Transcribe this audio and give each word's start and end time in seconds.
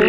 This 0.00 0.08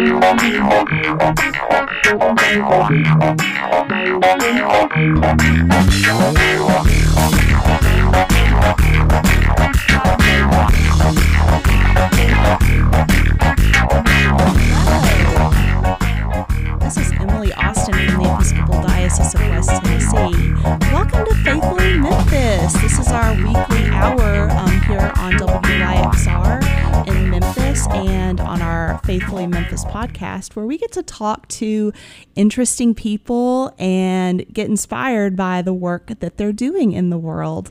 is 16.96 17.12
Emily 17.20 17.52
Austin 17.52 17.92
from 17.92 18.22
the 18.22 18.32
Episcopal 18.32 18.80
Diocese 18.80 19.34
of 19.34 19.40
West 19.50 19.70
Tennessee. 19.84 20.54
Welcome 20.90 21.26
to 21.26 21.34
Faithfully 21.44 21.98
Memphis. 21.98 22.72
This 22.80 22.98
is 22.98 23.08
our 23.08 23.34
weekly 23.34 23.88
hour 23.90 24.48
um, 24.52 24.80
here 24.88 25.12
on 25.16 25.32
WYXR 25.34 27.06
in 27.06 27.28
Memphis 27.28 27.61
and 27.88 28.40
on 28.40 28.62
our 28.62 28.98
Faithfully 29.04 29.46
Memphis 29.46 29.84
podcast, 29.84 30.54
where 30.56 30.66
we 30.66 30.78
get 30.78 30.92
to 30.92 31.02
talk 31.02 31.48
to 31.48 31.92
interesting 32.34 32.94
people 32.94 33.74
and 33.78 34.46
get 34.52 34.68
inspired 34.68 35.36
by 35.36 35.62
the 35.62 35.72
work 35.72 36.12
that 36.20 36.36
they're 36.36 36.52
doing 36.52 36.92
in 36.92 37.10
the 37.10 37.18
world. 37.18 37.70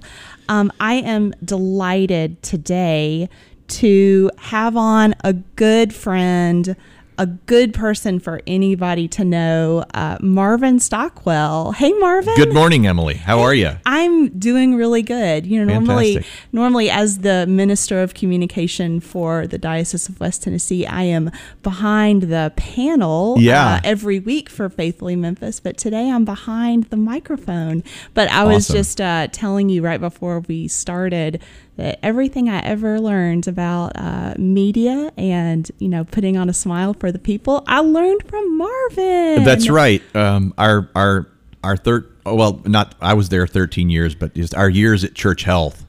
Um, 0.49 0.71
I 0.79 0.95
am 0.95 1.33
delighted 1.43 2.41
today 2.43 3.29
to 3.67 4.29
have 4.37 4.75
on 4.75 5.15
a 5.23 5.33
good 5.33 5.93
friend 5.93 6.75
a 7.17 7.25
good 7.27 7.73
person 7.73 8.19
for 8.19 8.41
anybody 8.47 9.07
to 9.07 9.23
know, 9.23 9.83
uh, 9.93 10.17
Marvin 10.21 10.79
Stockwell. 10.79 11.73
Hey, 11.73 11.91
Marvin. 11.93 12.33
Good 12.35 12.53
morning, 12.53 12.87
Emily. 12.87 13.15
How 13.15 13.41
are 13.41 13.53
you? 13.53 13.71
I'm 13.85 14.29
doing 14.39 14.75
really 14.75 15.03
good. 15.03 15.45
You 15.45 15.63
know, 15.63 15.71
normally, 15.73 16.15
Fantastic. 16.15 16.53
normally 16.53 16.89
as 16.89 17.19
the 17.19 17.45
minister 17.47 18.01
of 18.01 18.13
communication 18.13 18.99
for 19.01 19.45
the 19.45 19.57
Diocese 19.57 20.09
of 20.09 20.19
West 20.19 20.43
Tennessee, 20.43 20.85
I 20.85 21.03
am 21.03 21.29
behind 21.61 22.23
the 22.23 22.53
panel 22.55 23.35
Yeah. 23.39 23.75
uh, 23.75 23.79
every 23.83 24.19
week 24.19 24.49
for 24.49 24.69
Faithfully 24.69 25.15
Memphis. 25.15 25.59
But 25.59 25.77
today 25.77 26.09
I'm 26.09 26.25
behind 26.25 26.85
the 26.85 26.97
microphone. 26.97 27.83
But 28.13 28.29
I 28.31 28.45
was 28.45 28.67
Awesome. 28.69 28.75
just 28.77 29.01
uh, 29.01 29.27
telling 29.31 29.69
you 29.69 29.81
right 29.83 30.01
before 30.01 30.39
we 30.39 30.67
started 30.67 31.39
that 31.81 31.97
everything 32.05 32.47
I 32.47 32.59
ever 32.59 32.99
learned 32.99 33.47
about 33.47 33.93
uh, 33.95 34.35
media 34.37 35.11
and 35.17 35.69
you 35.79 35.89
know 35.89 36.03
putting 36.03 36.37
on 36.37 36.47
a 36.47 36.53
smile 36.53 36.93
for 36.93 37.11
the 37.11 37.17
people, 37.19 37.63
I 37.67 37.79
learned 37.79 38.23
from 38.27 38.57
Marvin. 38.57 39.43
That's 39.43 39.67
right. 39.67 40.03
Um, 40.15 40.53
our 40.59 40.89
our 40.95 41.27
our 41.63 41.75
third. 41.75 42.11
oh, 42.25 42.35
Well, 42.35 42.61
not 42.65 42.93
I 43.01 43.15
was 43.15 43.29
there 43.29 43.47
13 43.47 43.89
years, 43.89 44.13
but 44.13 44.35
just 44.35 44.53
our 44.53 44.69
years 44.69 45.03
at 45.03 45.15
Church 45.15 45.43
Health 45.43 45.85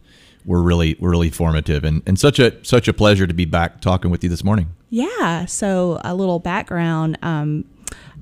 were 0.46 0.62
really 0.62 0.96
were 0.98 1.10
really 1.10 1.30
formative, 1.30 1.84
and 1.84 2.02
and 2.06 2.18
such 2.18 2.38
a 2.38 2.64
such 2.64 2.88
a 2.88 2.94
pleasure 2.94 3.26
to 3.26 3.34
be 3.34 3.44
back 3.44 3.82
talking 3.82 4.10
with 4.10 4.24
you 4.24 4.30
this 4.30 4.42
morning. 4.42 4.70
Yeah. 4.88 5.44
So 5.44 6.00
a 6.04 6.14
little 6.14 6.38
background. 6.38 7.18
Um, 7.22 7.66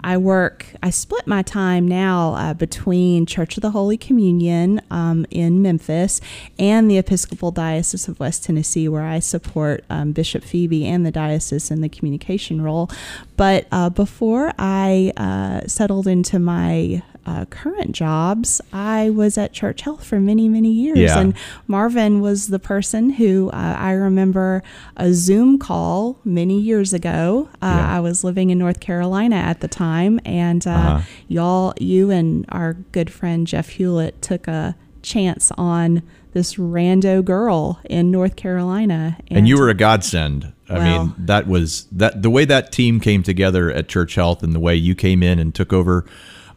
I 0.03 0.17
work. 0.17 0.67
I 0.83 0.91
split 0.91 1.27
my 1.27 1.43
time 1.43 1.87
now 1.87 2.35
uh, 2.35 2.55
between 2.55 3.27
Church 3.27 3.57
of 3.57 3.63
the 3.63 3.71
Holy 3.71 3.97
Communion 3.97 4.81
um, 4.91 5.27
in 5.31 5.63
Memphis 5.63 6.21
and 6.59 6.91
the 6.91 6.99
Episcopal 6.99 7.51
Diocese 7.51 8.09
of 8.09 8.19
West 8.19 8.45
Tennessee, 8.45 8.89
where 8.89 9.03
I 9.05 9.19
support 9.19 9.85
um, 9.91 10.13
Bishop 10.13 10.43
Phoebe 10.43 10.87
and 10.87 11.05
the 11.05 11.11
diocese 11.11 11.71
in 11.71 11.81
the 11.81 11.89
communication 11.89 12.63
role. 12.63 12.91
But 13.37 13.67
uh, 13.73 13.91
before 13.91 14.53
I 14.59 15.13
uh, 15.17 15.67
settled 15.67 16.07
into 16.07 16.39
my 16.39 17.03
uh, 17.27 17.45
current 17.47 17.93
jobs, 17.93 18.61
I 18.73 19.11
was 19.11 19.37
at 19.39 19.53
Church 19.53 19.83
Health 19.83 20.05
for 20.05 20.21
many, 20.21 20.49
many 20.49 20.71
years, 20.73 20.99
Yeah. 20.99 21.19
and 21.19 21.35
Marvin 21.67 22.21
was 22.21 22.49
the 22.49 22.59
person 22.59 23.11
who 23.11 23.51
uh, 23.51 23.77
I 23.79 23.93
remember 23.93 24.63
a 24.97 25.13
Zoom 25.13 25.59
call 25.59 26.19
many 26.25 26.59
years 26.61 26.93
ago. 26.93 27.49
Uh, 27.63 27.67
Yeah. 27.67 27.97
I 27.97 28.01
was 28.01 28.25
living 28.25 28.51
in 28.51 28.59
North 28.59 28.81
Carolina 28.81 29.37
at 29.37 29.61
the 29.61 29.69
time, 29.69 30.21
and 30.25 30.67
uh, 30.67 30.71
Uh-huh. 30.71 31.01
y'all, 31.29 31.75
you 31.81 32.11
and 32.11 32.45
our 32.49 32.75
good 32.93 33.11
friend 33.11 33.47
Jeff 33.47 33.69
Hewlett 33.71 34.21
took 34.23 34.49
a 34.49 34.75
chance 35.03 35.51
on 35.57 36.03
this 36.33 36.55
rando 36.55 37.25
girl 37.25 37.81
in 37.91 38.11
North 38.11 38.37
Carolina, 38.37 39.17
And 39.31 39.49
you 39.49 39.59
were 39.59 39.69
a 39.69 39.75
godsend. 39.75 40.53
I 40.69 40.79
Well- 40.79 41.05
mean, 41.07 41.15
that 41.19 41.49
was 41.49 41.87
that 41.91 42.23
the 42.23 42.31
way 42.31 42.45
that 42.45 42.71
team 42.71 43.01
came 43.01 43.25
together 43.25 43.73
at 43.73 43.89
Church 43.89 44.15
Health, 44.15 44.43
and 44.45 44.53
the 44.53 44.61
way 44.61 44.77
you 44.77 44.95
came 44.95 45.23
in 45.25 45.41
and 45.41 45.53
took 45.53 45.73
over 45.73 46.05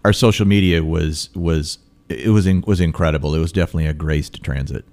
our 0.05 0.13
social 0.13 0.45
media 0.47 0.83
was 0.83 1.29
was 1.35 1.79
it 2.09 2.29
was 2.29 2.45
in, 2.45 2.63
was 2.67 2.79
incredible. 2.79 3.33
It 3.33 3.39
was 3.39 3.51
definitely 3.51 3.87
a 3.87 3.93
grace 3.93 4.29
to 4.31 4.39
transit. 4.41 4.85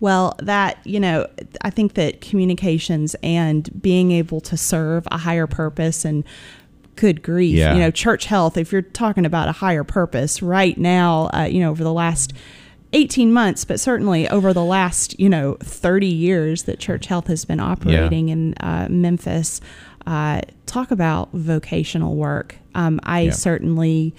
Well, 0.00 0.34
that, 0.42 0.78
you 0.84 0.98
know, 0.98 1.28
I 1.62 1.70
think 1.70 1.94
that 1.94 2.20
communications 2.20 3.14
and 3.22 3.70
being 3.82 4.10
able 4.10 4.40
to 4.42 4.56
serve 4.56 5.06
a 5.12 5.18
higher 5.18 5.46
purpose 5.46 6.04
and 6.04 6.24
good 6.96 7.22
grief, 7.22 7.56
Yeah. 7.56 7.74
you 7.74 7.80
know, 7.80 7.90
church 7.90 8.24
health, 8.26 8.56
if 8.56 8.72
you're 8.72 8.82
talking 8.82 9.24
about 9.26 9.48
a 9.48 9.52
higher 9.52 9.84
purpose 9.84 10.42
right 10.42 10.76
now, 10.76 11.28
uh, 11.34 11.44
you 11.44 11.60
know, 11.60 11.70
over 11.70 11.84
the 11.84 11.92
last 11.92 12.32
18 12.92 13.32
months, 13.32 13.64
but 13.64 13.78
certainly 13.78 14.28
over 14.28 14.52
the 14.52 14.64
last, 14.64 15.18
you 15.20 15.28
know, 15.28 15.56
30 15.62 16.06
years 16.06 16.62
that 16.64 16.78
church 16.78 17.06
health 17.06 17.26
has 17.26 17.44
been 17.44 17.60
operating 17.60 18.30
in 18.30 18.54
uh, 18.54 18.86
Memphis, 18.90 19.60
uh, 20.06 20.40
talk 20.66 20.90
about 20.90 21.30
vocational 21.32 22.14
work. 22.16 22.56
Um, 22.74 23.00
I 23.04 23.20
Yeah. 23.22 23.30
certainly 23.32 24.14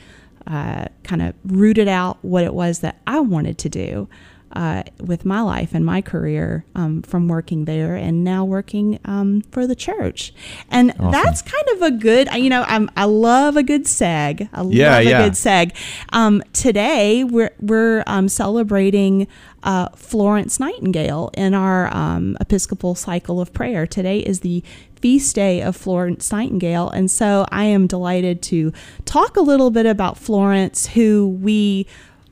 uh, 0.47 0.85
kind 1.03 1.21
of 1.21 1.33
rooted 1.45 1.87
out 1.87 2.17
what 2.23 2.43
it 2.43 2.53
was 2.53 2.79
that 2.79 3.01
I 3.07 3.19
wanted 3.19 3.57
to 3.59 3.69
do 3.69 4.07
uh, 4.53 4.83
with 5.01 5.25
my 5.25 5.41
life 5.41 5.73
and 5.73 5.85
my 5.85 6.01
career 6.01 6.63
um, 6.75 7.01
from 7.01 7.27
working 7.27 7.65
there 7.65 7.95
and 7.95 8.23
now 8.23 8.45
working 8.45 8.99
um, 9.03 9.41
for 9.51 9.67
the 9.67 9.75
church. 9.75 10.33
And 10.71 10.91
Awesome. 10.91 11.11
that's 11.11 11.41
kind 11.41 11.67
of 11.75 11.81
a 11.81 11.91
good, 11.91 12.29
you 12.35 12.49
know, 12.49 12.63
I'm, 12.67 12.89
I 12.95 13.03
love 13.05 13.57
a 13.57 13.63
good 13.63 13.83
seg. 13.83 14.47
I 14.53 14.61
Yeah, 14.69 14.95
love 14.95 15.03
yeah. 15.03 15.19
a 15.19 15.23
good 15.25 15.33
seg. 15.33 15.75
Um, 16.13 16.41
today, 16.53 17.23
we're, 17.25 17.51
we're 17.59 18.03
um, 18.07 18.29
celebrating 18.29 19.27
uh, 19.65 19.89
Florence 19.95 20.59
Nightingale 20.59 21.31
in 21.33 21.53
our 21.53 21.93
um, 21.93 22.37
Episcopal 22.39 22.95
cycle 22.95 23.41
of 23.41 23.51
prayer. 23.51 23.85
Today 23.85 24.19
is 24.19 24.39
the 24.39 24.63
feast 25.01 25.35
day 25.35 25.61
of 25.61 25.75
Florence 25.75 26.31
Nightingale. 26.31 26.89
And 26.89 27.11
so 27.11 27.45
I 27.51 27.65
am 27.65 27.87
delighted 27.87 28.41
to 28.43 28.71
talk 29.05 29.35
a 29.37 29.41
little 29.41 29.71
bit 29.71 29.85
about 29.85 30.17
Florence, 30.17 30.87
who 30.87 31.27
we 31.41 31.85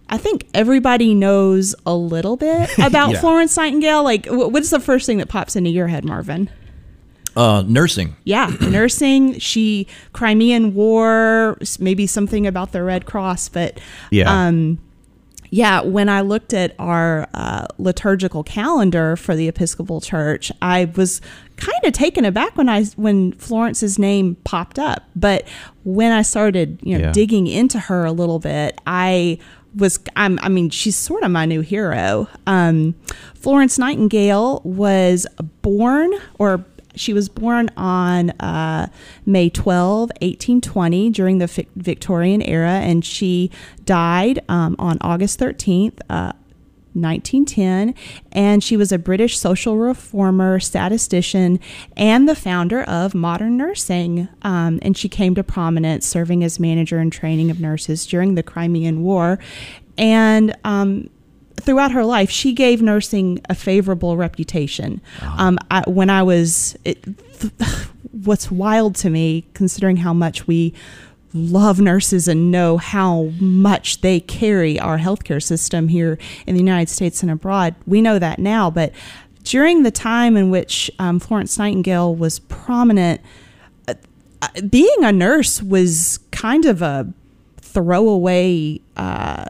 I 0.09 0.17
think 0.17 0.47
everybody 0.53 1.15
knows 1.15 1.73
a 1.85 1.95
little 1.95 2.35
bit 2.37 2.69
about 2.77 3.11
Yeah. 3.13 3.19
Florence 3.19 3.57
Nightingale. 3.57 4.03
Like, 4.03 4.27
what's 4.27 4.69
the 4.69 4.79
first 4.79 5.05
thing 5.07 5.17
that 5.17 5.27
pops 5.29 5.55
into 5.55 5.69
your 5.71 5.87
head, 5.87 6.05
Marvin? 6.05 6.49
Uh, 7.35 7.63
nursing. 7.65 8.15
Yeah, 8.25 8.51
nursing. 8.61 9.39
She 9.39 9.87
Crimean 10.11 10.75
War, 10.75 11.57
maybe 11.79 12.05
something 12.05 12.45
about 12.45 12.73
the 12.73 12.83
Red 12.83 13.05
Cross, 13.07 13.49
but 13.49 13.79
Yeah. 14.11 14.29
um, 14.47 14.77
yeah. 15.53 15.81
When 15.81 16.09
I 16.09 16.21
looked 16.21 16.51
at 16.51 16.73
our 16.79 17.27
uh, 17.35 17.67
liturgical 17.77 18.43
calendar 18.43 19.15
for 19.15 19.35
the 19.35 19.47
Episcopal 19.47 20.01
Church, 20.01 20.51
I 20.63 20.85
was 20.95 21.21
kind 21.57 21.83
of 21.83 21.93
taken 21.93 22.25
aback 22.25 22.57
when 22.57 22.67
I 22.69 22.85
when 22.95 23.33
Florence's 23.33 23.99
name 23.99 24.35
popped 24.45 24.79
up. 24.79 25.03
But 25.15 25.47
when 25.83 26.11
I 26.11 26.23
started, 26.23 26.79
you 26.81 26.97
know, 26.97 27.05
Yeah. 27.05 27.11
digging 27.11 27.45
into 27.45 27.77
her 27.79 28.03
a 28.03 28.11
little 28.11 28.39
bit, 28.39 28.81
I 28.87 29.37
was 29.75 29.99
I'm, 30.15 30.39
I 30.41 30.49
mean 30.49 30.71
she's 30.71 30.95
sort 30.95 31.21
of 31.23 31.29
my 31.29 31.45
new 31.45 31.61
hero. 31.61 32.27
Um, 32.47 32.95
Florence 33.35 33.77
Nightingale 33.77 34.61
was 34.63 35.27
born 35.61 36.11
or 36.39 36.65
she 36.95 37.13
was 37.13 37.29
born 37.29 37.69
on 37.75 38.31
uh, 38.31 38.87
May 39.25 39.49
12, 39.49 40.09
1820, 40.21 41.09
during 41.09 41.37
the 41.37 41.47
Vic- 41.47 41.69
Victorian 41.75 42.41
era, 42.41 42.71
and 42.71 43.03
she 43.03 43.51
died 43.85 44.43
um, 44.49 44.75
on 44.79 44.97
August 45.01 45.39
13th, 45.39 45.99
uh, 46.09 46.33
1910. 46.93 47.95
And 48.31 48.63
she 48.63 48.77
was 48.77 48.91
a 48.91 48.97
British 48.97 49.39
social 49.39 49.77
reformer, 49.77 50.59
statistician, 50.59 51.59
and 51.97 52.29
the 52.29 52.35
founder 52.35 52.83
of 52.83 53.15
modern 53.15 53.57
nursing. 53.57 54.27
Um, 54.43 54.79
and 54.81 54.95
she 54.95 55.09
came 55.09 55.35
to 55.35 55.43
prominence 55.43 56.05
serving 56.05 56.43
as 56.43 56.59
manager 56.59 56.99
and 56.99 57.11
training 57.11 57.49
of 57.49 57.59
nurses 57.59 58.05
during 58.05 58.35
the 58.35 58.43
Crimean 58.43 59.01
War. 59.01 59.39
And 59.97 60.55
um, 60.63 61.09
throughout 61.57 61.91
her 61.91 62.05
life, 62.05 62.29
she 62.29 62.53
gave 62.53 62.81
nursing 62.81 63.41
a 63.49 63.55
favorable 63.55 64.17
reputation. 64.17 65.01
Um, 65.37 65.57
I, 65.71 65.83
when 65.87 66.09
I 66.09 66.23
was, 66.23 66.77
it, 66.85 67.03
th- 67.39 67.53
what's 68.11 68.51
wild 68.51 68.95
to 68.95 69.09
me, 69.09 69.45
considering 69.53 69.97
how 69.97 70.13
much 70.13 70.47
we 70.47 70.73
love 71.33 71.79
nurses 71.79 72.27
and 72.27 72.51
know 72.51 72.77
how 72.77 73.23
much 73.39 74.01
they 74.01 74.19
carry 74.19 74.79
our 74.79 74.99
healthcare 74.99 75.41
system 75.41 75.87
here 75.87 76.17
in 76.45 76.53
the 76.53 76.61
United 76.61 76.89
States 76.89 77.21
and 77.23 77.31
abroad, 77.31 77.75
we 77.87 78.01
know 78.01 78.19
that 78.19 78.39
now. 78.39 78.69
But 78.69 78.93
during 79.43 79.83
the 79.83 79.91
time 79.91 80.37
in 80.37 80.49
which 80.49 80.91
um, 80.99 81.19
Florence 81.19 81.57
Nightingale 81.57 82.15
was 82.15 82.39
prominent, 82.39 83.21
uh, 83.87 83.95
uh, 84.41 84.47
being 84.69 85.03
a 85.03 85.11
nurse 85.11 85.61
was 85.61 86.19
kind 86.31 86.65
of 86.65 86.81
a 86.81 87.11
throwaway 87.57 88.79
uh, 88.95 89.45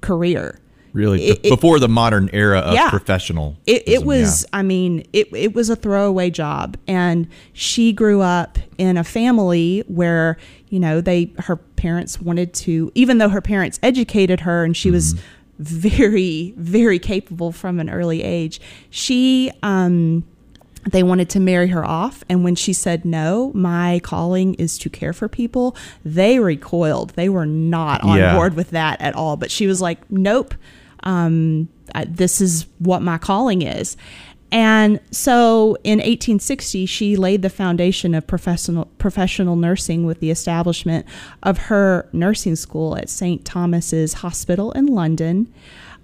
career. 0.00 0.60
Really, 0.96 1.26
it- 1.26 1.42
before 1.42 1.78
the 1.78 1.88
modern 1.88 2.30
era 2.32 2.60
of 2.60 2.74
Yeah. 2.74 2.88
professional. 2.90 3.56
it, 3.66 3.82
it 3.86 4.02
was 4.04 4.46
i 4.52 4.62
mean 4.62 5.04
it, 5.12 5.28
it 5.34 5.54
was 5.54 5.68
a 5.70 5.76
throwaway 5.76 6.30
job 6.30 6.76
and 6.88 7.28
she 7.52 7.92
grew 7.92 8.22
up 8.22 8.58
in 8.78 8.96
a 8.96 9.04
family 9.04 9.84
where 9.88 10.38
you 10.70 10.80
know 10.80 11.00
they 11.02 11.30
her 11.40 11.56
parents 11.56 12.20
wanted 12.20 12.54
to 12.54 12.90
even 12.94 13.18
though 13.18 13.28
her 13.28 13.42
parents 13.42 13.78
educated 13.82 14.40
her 14.40 14.64
and 14.64 14.74
she 14.76 14.90
was 14.90 15.14
very 15.58 16.54
very 16.56 16.98
capable 16.98 17.50
from 17.52 17.80
an 17.80 17.88
early 17.90 18.22
age 18.22 18.60
she 18.90 19.50
um 19.62 20.24
they 20.88 21.02
wanted 21.02 21.28
to 21.28 21.40
marry 21.40 21.66
her 21.68 21.84
off 21.84 22.22
and 22.28 22.44
when 22.44 22.54
she 22.54 22.72
said 22.72 23.04
no 23.04 23.50
my 23.54 24.00
calling 24.04 24.54
is 24.54 24.78
to 24.78 24.88
care 24.88 25.12
for 25.12 25.28
people 25.28 25.74
they 26.04 26.38
recoiled 26.38 27.10
they 27.10 27.28
were 27.28 27.46
not 27.46 28.02
on 28.02 28.18
Yeah. 28.18 28.34
board 28.34 28.54
with 28.54 28.70
that 28.70 29.00
at 29.00 29.14
all 29.14 29.36
but 29.36 29.50
she 29.50 29.66
was 29.66 29.80
like 29.80 29.98
nope 30.10 30.54
um, 31.06 31.68
I, 31.94 32.04
this 32.04 32.40
is 32.40 32.66
what 32.78 33.00
my 33.00 33.16
calling 33.16 33.62
is 33.62 33.96
and 34.52 35.00
so 35.10 35.76
in 35.84 35.98
1860 35.98 36.84
she 36.86 37.16
laid 37.16 37.42
the 37.42 37.50
foundation 37.50 38.14
of 38.14 38.26
professional 38.26 38.86
professional 38.98 39.56
nursing 39.56 40.04
with 40.04 40.20
the 40.20 40.30
establishment 40.30 41.06
of 41.42 41.58
her 41.58 42.08
nursing 42.12 42.56
school 42.56 42.96
at 42.96 43.08
st 43.08 43.44
thomas's 43.44 44.14
hospital 44.14 44.72
in 44.72 44.86
london 44.86 45.52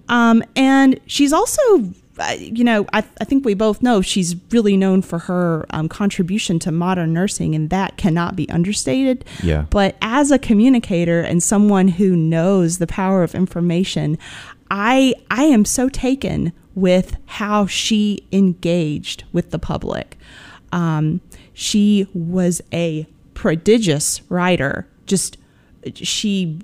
um, 0.08 0.42
and 0.56 0.98
she's 1.06 1.32
also 1.32 1.92
uh, 2.18 2.36
you 2.38 2.62
know, 2.62 2.84
I, 2.92 2.98
I 3.20 3.24
think 3.24 3.44
we 3.44 3.54
both 3.54 3.82
know 3.82 4.02
she's 4.02 4.36
really 4.50 4.76
known 4.76 5.00
for 5.00 5.18
her 5.18 5.64
um, 5.70 5.88
contribution 5.88 6.58
to 6.60 6.70
modern 6.70 7.14
nursing, 7.14 7.54
and 7.54 7.70
that 7.70 7.96
cannot 7.96 8.36
be 8.36 8.48
understated. 8.50 9.24
Yeah. 9.42 9.64
But 9.70 9.96
as 10.02 10.30
a 10.30 10.38
communicator 10.38 11.22
and 11.22 11.42
someone 11.42 11.88
who 11.88 12.14
knows 12.14 12.78
the 12.78 12.86
power 12.86 13.22
of 13.22 13.34
information, 13.34 14.18
I 14.72 15.14
I 15.30 15.44
am 15.44 15.66
so 15.66 15.90
taken 15.90 16.52
with 16.74 17.16
how 17.26 17.66
she 17.66 18.26
engaged 18.32 19.24
with 19.30 19.50
the 19.50 19.58
public. 19.58 20.16
Um, 20.72 21.20
she 21.52 22.08
was 22.14 22.62
a 22.72 23.06
prodigious 23.34 24.22
writer. 24.30 24.88
Just 25.04 25.36
she 25.94 26.58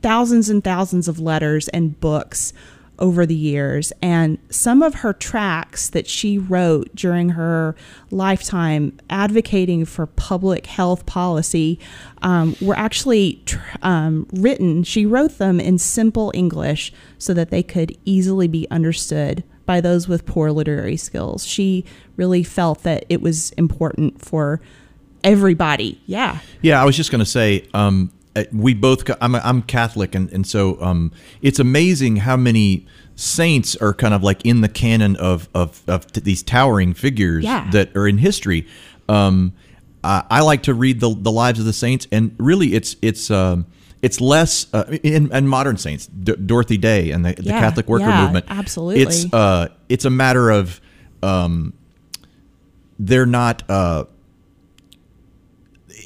thousands 0.00 0.48
and 0.48 0.64
thousands 0.64 1.06
of 1.06 1.20
letters 1.20 1.68
and 1.68 2.00
books 2.00 2.54
over 2.98 3.24
the 3.26 3.34
years. 3.34 3.92
And 4.02 4.38
some 4.50 4.82
of 4.82 4.96
her 4.96 5.12
tracts 5.12 5.90
that 5.90 6.06
she 6.06 6.38
wrote 6.38 6.94
during 6.94 7.30
her 7.30 7.76
lifetime 8.10 8.98
advocating 9.10 9.84
for 9.84 10.06
public 10.06 10.66
health 10.66 11.06
policy 11.06 11.78
um, 12.22 12.56
were 12.60 12.76
actually 12.76 13.42
tr- 13.46 13.58
um, 13.82 14.26
written 14.32 14.82
she 14.82 15.06
wrote 15.06 15.38
them 15.38 15.60
in 15.60 15.78
simple 15.78 16.32
english 16.34 16.92
so 17.18 17.32
that 17.32 17.50
they 17.50 17.62
could 17.62 17.96
easily 18.04 18.48
be 18.48 18.66
understood 18.70 19.44
by 19.68 19.82
those 19.82 20.08
with 20.08 20.24
poor 20.24 20.50
literary 20.50 20.96
skills. 20.96 21.44
She 21.44 21.84
really 22.16 22.42
felt 22.42 22.84
that 22.84 23.04
it 23.10 23.20
was 23.20 23.50
important 23.52 24.24
for 24.24 24.62
everybody. 25.22 26.00
Yeah. 26.06 26.38
Yeah, 26.62 26.80
I 26.80 26.86
was 26.86 26.96
just 26.96 27.10
going 27.10 27.18
to 27.18 27.26
say, 27.26 27.68
um, 27.74 28.10
we 28.52 28.74
both. 28.74 29.08
I'm 29.20 29.34
I'm 29.34 29.62
Catholic, 29.62 30.14
and 30.14 30.32
and 30.32 30.46
so 30.46 30.80
um, 30.82 31.12
it's 31.42 31.58
amazing 31.58 32.16
how 32.16 32.36
many 32.36 32.86
saints 33.16 33.74
are 33.76 33.92
kind 33.92 34.14
of 34.14 34.22
like 34.22 34.44
in 34.46 34.60
the 34.60 34.68
canon 34.68 35.16
of 35.16 35.48
of 35.54 35.82
of 35.88 36.10
t- 36.12 36.20
these 36.20 36.42
towering 36.42 36.94
figures 36.94 37.44
Yeah. 37.44 37.68
that 37.72 37.96
are 37.96 38.06
in 38.08 38.18
history. 38.18 38.66
Um, 39.08 39.52
I, 40.04 40.24
I 40.30 40.40
like 40.42 40.62
to 40.64 40.74
read 40.74 41.00
the 41.00 41.14
the 41.14 41.32
lives 41.32 41.58
of 41.58 41.64
the 41.66 41.72
saints, 41.72 42.06
and 42.12 42.34
really, 42.38 42.74
it's 42.74 42.96
it's. 43.02 43.30
Um, 43.30 43.66
it's 44.00 44.20
less 44.20 44.72
uh, 44.72 44.84
in, 45.02 45.32
in 45.32 45.48
modern 45.48 45.76
saints, 45.76 46.06
D- 46.06 46.36
Dorothy 46.36 46.76
Day 46.78 47.10
and 47.10 47.26
the, 47.26 47.32
the 47.32 47.50
Catholic 47.50 47.88
worker 47.88 48.04
yeah, 48.04 48.22
movement. 48.22 48.44
absolutely. 48.48 49.02
it's 49.02 49.26
uh, 49.32 49.70
it's 49.88 50.04
a 50.04 50.10
matter 50.10 50.50
of 50.50 50.80
um, 51.20 51.72
they're 52.98 53.26
not. 53.26 53.68
Uh, 53.68 54.04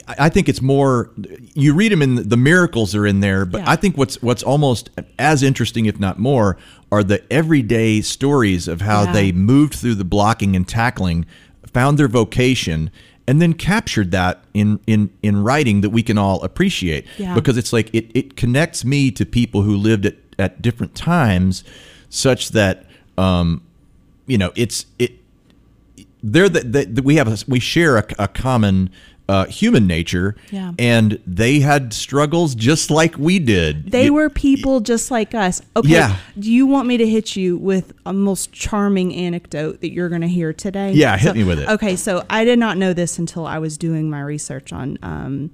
I 0.08 0.14
I 0.26 0.28
think 0.28 0.48
it's 0.48 0.62
more. 0.62 1.10
You 1.54 1.74
read 1.74 1.92
them 1.92 2.02
in 2.02 2.28
the 2.28 2.36
miracles 2.36 2.94
are 2.94 3.06
in 3.06 3.20
there, 3.20 3.44
but 3.44 3.58
Yeah. 3.62 3.70
I 3.70 3.76
think 3.76 3.96
what's 3.96 4.20
what's 4.22 4.42
almost 4.42 4.90
as 5.18 5.42
interesting, 5.42 5.86
if 5.86 5.98
not 6.00 6.18
more, 6.18 6.56
are 6.90 7.02
the 7.04 7.22
everyday 7.32 8.00
stories 8.00 8.68
of 8.68 8.80
how 8.80 9.04
Yeah. 9.04 9.12
they 9.12 9.32
moved 9.32 9.74
through 9.74 9.94
the 9.96 10.04
blocking 10.04 10.54
and 10.56 10.66
tackling, 10.66 11.24
found 11.72 11.98
their 11.98 12.08
vocation, 12.08 12.90
and 13.26 13.40
then 13.40 13.52
captured 13.54 14.10
that 14.12 14.42
in 14.54 14.80
in 14.86 15.10
in 15.22 15.42
writing 15.42 15.80
that 15.82 15.90
we 15.90 16.02
can 16.02 16.18
all 16.18 16.42
appreciate. 16.42 17.04
Yeah. 17.18 17.34
Because 17.34 17.56
it's 17.56 17.72
like 17.72 17.88
it 17.94 18.10
it 18.14 18.36
connects 18.36 18.84
me 18.84 19.10
to 19.12 19.24
people 19.24 19.62
who 19.62 19.76
lived 19.76 20.06
at 20.06 20.16
at 20.38 20.62
different 20.62 20.94
times, 20.94 21.62
such 22.08 22.50
that 22.50 22.86
um, 23.18 23.62
you 24.26 24.38
know 24.38 24.50
it's 24.56 24.86
it 24.98 25.12
they're 26.22 26.48
that 26.48 26.72
the, 26.72 26.84
the- 26.84 27.02
we 27.02 27.16
have 27.16 27.28
a, 27.28 27.36
we 27.48 27.58
share 27.60 27.98
a, 27.98 28.04
a 28.18 28.28
common 28.28 28.90
uh, 29.28 29.46
human 29.46 29.86
nature 29.86 30.34
Yeah. 30.50 30.72
and 30.78 31.18
they 31.26 31.60
had 31.60 31.92
struggles 31.94 32.54
just 32.54 32.90
like 32.90 33.16
we 33.16 33.38
did 33.38 33.90
They 33.92 34.10
were 34.10 34.28
people 34.28 34.80
just 34.80 35.10
like 35.10 35.34
us. 35.34 35.62
Okay. 35.76 35.88
Yeah. 35.88 36.16
Do 36.38 36.52
you 36.52 36.66
want 36.66 36.88
me 36.88 36.96
to 36.98 37.08
hit 37.08 37.36
you 37.36 37.56
with 37.56 37.92
a 38.04 38.12
most 38.12 38.52
charming 38.52 39.14
anecdote 39.14 39.80
that 39.80 39.92
you're 39.92 40.08
going 40.08 40.20
to 40.22 40.28
hear 40.28 40.52
today? 40.52 40.92
Yeah, 40.92 41.16
hit 41.16 41.28
So- 41.28 41.34
me 41.34 41.44
with 41.44 41.60
it. 41.60 41.68
Okay. 41.68 41.96
So 41.96 42.24
I 42.28 42.44
did 42.44 42.58
not 42.58 42.76
know 42.76 42.92
this 42.92 43.18
until 43.18 43.46
I 43.46 43.58
was 43.58 43.78
doing 43.78 44.10
my 44.10 44.20
research 44.20 44.72
on 44.72 44.98
um, 45.02 45.50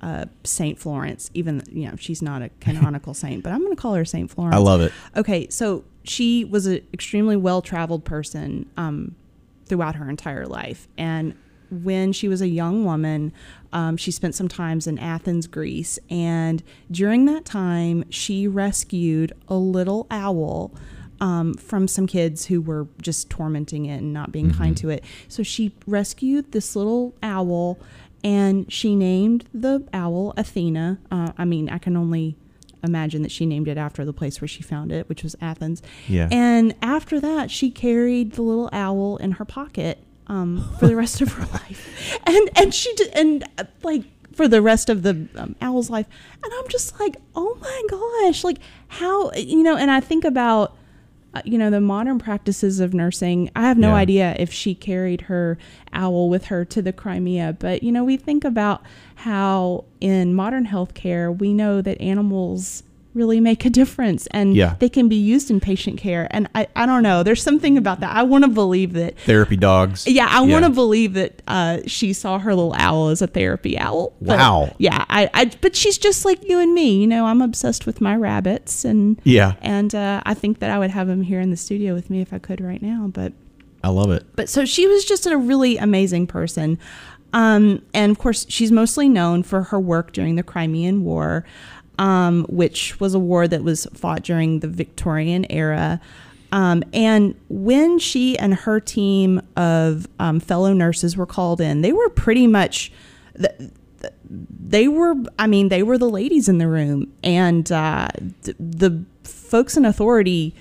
uh, 0.00 0.24
Saint 0.44 0.78
Florence. 0.78 1.30
Even 1.34 1.62
you 1.70 1.88
know 1.88 1.96
she's 1.98 2.22
not 2.22 2.40
a 2.42 2.48
canonical 2.60 3.12
saint, 3.14 3.42
but 3.44 3.52
I'm 3.52 3.60
going 3.60 3.76
to 3.76 3.80
call 3.80 3.94
her 3.94 4.04
Saint 4.06 4.30
Florence. 4.30 4.56
i 4.56 4.58
love 4.58 4.80
it 4.80 4.92
Okay, 5.14 5.46
so 5.50 5.84
she 6.04 6.44
was 6.46 6.64
an 6.66 6.80
extremely 6.94 7.36
well 7.36 7.60
traveled 7.60 8.04
person 8.06 8.68
um, 8.78 9.14
throughout 9.66 9.96
her 9.96 10.08
entire 10.08 10.46
life. 10.46 10.88
And 10.96 11.34
when 11.70 12.12
she 12.12 12.28
was 12.28 12.40
a 12.40 12.48
young 12.48 12.84
woman, 12.84 13.32
um, 13.72 13.96
she 13.96 14.10
spent 14.10 14.34
some 14.34 14.48
times 14.48 14.86
in 14.86 14.98
Athens, 14.98 15.46
Greece. 15.46 15.98
And 16.08 16.62
during 16.90 17.24
that 17.26 17.44
time, 17.44 18.04
she 18.10 18.46
rescued 18.48 19.32
a 19.48 19.56
little 19.56 20.06
owl. 20.10 20.72
Um, 21.22 21.52
from 21.52 21.86
some 21.86 22.06
kids 22.06 22.46
who 22.46 22.62
were 22.62 22.88
just 23.02 23.28
tormenting 23.28 23.84
it 23.84 23.98
and 23.98 24.10
not 24.10 24.32
being 24.32 24.54
kind 24.54 24.74
to 24.78 24.88
it. 24.88 25.04
So 25.28 25.42
she 25.42 25.74
rescued 25.86 26.52
this 26.52 26.74
little 26.74 27.14
owl 27.22 27.78
and 28.24 28.72
she 28.72 28.96
named 28.96 29.44
the 29.52 29.86
owl 29.92 30.32
Athena. 30.38 30.98
Uh, 31.10 31.32
I 31.36 31.44
mean, 31.44 31.68
I 31.68 31.76
can 31.76 31.94
only 31.94 32.36
imagine 32.82 33.20
that 33.20 33.30
she 33.30 33.46
named 33.46 33.68
it 33.68 33.76
after 33.76 34.04
the 34.04 34.12
place 34.12 34.40
where 34.40 34.48
she 34.48 34.62
found 34.62 34.92
it, 34.92 35.10
which 35.10 35.22
was 35.22 35.36
Athens. 35.40 35.82
Yeah. 36.08 36.28
And 36.30 36.74
after 36.80 37.20
that, 37.20 37.50
she 37.50 37.70
carried 37.70 38.32
the 38.32 38.42
little 38.42 38.70
owl 38.72 39.18
in 39.18 39.32
her 39.32 39.44
pocket 39.44 40.02
um, 40.30 40.68
for 40.78 40.86
the 40.86 40.96
rest 40.96 41.20
of 41.20 41.32
her 41.34 41.46
life, 41.52 42.18
and 42.26 42.50
and 42.56 42.72
she 42.74 42.92
did, 42.94 43.08
and 43.14 43.44
uh, 43.58 43.64
like 43.82 44.04
for 44.32 44.46
the 44.48 44.62
rest 44.62 44.88
of 44.88 45.02
the 45.02 45.28
um, 45.36 45.54
owl's 45.60 45.90
life. 45.90 46.06
And 46.42 46.52
I'm 46.58 46.68
just 46.68 46.98
like, 47.00 47.16
oh 47.34 47.58
my 47.60 47.82
gosh, 48.28 48.44
like 48.44 48.58
how 48.88 49.32
you 49.32 49.62
know? 49.62 49.76
And 49.76 49.90
I 49.90 50.00
think 50.00 50.24
about. 50.24 50.76
Uh, 51.32 51.40
you 51.44 51.56
know 51.58 51.70
the 51.70 51.80
modern 51.80 52.18
practices 52.18 52.80
of 52.80 52.92
nursing 52.92 53.48
i 53.54 53.60
have 53.68 53.78
no 53.78 53.90
Yeah. 53.90 53.94
idea 54.02 54.36
if 54.40 54.52
she 54.52 54.74
carried 54.74 55.20
her 55.30 55.58
owl 55.92 56.28
with 56.28 56.46
her 56.46 56.64
to 56.64 56.82
the 56.82 56.92
crimea 56.92 57.54
but 57.56 57.84
you 57.84 57.92
know 57.92 58.02
we 58.02 58.16
think 58.16 58.42
about 58.42 58.82
how 59.14 59.84
in 60.00 60.34
modern 60.34 60.66
healthcare 60.66 61.30
we 61.38 61.54
know 61.54 61.80
that 61.82 62.00
animals 62.00 62.82
really 63.12 63.40
make 63.40 63.64
a 63.64 63.70
difference 63.70 64.26
and 64.28 64.54
Yeah. 64.54 64.76
they 64.78 64.88
can 64.88 65.08
be 65.08 65.16
used 65.16 65.50
in 65.50 65.58
patient 65.58 65.98
care. 65.98 66.28
And 66.30 66.48
i, 66.54 66.68
I 66.76 66.86
don't 66.86 67.02
know. 67.02 67.22
There's 67.24 67.42
something 67.42 67.76
about 67.76 68.00
that. 68.00 68.14
I 68.14 68.22
want 68.22 68.44
to 68.44 68.50
believe 68.50 68.92
that 68.92 69.18
therapy 69.20 69.56
dogs. 69.56 70.06
Yeah 70.06 70.28
i 70.30 70.40
want 70.42 70.64
to 70.64 70.70
believe 70.70 71.14
that 71.14 71.42
uh, 71.48 71.78
she 71.86 72.12
saw 72.12 72.38
her 72.38 72.54
little 72.54 72.74
owl 72.74 73.08
as 73.08 73.20
a 73.20 73.26
therapy 73.26 73.76
owl. 73.78 74.12
But, 74.20 74.38
Wow. 74.38 74.74
yeah 74.78 75.04
I, 75.08 75.28
I 75.34 75.50
but 75.60 75.74
she's 75.74 75.98
just 75.98 76.24
like 76.24 76.48
you 76.48 76.60
and 76.60 76.72
me. 76.72 77.00
You 77.00 77.06
know 77.08 77.26
i'm 77.26 77.42
obsessed 77.42 77.84
with 77.86 78.00
my 78.00 78.14
rabbits 78.14 78.84
and 78.84 79.20
Yeah. 79.24 79.54
and 79.60 79.94
uh, 79.94 80.22
i 80.24 80.34
think 80.34 80.60
that 80.60 80.70
i 80.70 80.78
would 80.78 80.90
have 80.90 81.08
him 81.08 81.22
here 81.22 81.40
in 81.40 81.50
the 81.50 81.56
studio 81.56 81.94
with 81.94 82.10
me 82.10 82.20
if 82.20 82.32
i 82.32 82.38
could 82.38 82.60
right 82.60 82.80
now 82.82 83.10
but 83.12 83.32
i 83.82 83.88
love 83.88 84.10
it. 84.12 84.24
But 84.36 84.48
so 84.48 84.64
she 84.64 84.86
was 84.86 85.04
just 85.04 85.26
a 85.26 85.36
really 85.36 85.78
amazing 85.78 86.26
person. 86.28 86.78
Um, 87.32 87.82
and 87.94 88.10
of 88.10 88.18
course, 88.18 88.44
she's 88.48 88.72
mostly 88.72 89.08
known 89.08 89.44
for 89.44 89.62
her 89.64 89.78
work 89.78 90.12
during 90.12 90.34
the 90.34 90.42
Crimean 90.42 91.04
War, 91.04 91.44
um, 92.00 92.46
which 92.48 92.98
was 92.98 93.14
a 93.14 93.18
war 93.18 93.46
that 93.46 93.62
was 93.62 93.86
fought 93.92 94.22
during 94.22 94.60
the 94.60 94.68
Victorian 94.68 95.46
era. 95.50 96.00
Um, 96.50 96.82
and 96.92 97.38
when 97.48 97.98
she 98.00 98.36
and 98.38 98.54
her 98.54 98.80
team 98.80 99.42
of 99.54 100.08
um, 100.18 100.40
fellow 100.40 100.72
nurses 100.72 101.16
were 101.16 101.26
called 101.26 101.60
in, 101.60 101.82
they 101.82 101.92
were 101.92 102.08
pretty 102.08 102.48
much. 102.48 102.90
The, 103.34 103.70
they 104.32 104.86
were 104.88 105.14
i 105.38 105.46
mean 105.46 105.68
they 105.68 105.82
were 105.82 105.98
the 105.98 106.08
ladies 106.08 106.48
in 106.48 106.58
the 106.58 106.68
room 106.68 107.12
and 107.22 107.70
uh, 107.72 108.08
th- 108.44 108.56
the 108.58 109.04
folks 109.24 109.76
in 109.76 109.84
authority 109.84 110.54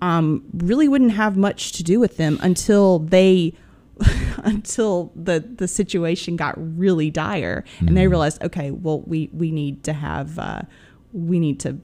um, 0.00 0.44
really 0.54 0.88
wouldn't 0.88 1.12
have 1.12 1.36
much 1.36 1.72
to 1.72 1.82
do 1.82 1.98
with 1.98 2.16
them 2.16 2.38
until 2.40 3.00
they 3.00 3.52
until 4.44 5.12
the 5.14 5.40
the 5.40 5.68
situation 5.68 6.36
got 6.36 6.54
really 6.56 7.10
dire 7.10 7.64
and 7.80 7.96
they 7.96 8.08
realized 8.08 8.42
okay 8.42 8.70
well 8.70 9.00
we 9.02 9.28
we 9.32 9.50
need 9.50 9.82
to 9.84 9.92
have 9.92 10.38
uh, 10.38 10.62
we 11.12 11.38
need 11.38 11.60
to 11.60 11.78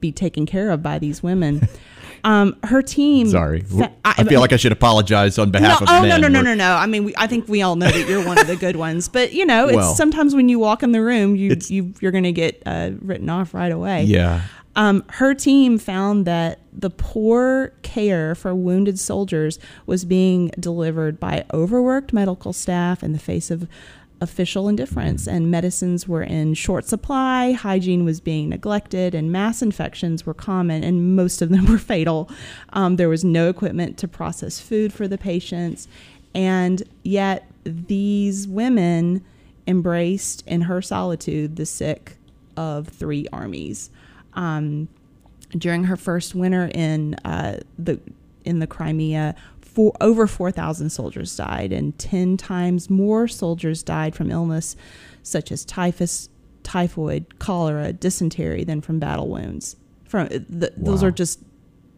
be 0.00 0.12
taken 0.12 0.44
care 0.44 0.70
of 0.70 0.82
by 0.82 0.98
these 0.98 1.22
women. 1.22 1.68
Um, 2.24 2.56
her 2.62 2.82
team. 2.82 3.28
Sorry, 3.28 3.62
fa- 3.62 3.92
I, 4.04 4.22
feel 4.22 4.40
like 4.40 4.52
I 4.52 4.56
should 4.56 4.70
apologize 4.70 5.38
on 5.38 5.50
behalf 5.50 5.80
no, 5.80 5.86
of 5.86 5.90
oh 5.90 6.02
men. 6.02 6.20
no 6.20 6.28
no 6.28 6.40
no 6.40 6.42
no 6.42 6.54
no! 6.54 6.74
I 6.76 6.86
mean, 6.86 7.02
we, 7.02 7.14
I 7.16 7.26
think 7.26 7.48
we 7.48 7.62
all 7.62 7.74
know 7.74 7.90
that 7.90 8.08
you're 8.08 8.24
one 8.24 8.38
of 8.38 8.46
the 8.46 8.54
good 8.54 8.76
ones, 8.76 9.08
but 9.08 9.32
you 9.32 9.44
know, 9.44 9.66
it's 9.66 9.76
Well- 9.76 9.94
sometimes 9.94 10.32
when 10.32 10.48
you 10.48 10.60
walk 10.60 10.84
in 10.84 10.92
the 10.92 11.02
room, 11.02 11.34
you, 11.34 11.56
you 11.66 11.92
you're 12.00 12.12
going 12.12 12.22
to 12.22 12.30
get 12.30 12.62
uh, 12.64 12.90
written 13.00 13.28
off 13.28 13.54
right 13.54 13.72
away. 13.72 14.04
Yeah. 14.04 14.42
Um, 14.74 15.04
her 15.10 15.34
team 15.34 15.78
found 15.78 16.24
that 16.26 16.60
the 16.72 16.90
poor 16.90 17.72
care 17.82 18.34
for 18.34 18.54
wounded 18.54 18.98
soldiers 18.98 19.58
was 19.86 20.04
being 20.04 20.50
delivered 20.58 21.20
by 21.20 21.44
overworked 21.52 22.12
medical 22.12 22.52
staff 22.52 23.02
in 23.02 23.12
the 23.12 23.18
face 23.18 23.50
of 23.50 23.68
official 24.22 24.68
indifference, 24.68 25.26
and 25.26 25.50
medicines 25.50 26.06
were 26.06 26.22
in 26.22 26.54
short 26.54 26.86
supply, 26.86 27.52
hygiene 27.52 28.04
was 28.04 28.20
being 28.20 28.48
neglected, 28.48 29.14
and 29.14 29.32
mass 29.32 29.60
infections 29.60 30.24
were 30.24 30.32
common, 30.32 30.84
and 30.84 31.16
most 31.16 31.42
of 31.42 31.50
them 31.50 31.66
were 31.70 31.78
fatal. 31.78 32.30
Um, 32.70 32.96
there 32.96 33.08
was 33.08 33.24
no 33.24 33.48
equipment 33.48 33.98
to 33.98 34.08
process 34.08 34.60
food 34.60 34.92
for 34.92 35.08
the 35.08 35.18
patients, 35.18 35.88
and 36.34 36.82
yet 37.02 37.50
these 37.64 38.48
women 38.48 39.24
embraced 39.66 40.46
in 40.46 40.62
her 40.62 40.80
solitude 40.80 41.56
the 41.56 41.66
sick 41.66 42.16
of 42.56 42.88
three 42.88 43.26
armies 43.32 43.90
um, 44.34 44.88
during 45.56 45.84
her 45.84 45.96
first 45.96 46.34
winter 46.34 46.70
in 46.74 47.14
uh, 47.24 47.60
the 47.78 48.00
in 48.44 48.58
the 48.58 48.66
Crimea, 48.66 49.36
for, 49.60 49.92
over 50.00 50.26
4,000 50.26 50.90
soldiers 50.90 51.34
died, 51.36 51.72
and 51.72 51.96
10 51.98 52.36
times 52.36 52.90
more 52.90 53.28
soldiers 53.28 53.82
died 53.82 54.16
from 54.16 54.30
illness 54.30 54.74
such 55.22 55.52
as 55.52 55.64
typhus, 55.64 56.28
typhoid, 56.64 57.38
cholera, 57.38 57.92
dysentery 57.92 58.64
than 58.64 58.80
from 58.80 58.98
battle 58.98 59.28
wounds. 59.28 59.76
From 60.04 60.26
the, 60.28 60.72
those 60.76 61.02
are 61.02 61.12
just 61.12 61.38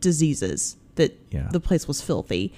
diseases 0.01 0.77
that 0.97 1.19
Yeah. 1.31 1.49
the 1.51 1.61
place 1.61 1.89
was 1.89 2.01
filthy, 2.03 2.53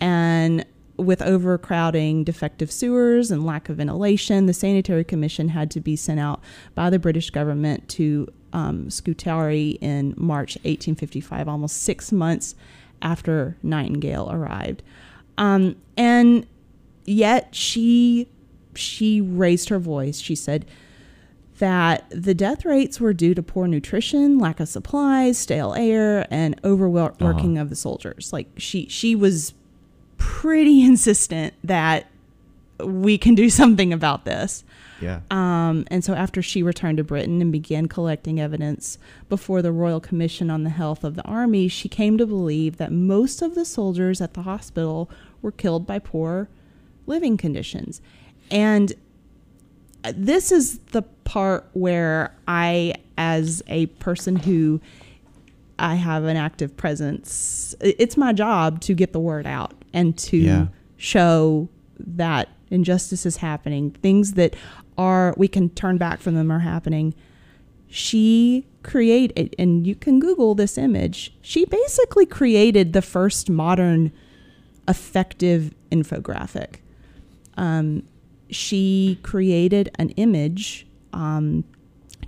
and 0.00 0.66
with 0.96 1.22
overcrowding, 1.22 2.24
defective 2.24 2.70
sewers, 2.70 3.30
and 3.30 3.46
lack 3.46 3.68
of 3.70 3.76
ventilation, 3.78 4.44
the 4.46 4.52
sanitary 4.52 5.04
commission 5.04 5.48
had 5.48 5.70
to 5.70 5.80
be 5.80 5.96
sent 5.96 6.20
out 6.20 6.42
by 6.74 6.90
the 6.90 6.98
British 6.98 7.30
government 7.30 7.88
to 7.88 8.28
um, 8.52 8.90
Scutari 8.90 9.78
in 9.80 10.14
March 10.16 10.56
1855, 10.56 11.48
almost 11.48 11.82
six 11.82 12.12
months 12.12 12.54
after 13.02 13.56
Nightingale 13.62 14.30
arrived. 14.30 14.82
Um, 15.38 15.76
and 15.96 16.46
yet 17.04 17.54
she 17.54 18.28
she 18.74 19.20
raised 19.20 19.68
her 19.68 19.78
voice. 19.78 20.20
She 20.20 20.34
said 20.34 20.66
that 21.58 22.06
the 22.10 22.34
death 22.34 22.64
rates 22.64 23.00
were 23.00 23.12
due 23.12 23.34
to 23.34 23.42
poor 23.42 23.66
nutrition, 23.66 24.38
lack 24.38 24.60
of 24.60 24.68
supplies, 24.68 25.36
stale 25.38 25.74
air, 25.74 26.26
and 26.30 26.58
overworking 26.64 27.58
of 27.58 27.68
the 27.70 27.76
soldiers. 27.76 28.32
Like 28.32 28.48
she 28.56 28.86
she 28.88 29.14
was 29.14 29.54
pretty 30.16 30.82
insistent 30.84 31.54
that 31.64 32.06
we 32.84 33.18
can 33.18 33.34
do 33.34 33.50
something 33.50 33.92
about 33.92 34.24
this. 34.24 34.64
Yeah. 35.00 35.20
Um, 35.30 35.84
and 35.88 36.04
so, 36.04 36.14
after 36.14 36.42
she 36.42 36.62
returned 36.62 36.98
to 36.98 37.04
Britain 37.04 37.40
and 37.40 37.50
began 37.50 37.86
collecting 37.88 38.40
evidence 38.40 38.98
before 39.28 39.62
the 39.62 39.72
Royal 39.72 40.00
Commission 40.00 40.50
on 40.50 40.64
the 40.64 40.70
Health 40.70 41.04
of 41.04 41.14
the 41.16 41.22
Army, 41.24 41.68
she 41.68 41.88
came 41.88 42.18
to 42.18 42.26
believe 42.26 42.76
that 42.76 42.92
most 42.92 43.42
of 43.42 43.54
the 43.54 43.64
soldiers 43.64 44.20
at 44.20 44.34
the 44.34 44.42
hospital 44.42 45.10
were 45.42 45.52
killed 45.52 45.86
by 45.86 45.98
poor 45.98 46.48
living 47.06 47.36
conditions. 47.36 48.00
And 48.50 48.92
this 50.14 50.50
is 50.52 50.78
the 50.92 51.02
part 51.24 51.66
where 51.72 52.32
I, 52.48 52.94
as 53.18 53.62
a 53.66 53.86
person 53.86 54.36
who 54.36 54.80
I 55.78 55.94
have 55.94 56.24
an 56.24 56.36
active 56.36 56.76
presence, 56.76 57.74
it's 57.80 58.16
my 58.16 58.32
job 58.32 58.80
to 58.82 58.94
get 58.94 59.12
the 59.12 59.20
word 59.20 59.46
out 59.46 59.72
and 59.92 60.16
to 60.18 60.36
Yeah. 60.36 60.66
show 60.96 61.68
that 61.98 62.48
injustice 62.70 63.26
is 63.26 63.38
happening, 63.38 63.90
things 64.02 64.34
that 64.34 64.54
are 65.00 65.34
we 65.38 65.48
can 65.48 65.70
turn 65.70 65.96
back 65.96 66.20
from 66.20 66.34
them 66.34 66.52
are 66.52 66.58
happening. 66.58 67.14
She 67.88 68.66
created, 68.82 69.54
and 69.58 69.86
you 69.86 69.94
can 69.94 70.20
Google 70.20 70.54
this 70.54 70.76
image. 70.76 71.34
She 71.40 71.64
basically 71.64 72.26
created 72.26 72.92
the 72.92 73.00
first 73.00 73.48
modern 73.48 74.12
effective 74.86 75.74
infographic. 75.90 76.76
Um, 77.56 78.02
she 78.50 79.18
created 79.22 79.90
an 79.94 80.10
image 80.10 80.86
um, 81.14 81.64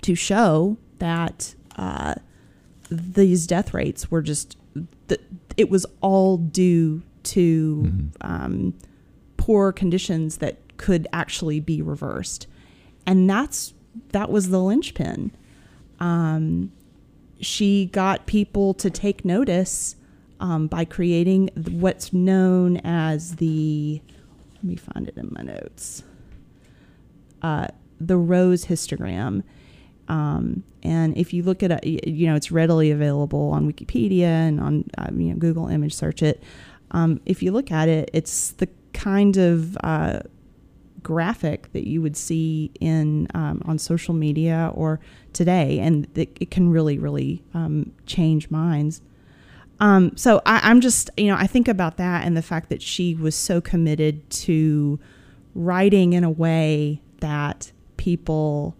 to 0.01 0.15
show 0.15 0.77
that 0.97 1.53
uh, 1.75 2.15
these 2.89 3.45
death 3.45 3.73
rates 3.73 4.09
were 4.09 4.21
just 4.21 4.57
that 5.07 5.21
it 5.57 5.69
was 5.69 5.85
all 6.01 6.37
due 6.37 7.03
to 7.23 8.09
um, 8.21 8.73
poor 9.37 9.71
conditions 9.71 10.37
that 10.37 10.57
could 10.77 11.07
actually 11.13 11.59
be 11.59 11.81
reversed, 11.81 12.47
and 13.05 13.29
that's 13.29 13.73
that 14.11 14.29
was 14.29 14.49
the 14.49 14.59
linchpin. 14.59 15.31
Um, 15.99 16.71
she 17.39 17.87
got 17.87 18.25
people 18.25 18.73
to 18.75 18.89
take 18.89 19.25
notice 19.25 19.95
um, 20.39 20.67
by 20.67 20.85
creating 20.85 21.49
what's 21.55 22.13
known 22.13 22.77
as 22.77 23.37
the 23.37 24.01
let 24.55 24.63
me 24.63 24.75
find 24.75 25.07
it 25.07 25.17
in 25.17 25.29
my 25.31 25.41
notes. 25.41 26.03
Uh, 27.41 27.67
the 27.99 28.17
rose 28.17 28.65
histogram. 28.65 29.43
Um, 30.07 30.63
and 30.81 31.17
if 31.17 31.33
you 31.33 31.43
look 31.43 31.63
at 31.63 31.71
it 31.71 32.07
you 32.07 32.27
know 32.27 32.35
it's 32.35 32.51
readily 32.51 32.91
available 32.91 33.51
on 33.51 33.71
wikipedia 33.71 34.23
and 34.25 34.59
on 34.59 34.83
um, 34.97 35.21
you 35.21 35.29
know 35.29 35.37
google 35.37 35.67
image 35.67 35.93
search 35.93 36.21
it. 36.21 36.43
Um, 36.91 37.21
if 37.25 37.41
you 37.41 37.51
look 37.51 37.71
at 37.71 37.87
it 37.87 38.09
it's 38.13 38.51
the 38.51 38.67
kind 38.93 39.37
of 39.37 39.77
uh, 39.83 40.19
graphic 41.03 41.71
that 41.73 41.87
you 41.87 42.01
would 42.01 42.15
see 42.17 42.71
in 42.79 43.27
um, 43.33 43.61
on 43.65 43.77
social 43.77 44.13
media 44.13 44.71
or 44.73 44.99
today, 45.33 45.79
and 45.79 46.07
it, 46.15 46.35
it 46.39 46.49
can 46.51 46.69
really, 46.69 46.97
really 46.97 47.43
um, 47.53 47.91
change 48.05 48.49
minds. 48.49 49.01
Um, 49.79 50.15
so 50.15 50.41
I, 50.45 50.61
I'm 50.63 50.79
just, 50.81 51.09
you 51.17 51.27
know, 51.27 51.35
I 51.35 51.47
think 51.47 51.67
about 51.67 51.97
that 51.97 52.25
and 52.25 52.37
the 52.37 52.41
fact 52.41 52.69
that 52.69 52.81
she 52.81 53.15
was 53.15 53.35
so 53.35 53.59
committed 53.59 54.29
to 54.29 54.99
writing 55.55 56.13
in 56.13 56.23
a 56.23 56.29
way 56.29 57.01
that 57.19 57.71
people, 57.97 58.75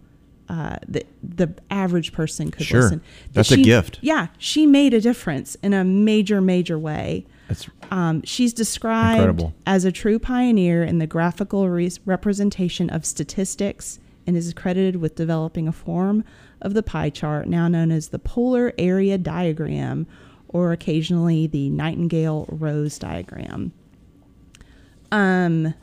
uh, 0.48 0.76
the 0.88 1.04
the 1.22 1.54
average 1.70 2.12
person 2.12 2.50
could 2.50 2.66
Sure. 2.66 2.82
listen. 2.82 3.00
That 3.28 3.34
That's 3.34 3.52
a 3.52 3.56
gift. 3.56 3.98
Yeah, 4.02 4.28
she 4.38 4.66
made 4.66 4.94
a 4.94 5.00
difference 5.00 5.56
in 5.62 5.74
a 5.74 5.84
major, 5.84 6.40
major 6.40 6.78
way. 6.78 7.26
That's 7.48 7.68
Um, 7.90 8.22
she's 8.24 8.52
described 8.52 9.18
Incredible. 9.18 9.54
as 9.66 9.84
a 9.84 9.92
true 9.92 10.18
pioneer 10.18 10.82
in 10.82 10.98
the 10.98 11.06
graphical 11.06 11.68
re- 11.68 11.90
representation 12.06 12.88
of 12.90 13.04
statistics 13.04 13.98
and 14.26 14.36
is 14.36 14.52
credited 14.54 14.96
with 14.96 15.14
developing 15.14 15.68
a 15.68 15.72
form 15.72 16.24
of 16.62 16.72
the 16.74 16.82
pie 16.82 17.10
chart 17.10 17.46
now 17.46 17.68
known 17.68 17.90
as 17.90 18.08
the 18.08 18.18
polar 18.18 18.72
area 18.78 19.18
diagram 19.18 20.06
or 20.48 20.72
occasionally 20.72 21.46
the 21.46 21.68
Nightingale 21.68 22.46
Rose 22.48 22.98
diagram. 22.98 23.72
Um, 25.12 25.74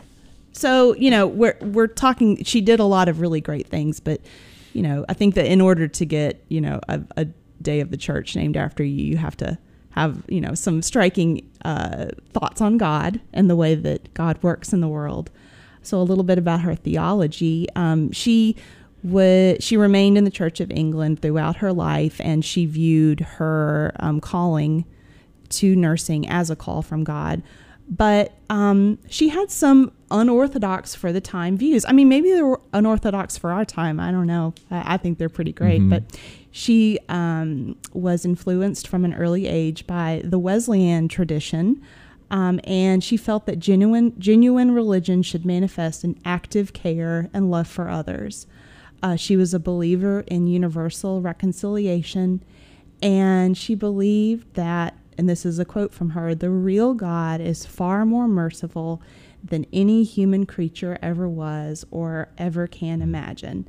so 0.51 0.95
you 0.95 1.09
know 1.11 1.27
we're 1.27 1.57
we're 1.61 1.87
talking. 1.87 2.43
She 2.43 2.61
did 2.61 2.79
a 2.79 2.85
lot 2.85 3.07
of 3.07 3.21
really 3.21 3.39
great 3.41 3.67
things, 3.67 3.99
but 3.99 4.21
you 4.73 4.81
know 4.81 5.05
I 5.07 5.13
think 5.13 5.35
that 5.35 5.45
in 5.45 5.61
order 5.61 5.87
to 5.87 6.05
get 6.05 6.43
you 6.49 6.59
know 6.61 6.79
a, 6.89 7.01
a 7.17 7.25
day 7.61 7.79
of 7.79 7.91
the 7.91 7.97
church 7.97 8.35
named 8.35 8.57
after 8.57 8.83
you, 8.83 9.05
you 9.05 9.17
have 9.17 9.37
to 9.37 9.57
have 9.91 10.23
you 10.27 10.41
know 10.41 10.53
some 10.53 10.81
striking 10.81 11.49
uh, 11.63 12.07
thoughts 12.33 12.61
on 12.61 12.77
God 12.77 13.21
and 13.33 13.49
the 13.49 13.55
way 13.55 13.75
that 13.75 14.13
God 14.13 14.41
works 14.41 14.73
in 14.73 14.81
the 14.81 14.87
world. 14.87 15.29
So 15.83 15.99
a 15.99 16.03
little 16.03 16.23
bit 16.23 16.37
about 16.37 16.61
her 16.61 16.75
theology. 16.75 17.67
Um, 17.75 18.11
she 18.11 18.55
was 19.03 19.57
she 19.61 19.77
remained 19.77 20.17
in 20.17 20.23
the 20.23 20.31
Church 20.31 20.59
of 20.59 20.71
England 20.71 21.21
throughout 21.21 21.57
her 21.57 21.73
life, 21.73 22.19
and 22.23 22.45
she 22.45 22.65
viewed 22.65 23.21
her 23.21 23.93
um, 23.99 24.19
calling 24.19 24.85
to 25.49 25.75
nursing 25.75 26.27
as 26.29 26.49
a 26.49 26.55
call 26.55 26.81
from 26.81 27.03
God. 27.03 27.41
But 27.89 28.33
um, 28.49 28.99
she 29.09 29.27
had 29.29 29.51
some 29.51 29.91
unorthodox 30.09 30.95
for 30.95 31.11
the 31.11 31.19
time 31.19 31.57
views. 31.57 31.83
I 31.85 31.91
mean, 31.91 32.07
maybe 32.07 32.31
they 32.31 32.41
were 32.41 32.61
unorthodox 32.71 33.37
for 33.37 33.51
our 33.51 33.65
time. 33.65 33.99
I 33.99 34.11
don't 34.11 34.27
know. 34.27 34.53
I, 34.69 34.93
I 34.93 34.97
think 34.97 35.17
they're 35.17 35.27
pretty 35.29 35.51
great. 35.51 35.81
But 35.89 36.03
she 36.51 36.99
um, 37.07 37.77
was 37.93 38.25
influenced 38.25 38.87
from 38.87 39.05
an 39.05 39.13
early 39.13 39.47
age 39.47 39.87
by 39.87 40.21
the 40.23 40.39
Wesleyan 40.39 41.07
tradition. 41.07 41.81
Um, 42.29 42.59
and 42.63 43.03
she 43.03 43.17
felt 43.17 43.45
that 43.45 43.59
genuine 43.59 44.17
genuine 44.17 44.71
religion 44.71 45.21
should 45.21 45.45
manifest 45.45 46.03
in 46.05 46.17
active 46.23 46.71
care 46.71 47.29
and 47.33 47.51
love 47.51 47.67
for 47.67 47.89
others. 47.89 48.47
Uh, 49.03 49.15
she 49.15 49.35
was 49.35 49.53
a 49.53 49.59
believer 49.59 50.23
in 50.27 50.47
universal 50.47 51.21
reconciliation, 51.21 52.43
and 53.01 53.57
she 53.57 53.75
believed 53.75 54.53
that, 54.53 54.95
and 55.17 55.27
this 55.27 55.45
is 55.45 55.59
a 55.59 55.65
quote 55.65 55.93
from 55.93 56.11
her 56.11 56.33
the 56.33 56.49
real 56.49 56.93
God 56.93 57.41
is 57.41 57.65
far 57.65 58.05
more 58.05 58.27
merciful 58.27 59.01
than 59.43 59.65
any 59.73 60.03
human 60.03 60.45
creature 60.45 60.97
ever 61.01 61.27
was 61.27 61.83
or 61.91 62.29
ever 62.37 62.67
can 62.67 63.01
imagine. 63.01 63.67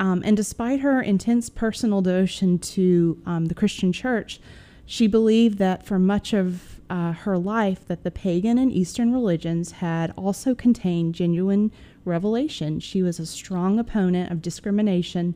Um, 0.00 0.22
and 0.24 0.36
despite 0.36 0.80
her 0.80 1.00
intense 1.02 1.48
personal 1.50 2.00
devotion 2.02 2.58
to 2.60 3.20
um, 3.26 3.46
the 3.46 3.54
Christian 3.54 3.92
church, 3.92 4.40
she 4.86 5.06
believed 5.06 5.58
that 5.58 5.84
for 5.84 5.98
much 5.98 6.32
of 6.32 6.80
uh, 6.88 7.12
her 7.12 7.36
life 7.36 7.86
that 7.88 8.04
the 8.04 8.10
pagan 8.10 8.56
and 8.58 8.72
Eastern 8.72 9.12
religions 9.12 9.72
had 9.72 10.12
also 10.16 10.54
contained 10.54 11.14
genuine 11.14 11.70
revelation. 12.04 12.80
She 12.80 13.02
was 13.02 13.18
a 13.18 13.26
strong 13.26 13.78
opponent 13.78 14.30
of 14.30 14.40
discrimination, 14.40 15.34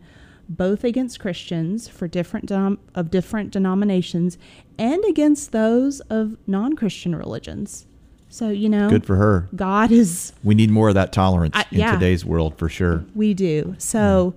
both 0.48 0.84
against 0.84 1.20
Christians 1.20 1.88
for 1.88 2.08
different 2.08 2.50
of 2.50 3.10
different 3.10 3.50
denominations 3.50 4.38
and 4.78 5.04
against 5.04 5.52
those 5.52 6.00
of 6.02 6.36
non-Christian 6.46 7.14
religions. 7.14 7.86
So 8.30 8.48
you 8.48 8.70
know, 8.70 8.88
Good 8.88 9.04
for 9.04 9.16
her. 9.16 9.48
God 9.54 9.90
is 9.92 10.32
We 10.42 10.54
need 10.54 10.70
more 10.70 10.88
of 10.88 10.94
that 10.94 11.12
tolerance 11.12 11.54
I- 11.54 11.66
in 11.70 11.80
yeah. 11.80 11.92
today's 11.92 12.24
world 12.24 12.56
for 12.56 12.70
sure. 12.70 13.04
we 13.14 13.34
do. 13.34 13.74
So, 13.76 14.34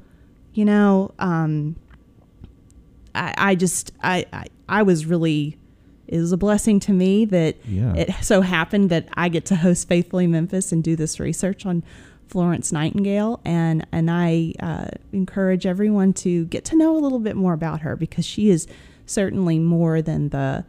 you 0.55 0.65
know, 0.65 1.13
um, 1.19 1.75
I, 3.13 3.33
I 3.37 3.55
just, 3.55 3.91
I, 4.01 4.25
I, 4.33 4.45
I 4.67 4.83
was 4.83 5.05
really, 5.05 5.57
it 6.07 6.17
was 6.19 6.31
a 6.31 6.37
blessing 6.37 6.79
to 6.81 6.91
me 6.93 7.25
that 7.25 7.57
Yeah. 7.65 7.93
it 7.95 8.13
so 8.23 8.41
happened 8.41 8.89
that 8.89 9.07
I 9.15 9.29
get 9.29 9.45
to 9.47 9.55
host 9.55 9.87
Faithfully 9.87 10.27
Memphis 10.27 10.71
and 10.71 10.83
do 10.83 10.95
this 10.95 11.19
research 11.19 11.65
on 11.65 11.83
Florence 12.27 12.71
Nightingale. 12.71 13.39
And, 13.45 13.85
and 13.91 14.09
I 14.09 14.53
uh, 14.59 14.87
encourage 15.13 15.65
everyone 15.65 16.13
to 16.13 16.45
get 16.45 16.65
to 16.65 16.75
know 16.75 16.97
a 16.97 16.99
little 16.99 17.19
bit 17.19 17.35
more 17.35 17.53
about 17.53 17.81
her 17.81 17.95
because 17.95 18.25
she 18.25 18.49
is 18.49 18.67
certainly 19.05 19.59
more 19.59 20.01
than 20.01 20.29
the, 20.29 20.65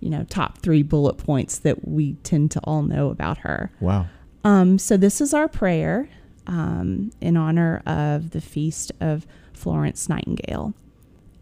you 0.00 0.10
know, 0.10 0.24
top 0.24 0.58
three 0.58 0.82
bullet 0.82 1.14
points 1.14 1.58
that 1.60 1.88
we 1.88 2.14
tend 2.22 2.50
to 2.52 2.60
all 2.64 2.82
know 2.82 3.08
about 3.10 3.38
her. 3.38 3.70
Wow. 3.80 4.06
Um, 4.44 4.78
so 4.78 4.96
this 4.96 5.20
is 5.20 5.32
our 5.34 5.48
prayer 5.48 6.08
um, 6.48 7.12
in 7.20 7.36
honor 7.36 7.82
of 7.86 8.30
the 8.30 8.40
feast 8.40 8.90
of 9.00 9.26
Florence 9.52 10.08
Nightingale. 10.08 10.74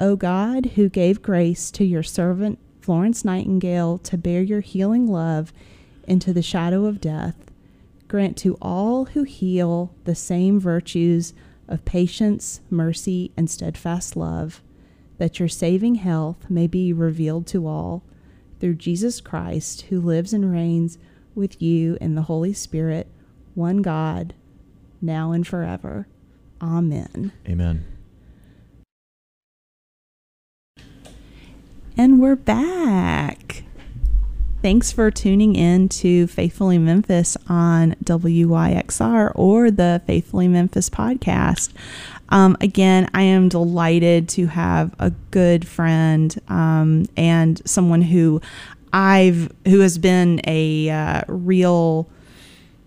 O 0.01 0.17
God, 0.17 0.67
who 0.75 0.89
gave 0.89 1.23
grace 1.23 1.71
to 1.71 1.85
your 1.85 2.03
servant 2.03 2.59
Florence 2.81 3.25
Nightingale 3.25 3.99
to 3.99 4.19
bear 4.19 4.43
your 4.43 4.61
healing 4.61 5.07
love 5.07 5.53
into 6.07 6.33
the 6.33 6.43
shadow 6.43 6.85
of 6.85 7.01
death, 7.01 7.51
grant 8.09 8.37
to 8.39 8.59
all 8.61 9.07
who 9.07 9.23
heal 9.23 9.95
the 10.05 10.15
same 10.15 10.61
virtues 10.61 11.33
of 11.69 11.85
patience, 11.85 12.61
mercy, 12.71 13.33
and 13.37 13.51
steadfast 13.51 14.17
love, 14.17 14.63
that 15.19 15.39
your 15.39 15.49
saving 15.49 15.97
health 15.97 16.49
may 16.51 16.67
be 16.67 16.93
revealed 16.93 17.47
to 17.47 17.67
all 17.67 18.05
through 18.61 18.75
Jesus 18.75 19.21
Christ, 19.21 19.83
who 19.83 20.01
lives 20.01 20.33
and 20.33 20.53
reigns 20.53 20.99
with 21.35 21.61
you 21.61 21.99
in 22.01 22.15
the 22.15 22.23
Holy 22.23 22.53
Spirit, 22.53 23.09
one 23.55 23.83
God, 23.83 24.35
now 25.01 25.33
and 25.33 25.47
forever. 25.47 26.07
Amen. 26.63 27.33
Amen. 27.49 27.85
And 31.99 32.21
we're 32.21 32.37
back. 32.37 33.65
Thanks 34.63 34.91
for 34.91 35.11
tuning 35.11 35.55
in 35.55 35.89
to 35.91 36.27
Faithfully 36.27 36.77
Memphis 36.77 37.37
on 37.49 37.95
WYXR 38.05 39.33
or 39.35 39.71
the 39.71 40.03
Faithfully 40.07 40.49
Memphis 40.49 40.91
podcast. 40.91 41.73
Um, 42.31 42.57
again, 42.61 43.09
I 43.15 43.23
am 43.23 43.49
delighted 43.49 44.29
to 44.31 44.47
have 44.47 44.95
a 44.99 45.11
good 45.31 45.67
friend 45.67 46.37
um, 46.49 47.07
and 47.17 47.63
someone 47.65 48.03
who 48.03 48.41
I've 48.93 49.53
who 49.67 49.81
has 49.81 49.99
been 49.99 50.41
a 50.47 50.91
uh, 50.91 51.23
real 51.29 52.09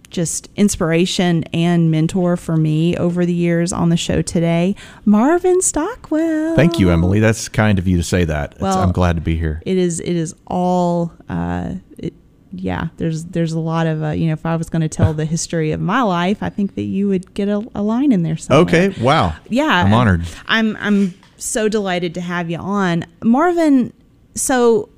just 0.10 0.50
inspiration 0.56 1.44
and 1.54 1.92
mentor 1.92 2.36
for 2.38 2.58
me 2.58 2.96
over 2.98 3.26
the 3.26 3.34
years 3.34 3.72
on 3.72 3.90
the 3.90 3.98
show 3.98 4.22
today, 4.22 4.76
Marvin 5.06 5.62
Stockwell. 5.62 6.56
Thank 6.56 6.80
you, 6.80 6.90
Emily. 6.90 7.20
That's 7.20 7.48
kind 7.50 7.78
of 7.80 7.88
you 7.88 7.98
to 7.98 8.04
say 8.04 8.26
that. 8.26 8.60
Well, 8.60 8.78
I'm 8.80 8.92
glad 8.92 9.16
to 9.16 9.22
be 9.22 9.36
here. 9.38 9.62
it 9.66 9.78
is 9.78 10.00
it 10.00 10.16
is 10.16 10.34
all 10.48 11.12
uh 11.30 11.74
it, 11.98 12.14
yeah 12.52 12.88
there's 12.98 13.26
there's 13.26 13.54
a 13.54 13.60
lot 13.60 13.86
of 13.86 14.02
uh, 14.02 14.10
you 14.10 14.26
know 14.26 14.34
if 14.34 14.44
i 14.44 14.56
was 14.56 14.72
going 14.72 14.82
to 14.82 14.90
tell 14.90 15.14
the 15.14 15.26
history 15.26 15.72
of 15.72 15.80
my 15.80 16.02
life 16.02 16.42
i 16.42 16.50
think 16.50 16.74
that 16.74 16.82
you 16.82 17.08
would 17.08 17.32
get 17.36 17.48
a, 17.48 17.64
a 17.76 17.82
line 17.84 18.12
in 18.12 18.24
there 18.24 18.36
somewhere 18.36 18.64
Okay. 18.90 19.04
Wow. 19.04 19.36
yeah 19.50 19.84
I'm 19.86 19.94
honored. 19.94 20.24
i'm 20.48 20.76
i'm 20.78 21.14
so 21.38 21.70
delighted 21.70 22.16
to 22.16 22.22
have 22.22 22.50
you 22.50 22.58
on 22.58 23.06
marvin 23.24 23.94
so 24.34 24.90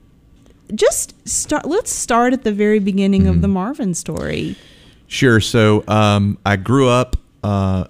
just 0.74 1.14
start 1.28 1.66
let's 1.66 1.92
start 1.92 2.32
at 2.32 2.44
the 2.46 2.54
very 2.54 2.80
beginning 2.80 3.28
of 3.28 3.42
the 3.42 3.48
Mm-hmm. 3.48 3.54
marvin 3.54 3.94
story 3.94 4.56
Sure. 5.12 5.42
So 5.42 5.84
um, 5.90 6.38
I 6.46 6.56
grew 6.56 6.88
up. 6.88 7.18
Uh, 7.44 7.84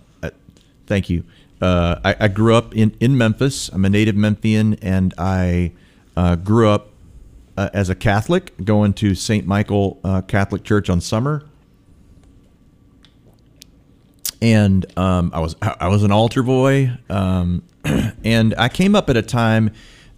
thank 0.87 1.07
you. 1.07 1.23
Uh, 1.61 1.99
I, 2.03 2.15
I 2.21 2.27
grew 2.29 2.55
up 2.55 2.75
in, 2.75 2.97
in 2.99 3.15
Memphis. 3.15 3.69
I'm 3.69 3.85
a 3.85 3.91
native 3.91 4.15
Memphian, 4.15 4.73
and 4.81 5.13
I 5.19 5.71
uh, 6.17 6.35
grew 6.35 6.67
up 6.67 6.89
uh, 7.55 7.69
as 7.75 7.89
a 7.89 7.95
Catholic, 7.95 8.51
going 8.65 8.93
to 8.93 9.13
St. 9.13 9.45
Michael 9.45 9.99
uh, 10.03 10.21
Catholic 10.21 10.63
Church 10.63 10.89
on 10.89 10.99
summer. 10.99 11.45
And 14.41 14.87
um, 14.97 15.29
I 15.31 15.41
was 15.41 15.55
I 15.61 15.89
was 15.89 16.01
an 16.01 16.11
altar 16.11 16.41
boy, 16.41 16.91
um, 17.07 17.61
and 18.23 18.55
I 18.57 18.67
came 18.67 18.95
up 18.95 19.11
at 19.11 19.15
a 19.15 19.21
time 19.21 19.69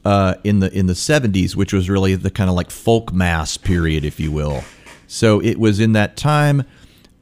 uh, 0.06 0.36
in 0.46 0.60
the 0.60 0.72
in 0.72 0.88
the 0.88 0.94
70s, 0.94 1.54
which 1.54 1.74
was 1.74 1.90
really 1.90 2.16
the 2.16 2.32
kind 2.32 2.50
of 2.50 2.56
like 2.56 2.72
folk 2.72 3.12
mass 3.12 3.58
period, 3.58 4.06
if 4.06 4.22
you 4.22 4.32
will. 4.32 4.64
So 5.06 5.42
it 5.42 5.60
was 5.60 5.82
in 5.82 5.92
that 5.92 6.16
time, 6.16 6.64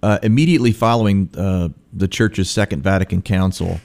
uh, 0.04 0.20
immediately 0.24 0.72
following 0.72 1.30
uh, 1.38 1.70
the 1.94 2.08
Church's 2.08 2.50
Second 2.50 2.82
Vatican 2.84 3.22
Council, 3.22 3.80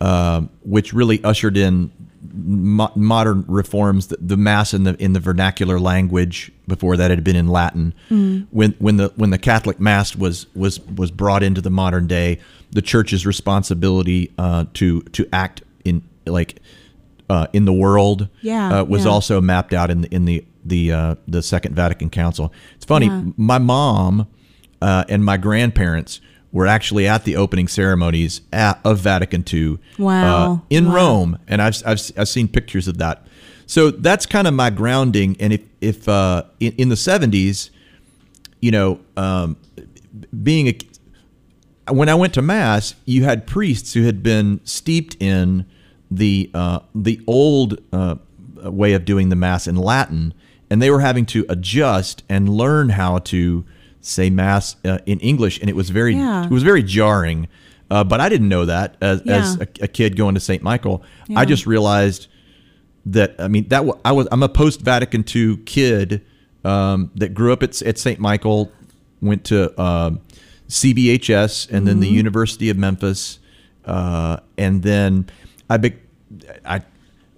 uh, 0.00 0.42
which 0.62 0.92
really 0.92 1.22
ushered 1.24 1.56
in 1.56 1.90
mo- 2.32 2.92
modern 2.94 3.44
reforms. 3.48 4.08
The, 4.08 4.16
the 4.20 4.36
mass 4.36 4.74
in 4.74 4.84
the 4.84 4.94
in 5.02 5.12
the 5.12 5.20
vernacular 5.20 5.78
language 5.80 6.52
before 6.68 6.96
that 6.96 7.10
had 7.10 7.24
been 7.24 7.36
in 7.36 7.48
Latin. 7.48 7.94
When 8.08 8.72
when 8.78 8.96
the 8.96 9.12
when 9.16 9.30
the 9.30 9.38
Catholic 9.38 9.80
Mass 9.80 10.14
was 10.16 10.46
was 10.54 10.80
was 10.80 11.10
brought 11.10 11.42
into 11.42 11.60
the 11.60 11.70
modern 11.70 12.06
day, 12.06 12.40
the 12.70 12.82
Church's 12.82 13.24
responsibility 13.26 14.32
uh, 14.38 14.66
to 14.74 15.02
to 15.02 15.26
act 15.32 15.62
in 15.84 16.02
like 16.26 16.60
uh, 17.30 17.46
in 17.54 17.64
the 17.64 17.72
world 17.72 18.28
Yeah, 18.42 18.80
uh, 18.80 18.84
was 18.84 19.04
yeah. 19.04 19.10
also 19.10 19.40
mapped 19.40 19.72
out 19.72 19.90
in 19.90 20.02
the 20.02 20.14
in 20.14 20.24
the 20.26 20.44
the 20.64 20.92
uh, 20.92 21.14
the 21.28 21.42
Second 21.42 21.74
Vatican 21.74 22.10
Council. 22.10 22.52
It's 22.76 22.84
funny. 22.84 23.06
Yeah. 23.06 23.22
My 23.36 23.58
mom 23.58 24.26
uh, 24.82 25.04
and 25.08 25.24
my 25.24 25.36
grandparents 25.36 26.20
were 26.52 26.66
actually 26.66 27.06
at 27.08 27.24
the 27.24 27.34
opening 27.36 27.66
ceremonies 27.66 28.40
at, 28.52 28.78
of 28.84 28.98
Vatican 29.00 29.44
II 29.52 29.78
Wow. 29.98 30.52
uh, 30.52 30.58
in 30.70 30.86
Wow. 30.88 30.94
Rome, 30.94 31.38
and 31.48 31.60
I've, 31.60 31.82
I've 31.84 32.00
I've 32.16 32.28
seen 32.28 32.48
pictures 32.48 32.86
of 32.88 32.98
that. 32.98 33.26
So 33.66 33.90
that's 33.90 34.26
kind 34.26 34.46
of 34.46 34.54
my 34.54 34.70
grounding. 34.70 35.36
And 35.40 35.52
if 35.54 35.62
if 35.80 36.08
uh, 36.08 36.44
in, 36.60 36.72
in 36.78 36.88
the 36.90 36.96
seventies, 36.96 37.70
you 38.60 38.70
know, 38.70 39.00
um, 39.16 39.56
being 40.42 40.68
a 40.68 41.92
when 41.92 42.08
I 42.08 42.14
went 42.14 42.34
to 42.34 42.42
mass, 42.42 42.94
you 43.04 43.24
had 43.24 43.46
priests 43.46 43.92
who 43.94 44.04
had 44.04 44.22
been 44.22 44.60
steeped 44.64 45.16
in 45.20 45.66
the 46.10 46.50
uh, 46.54 46.80
the 46.94 47.20
old 47.26 47.80
uh, 47.92 48.14
way 48.62 48.92
of 48.94 49.04
doing 49.04 49.28
the 49.28 49.36
mass 49.36 49.66
in 49.66 49.76
Latin, 49.76 50.32
and 50.70 50.80
they 50.80 50.90
were 50.90 51.00
having 51.00 51.26
to 51.26 51.44
adjust 51.48 52.22
and 52.28 52.48
learn 52.48 52.90
how 52.90 53.18
to 53.18 53.64
say 54.06 54.30
mass 54.30 54.76
uh, 54.84 54.98
in 55.06 55.18
English, 55.20 55.60
and 55.60 55.68
it 55.70 55.76
was 55.76 55.90
very 55.90 56.14
Yeah. 56.14 56.44
it 56.44 56.50
was 56.50 56.62
very 56.62 56.82
jarring. 56.82 57.48
Uh, 57.90 58.02
but 58.04 58.18
I 58.20 58.28
didn't 58.28 58.48
know 58.48 58.64
that 58.64 58.96
as, 59.00 59.20
as 59.28 59.56
a, 59.60 59.68
a 59.82 59.88
kid 59.88 60.16
going 60.16 60.34
to 60.34 60.40
St. 60.40 60.62
Michael. 60.62 61.02
Yeah. 61.28 61.40
I 61.40 61.44
just 61.44 61.66
realized 61.66 62.28
that 63.06 63.34
I 63.38 63.48
mean 63.48 63.68
that 63.68 63.84
wa- 63.84 63.98
I 64.04 64.12
was 64.12 64.26
I'm 64.32 64.42
a 64.42 64.48
post 64.48 64.80
Vatican 64.80 65.24
II 65.34 65.58
kid 65.58 66.24
um, 66.64 67.10
that 67.16 67.34
grew 67.34 67.52
up 67.52 67.62
at, 67.62 67.80
at 67.82 67.98
St. 67.98 68.18
Michael, 68.18 68.72
went 69.20 69.44
to 69.44 69.78
um, 69.80 70.20
CBHS 70.68 71.70
and 71.70 71.86
then 71.86 72.00
the 72.00 72.06
Mm-hmm. 72.06 72.16
University 72.16 72.70
of 72.70 72.76
Memphis, 72.78 73.38
uh, 73.84 74.38
and 74.58 74.82
then 74.82 75.28
I 75.68 75.76
be, 75.76 75.94
I 76.64 76.80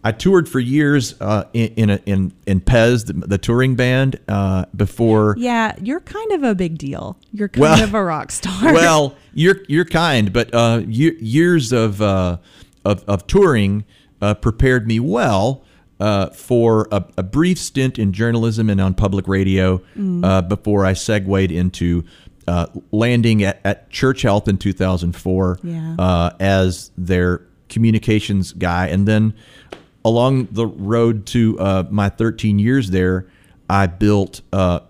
I 0.08 0.12
toured 0.12 0.48
for 0.48 0.60
years 0.60 1.14
uh, 1.20 1.44
in 1.52 1.68
in, 1.76 1.90
a, 1.90 2.00
in 2.06 2.32
in 2.46 2.60
Pezz 2.60 3.06
the, 3.06 3.12
the 3.14 3.38
touring 3.38 3.74
band 3.76 4.18
uh, 4.28 4.64
before. 4.74 5.34
yeah 5.38 5.74
you're 5.82 6.00
kind 6.00 6.32
of 6.32 6.42
a 6.42 6.54
big 6.54 6.78
deal 6.78 7.16
you're 7.32 7.48
kind 7.48 7.60
Well- 7.62 7.82
of 7.84 7.94
a 7.94 8.02
rock 8.02 8.30
star 8.32 8.72
well, 8.80 9.14
you're 9.34 9.58
you're 9.68 9.84
kind, 9.84 10.32
but 10.32 10.52
uh, 10.54 10.82
ye- 10.86 11.18
years 11.20 11.72
of, 11.72 12.00
uh, 12.00 12.38
of 12.84 13.04
of 13.08 13.26
touring 13.26 13.84
uh, 14.22 14.34
prepared 14.34 14.86
me 14.86 14.98
well 15.00 15.62
uh, 16.00 16.28
for 16.30 16.88
a, 16.92 17.04
a 17.16 17.22
brief 17.22 17.58
stint 17.58 17.98
in 17.98 18.12
journalism 18.12 18.70
and 18.70 18.80
on 18.80 18.94
public 18.94 19.26
radio 19.28 19.80
uh, 20.22 20.42
before 20.42 20.84
I 20.86 20.92
segued 20.94 21.50
into 21.50 22.04
uh, 22.48 22.66
landing 22.92 23.42
at, 23.42 23.60
at 23.64 23.90
Church 23.90 24.22
Health 24.22 24.46
in 24.46 24.56
2004 24.58 25.58
Yeah. 25.64 25.96
uh, 25.98 26.30
as 26.38 26.90
their 26.96 27.42
communications 27.68 28.52
guy, 28.52 28.86
and 28.86 29.08
then 29.08 29.34
along 30.06 30.48
the 30.52 30.66
road 30.66 31.26
to 31.26 31.58
uh, 31.58 31.84
my 31.90 32.08
13 32.08 32.58
years 32.58 32.90
there, 32.90 33.26
I 33.68 33.86
built. 33.88 34.40
Uh, 34.52 34.80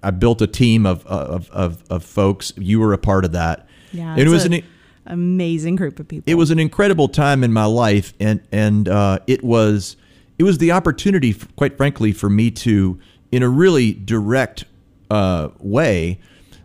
I 0.00 0.10
built 0.10 0.42
a 0.42 0.46
team 0.46 0.86
of 0.86 1.06
of, 1.06 1.50
of, 1.50 1.82
of 1.90 2.04
folks. 2.04 2.52
You 2.56 2.80
were 2.80 2.92
a 2.92 2.98
part 2.98 3.24
of 3.24 3.32
that. 3.32 3.66
Yeah, 3.92 4.16
it 4.16 4.28
was 4.28 4.44
a 4.44 4.50
an 4.50 4.64
amazing 5.06 5.76
group 5.76 5.98
of 5.98 6.06
people. 6.06 6.30
it 6.30 6.34
was 6.34 6.50
an 6.50 6.58
incredible 6.58 7.08
time 7.08 7.42
in 7.42 7.52
my 7.52 7.64
life, 7.64 8.12
and 8.20 8.40
and 8.52 8.88
uh, 8.88 9.20
it 9.26 9.42
was 9.42 9.96
it 10.38 10.44
was 10.44 10.58
the 10.58 10.72
opportunity, 10.72 11.34
quite 11.56 11.76
frankly, 11.76 12.12
for 12.12 12.30
me 12.30 12.50
to, 12.52 12.98
in 13.32 13.42
a 13.42 13.48
really 13.48 13.92
direct 13.92 14.64
uh, 15.10 15.48
way, 15.58 16.20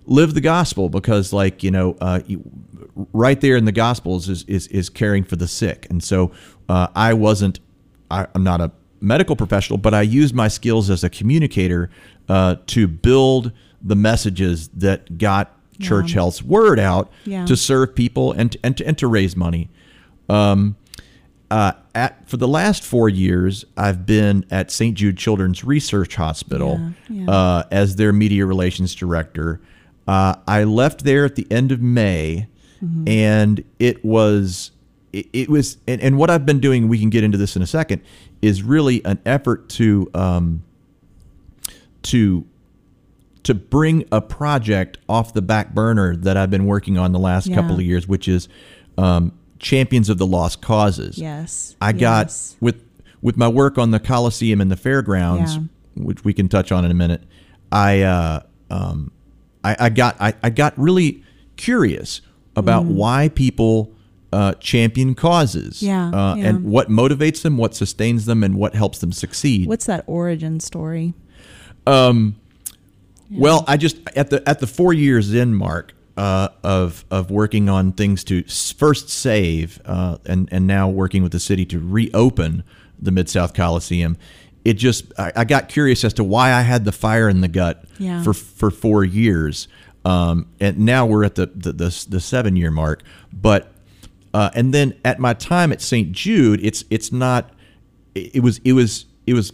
live 0.05 0.33
the 0.33 0.41
gospel 0.41 0.89
because, 0.89 1.31
like 1.33 1.63
you 1.63 1.71
know, 1.71 1.95
uh, 2.01 2.21
right 3.13 3.39
there 3.41 3.55
in 3.55 3.65
the 3.65 3.71
Gospels 3.71 4.29
is 4.29 4.43
is, 4.43 4.67
is 4.67 4.89
caring 4.89 5.23
for 5.23 5.35
the 5.35 5.47
sick, 5.47 5.87
and 5.89 6.03
so 6.03 6.31
uh, 6.69 6.87
I 6.95 7.13
wasn't. 7.13 7.59
I, 8.11 8.27
I'm 8.35 8.43
not 8.43 8.61
a 8.61 8.71
medical 9.01 9.35
professional, 9.35 9.77
but 9.77 9.93
I 9.93 10.01
used 10.01 10.33
my 10.35 10.47
skills 10.47 10.89
as 10.89 11.03
a 11.03 11.09
communicator 11.09 11.89
uh, 12.29 12.55
to 12.67 12.87
build 12.87 13.51
the 13.81 13.95
messages 13.95 14.69
that 14.69 15.17
got 15.17 15.57
Church 15.79 16.13
Health's 16.13 16.41
word 16.43 16.79
out 16.79 17.11
Yeah. 17.25 17.45
to 17.45 17.57
serve 17.57 17.95
people 17.95 18.31
and 18.31 18.55
and 18.63 18.77
to, 18.77 18.85
and 18.87 18.97
to 18.99 19.07
raise 19.07 19.35
money. 19.35 19.69
Um, 20.29 20.77
uh, 21.51 21.73
at 21.93 22.27
for 22.29 22.37
the 22.37 22.47
last 22.47 22.83
four 22.83 23.09
years, 23.09 23.65
I've 23.77 24.05
been 24.05 24.45
at 24.49 24.71
St. 24.71 24.95
Jude 24.95 25.17
Children's 25.17 25.63
Research 25.63 26.15
Hospital 26.15 26.79
Yeah, 27.09 27.23
yeah. 27.25 27.29
Uh, 27.31 27.63
as 27.71 27.95
their 27.97 28.13
media 28.13 28.45
relations 28.45 28.95
director. 28.95 29.59
Uh, 30.07 30.35
I 30.47 30.63
left 30.65 31.03
there 31.03 31.25
at 31.25 31.35
the 31.35 31.47
end 31.51 31.71
of 31.71 31.81
May, 31.81 32.47
Mm-hmm. 32.83 33.07
and 33.07 33.63
it 33.79 34.03
was 34.03 34.71
it, 35.13 35.27
it 35.31 35.49
was 35.49 35.77
and, 35.87 36.01
and 36.01 36.17
what 36.17 36.29
I've 36.29 36.45
been 36.45 36.59
doing. 36.59 36.89
We 36.89 36.99
can 36.99 37.09
get 37.09 37.23
into 37.23 37.37
this 37.37 37.55
in 37.55 37.61
a 37.61 37.67
second. 37.67 38.01
Is 38.41 38.61
really 38.61 39.01
an 39.05 39.19
effort 39.25 39.69
to 39.69 40.11
um, 40.13 40.63
to 42.03 42.45
to 43.43 43.53
bring 43.53 44.05
a 44.11 44.21
project 44.21 44.97
off 45.09 45.33
the 45.33 45.41
back 45.41 45.73
burner 45.73 46.15
that 46.15 46.37
I've 46.37 46.49
been 46.49 46.65
working 46.65 46.97
on 46.97 47.11
the 47.11 47.19
last 47.19 47.47
Yeah. 47.47 47.55
couple 47.55 47.75
of 47.75 47.81
years, 47.81 48.07
which 48.07 48.27
is 48.27 48.47
um, 48.97 49.31
Champions 49.59 50.09
of 50.09 50.17
the 50.17 50.27
Lost 50.27 50.61
Causes. 50.61 51.17
yes. 51.17 51.75
I 51.81 51.91
got 51.93 52.25
yes. 52.27 52.55
with 52.59 52.83
with 53.21 53.37
my 53.37 53.47
work 53.47 53.77
on 53.77 53.91
the 53.91 53.99
Coliseum 53.99 54.59
and 54.59 54.69
the 54.69 54.75
fairgrounds, 54.77 55.55
Yeah. 55.55 55.63
which 55.95 56.25
we 56.25 56.33
can 56.33 56.49
touch 56.49 56.71
on 56.71 56.83
in 56.83 56.91
a 56.91 56.93
minute. 56.95 57.23
I 57.71 58.01
uh, 58.01 58.41
um, 58.69 59.11
I, 59.63 59.75
I 59.79 59.89
got 59.89 60.15
I, 60.19 60.33
I 60.43 60.49
got 60.49 60.77
really 60.77 61.23
curious 61.57 62.21
about 62.55 62.83
Mm. 62.85 62.95
why 62.95 63.29
people 63.29 63.91
uh, 64.31 64.53
champion 64.55 65.13
causes, 65.15 65.81
Yeah, 65.83 66.09
uh, 66.09 66.35
yeah. 66.35 66.47
and 66.47 66.63
what 66.65 66.89
motivates 66.89 67.43
them, 67.43 67.55
what 67.57 67.75
sustains 67.75 68.25
them, 68.25 68.43
and 68.43 68.55
what 68.55 68.73
helps 68.75 68.97
them 68.99 69.11
succeed. 69.11 69.67
What's 69.67 69.85
that 69.85 70.03
origin 70.07 70.59
story? 70.59 71.13
Well, 73.31 73.63
I 73.67 73.77
just 73.77 73.97
at 74.15 74.29
the 74.29 74.47
at 74.47 74.59
the 74.59 74.67
four 74.67 74.93
years 74.93 75.33
in 75.33 75.55
mark 75.55 75.93
uh, 76.17 76.49
of 76.63 77.03
of 77.09 77.31
working 77.31 77.69
on 77.69 77.91
things 77.93 78.23
to 78.25 78.43
first 78.43 79.09
save 79.09 79.81
uh, 79.85 80.17
and 80.25 80.47
and 80.51 80.67
now 80.67 80.89
working 80.89 81.23
with 81.23 81.31
the 81.31 81.39
city 81.39 81.65
to 81.67 81.79
reopen 81.79 82.63
the 82.99 83.11
Mid 83.11 83.29
South 83.29 83.53
Coliseum. 83.53 84.17
It 84.65 84.73
just 84.73 85.11
I, 85.19 85.31
I 85.35 85.43
got 85.45 85.67
curious 85.69 86.03
as 86.03 86.13
to 86.13 86.23
why 86.23 86.53
I 86.53 86.61
had 86.61 86.85
the 86.85 86.91
fire 86.91 87.27
in 87.29 87.41
the 87.41 87.47
gut 87.47 87.83
Yeah. 87.97 88.23
for 88.23 88.33
for 88.33 88.71
four 88.71 89.03
years, 89.03 89.67
um, 90.05 90.47
and 90.59 90.79
now 90.79 91.05
we're 91.05 91.23
at 91.25 91.35
the 91.35 91.47
the 91.47 91.71
the, 91.73 92.05
the 92.09 92.19
seven 92.19 92.55
year 92.55 92.71
mark. 92.71 93.03
But 93.33 93.71
uh, 94.33 94.49
and 94.55 94.73
then 94.73 94.93
at 95.03 95.19
my 95.19 95.33
time 95.33 95.71
at 95.73 95.81
St. 95.81 96.11
Jude, 96.11 96.59
it's 96.63 96.85
it's 96.89 97.11
not. 97.11 97.49
It, 98.15 98.35
it 98.35 98.39
was 98.39 98.59
it 98.63 98.73
was 98.73 99.05
it 99.27 99.33
was 99.33 99.51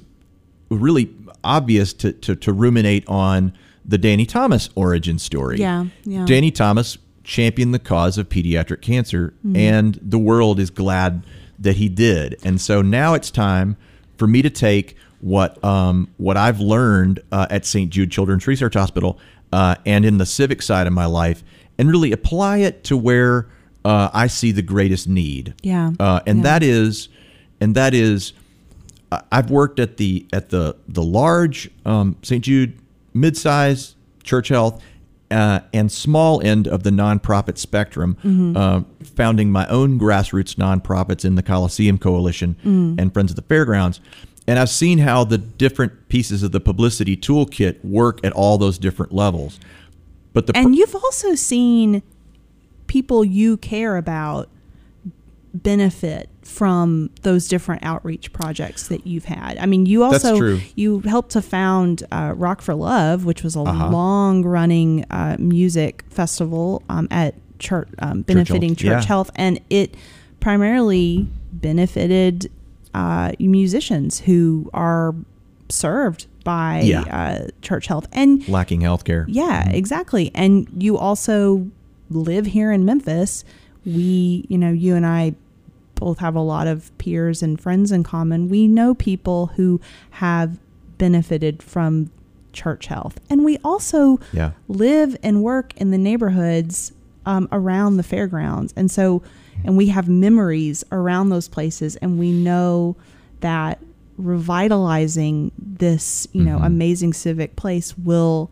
really 0.69 1.13
obvious 1.43 1.93
to, 1.93 2.11
to, 2.11 2.35
to 2.35 2.53
ruminate 2.53 3.03
on 3.07 3.53
the 3.85 3.97
Danny 3.97 4.25
Thomas 4.25 4.69
origin 4.75 5.17
story. 5.17 5.57
Yeah, 5.57 5.85
yeah. 6.03 6.25
Danny 6.25 6.51
Thomas 6.51 6.97
championed 7.23 7.73
the 7.73 7.79
cause 7.79 8.17
of 8.17 8.29
pediatric 8.29 8.81
cancer, 8.81 9.33
Mm-hmm. 9.45 9.55
and 9.55 9.99
the 10.01 10.19
world 10.19 10.59
is 10.59 10.69
glad 10.69 11.25
that 11.57 11.77
he 11.77 11.89
did. 11.89 12.37
And 12.43 12.61
so 12.61 12.81
now 12.81 13.13
it's 13.15 13.31
time 13.31 13.77
for 14.19 14.27
me 14.27 14.41
to 14.43 14.49
take 14.49 14.95
what 15.21 15.61
um, 15.63 16.09
what 16.17 16.37
I've 16.37 16.59
learned 16.59 17.21
uh, 17.31 17.47
at 17.49 17.65
St. 17.65 17.89
Jude 17.89 18.11
Children's 18.11 18.45
Research 18.45 18.75
Hospital 18.75 19.17
uh, 19.51 19.75
and 19.85 20.05
in 20.05 20.17
the 20.17 20.25
civic 20.25 20.61
side 20.61 20.85
of 20.85 20.93
my 20.93 21.05
life, 21.05 21.43
and 21.77 21.89
really 21.89 22.11
apply 22.11 22.57
it 22.57 22.83
to 22.85 22.97
where 22.97 23.47
uh, 23.83 24.09
I 24.13 24.27
see 24.27 24.51
the 24.51 24.61
greatest 24.61 25.07
need. 25.07 25.55
Yeah, 25.63 25.91
uh, 25.99 26.19
and 26.27 26.39
yeah. 26.39 26.43
that 26.43 26.63
is, 26.63 27.09
and 27.59 27.73
that 27.75 27.93
is 27.93 28.33
I've 29.31 29.49
worked 29.49 29.79
at 29.79 29.97
the 29.97 30.25
at 30.31 30.49
the 30.49 30.75
the 30.87 31.03
large 31.03 31.71
um, 31.85 32.17
St. 32.21 32.43
Jude 32.43 32.77
mid-size 33.13 33.95
church 34.23 34.49
health 34.49 34.83
uh, 35.31 35.59
and 35.73 35.91
small 35.91 36.41
end 36.41 36.67
of 36.67 36.83
the 36.83 36.89
nonprofit 36.89 37.57
spectrum, 37.57 38.17
Mm-hmm. 38.23 38.57
uh, 38.57 38.81
founding 39.15 39.51
my 39.51 39.67
own 39.67 39.99
grassroots 39.99 40.55
nonprofits 40.55 41.23
in 41.25 41.35
the 41.35 41.43
Coliseum 41.43 41.97
Coalition 41.97 42.55
Mm. 42.65 42.99
and 42.99 43.13
Friends 43.13 43.31
of 43.31 43.35
the 43.35 43.41
Fairgrounds. 43.43 43.99
And 44.47 44.57
I've 44.57 44.69
seen 44.69 44.97
how 44.99 45.23
the 45.25 45.37
different 45.37 46.09
pieces 46.09 46.41
of 46.41 46.51
the 46.51 46.59
publicity 46.59 47.15
toolkit 47.15 47.83
work 47.85 48.19
at 48.23 48.33
all 48.33 48.57
those 48.57 48.77
different 48.79 49.13
levels. 49.13 49.59
But 50.33 50.47
the 50.47 50.57
And 50.57 50.75
you've 50.75 50.95
also 50.95 51.35
seen 51.35 52.01
people 52.87 53.23
you 53.23 53.57
care 53.57 53.97
about 53.97 54.49
benefit 55.53 56.29
from 56.49 57.09
those 57.21 57.47
different 57.47 57.83
outreach 57.83 58.33
projects 58.33 58.87
that 58.87 59.05
you've 59.05 59.25
had. 59.25 59.57
I 59.59 59.65
mean, 59.65 59.85
you 59.85 60.03
also 60.03 60.59
you 60.75 60.99
helped 61.01 61.31
to 61.31 61.41
found 61.41 62.03
uh, 62.11 62.33
Rock 62.35 62.61
for 62.61 62.73
Love, 62.75 63.23
which 63.23 63.43
was 63.43 63.55
a 63.55 63.59
Uh-huh. 63.61 63.89
long-running 63.89 65.05
uh, 65.11 65.35
music 65.39 66.03
festival 66.09 66.81
um, 66.89 67.07
at 67.11 67.35
church, 67.59 67.87
um, 67.99 68.23
benefiting 68.23 68.69
Health, 68.69 68.77
Church 68.79 69.03
yeah. 69.03 69.07
Health, 69.07 69.31
and 69.35 69.59
it 69.69 69.95
primarily 70.39 71.27
benefited 71.53 72.49
uh, 72.93 73.31
musicians 73.39 74.19
who 74.21 74.69
are 74.73 75.13
served 75.69 76.25
by 76.43 76.81
Yeah. 76.81 77.01
uh, 77.01 77.47
Church 77.61 77.85
Health 77.87 78.07
and 78.11 78.47
lacking 78.49 78.81
healthcare. 78.81 79.25
yeah, 79.27 79.69
exactly. 79.69 80.31
And 80.33 80.67
you 80.77 80.97
also 80.97 81.67
live 82.09 82.47
here 82.47 82.71
in 82.71 82.85
Memphis. 82.85 83.43
We, 83.85 84.45
you 84.49 84.57
know, 84.57 84.71
you 84.71 84.95
and 84.95 85.05
I 85.05 85.35
both 85.99 86.19
have 86.19 86.35
a 86.35 86.41
lot 86.41 86.65
of 86.67 86.95
peers 86.97 87.43
and 87.43 87.59
friends 87.59 87.91
in 87.91 88.03
common. 88.03 88.49
We 88.49 88.67
know 88.67 88.93
people 88.95 89.47
who 89.55 89.81
have 90.11 90.57
benefited 90.97 91.61
from 91.61 92.09
church 92.53 92.87
health. 92.87 93.19
And 93.29 93.43
we 93.45 93.57
also 93.63 94.19
Yeah. 94.33 94.51
live 94.67 95.15
and 95.21 95.43
work 95.43 95.73
in 95.77 95.91
the 95.91 95.97
neighborhoods 95.97 96.93
um, 97.25 97.47
around 97.51 97.97
the 97.97 98.03
fairgrounds. 98.03 98.73
And 98.75 98.89
so, 98.89 99.21
and 99.63 99.77
we 99.77 99.87
have 99.87 100.07
memories 100.09 100.83
around 100.91 101.29
those 101.29 101.47
places. 101.47 101.95
And 101.97 102.17
we 102.17 102.31
know 102.31 102.95
that 103.41 103.79
revitalizing 104.17 105.51
this, 105.57 106.27
you 106.33 106.43
know, 106.43 106.57
Mhm. 106.59 106.65
amazing 106.65 107.13
civic 107.13 107.55
place 107.55 107.97
will 107.97 108.49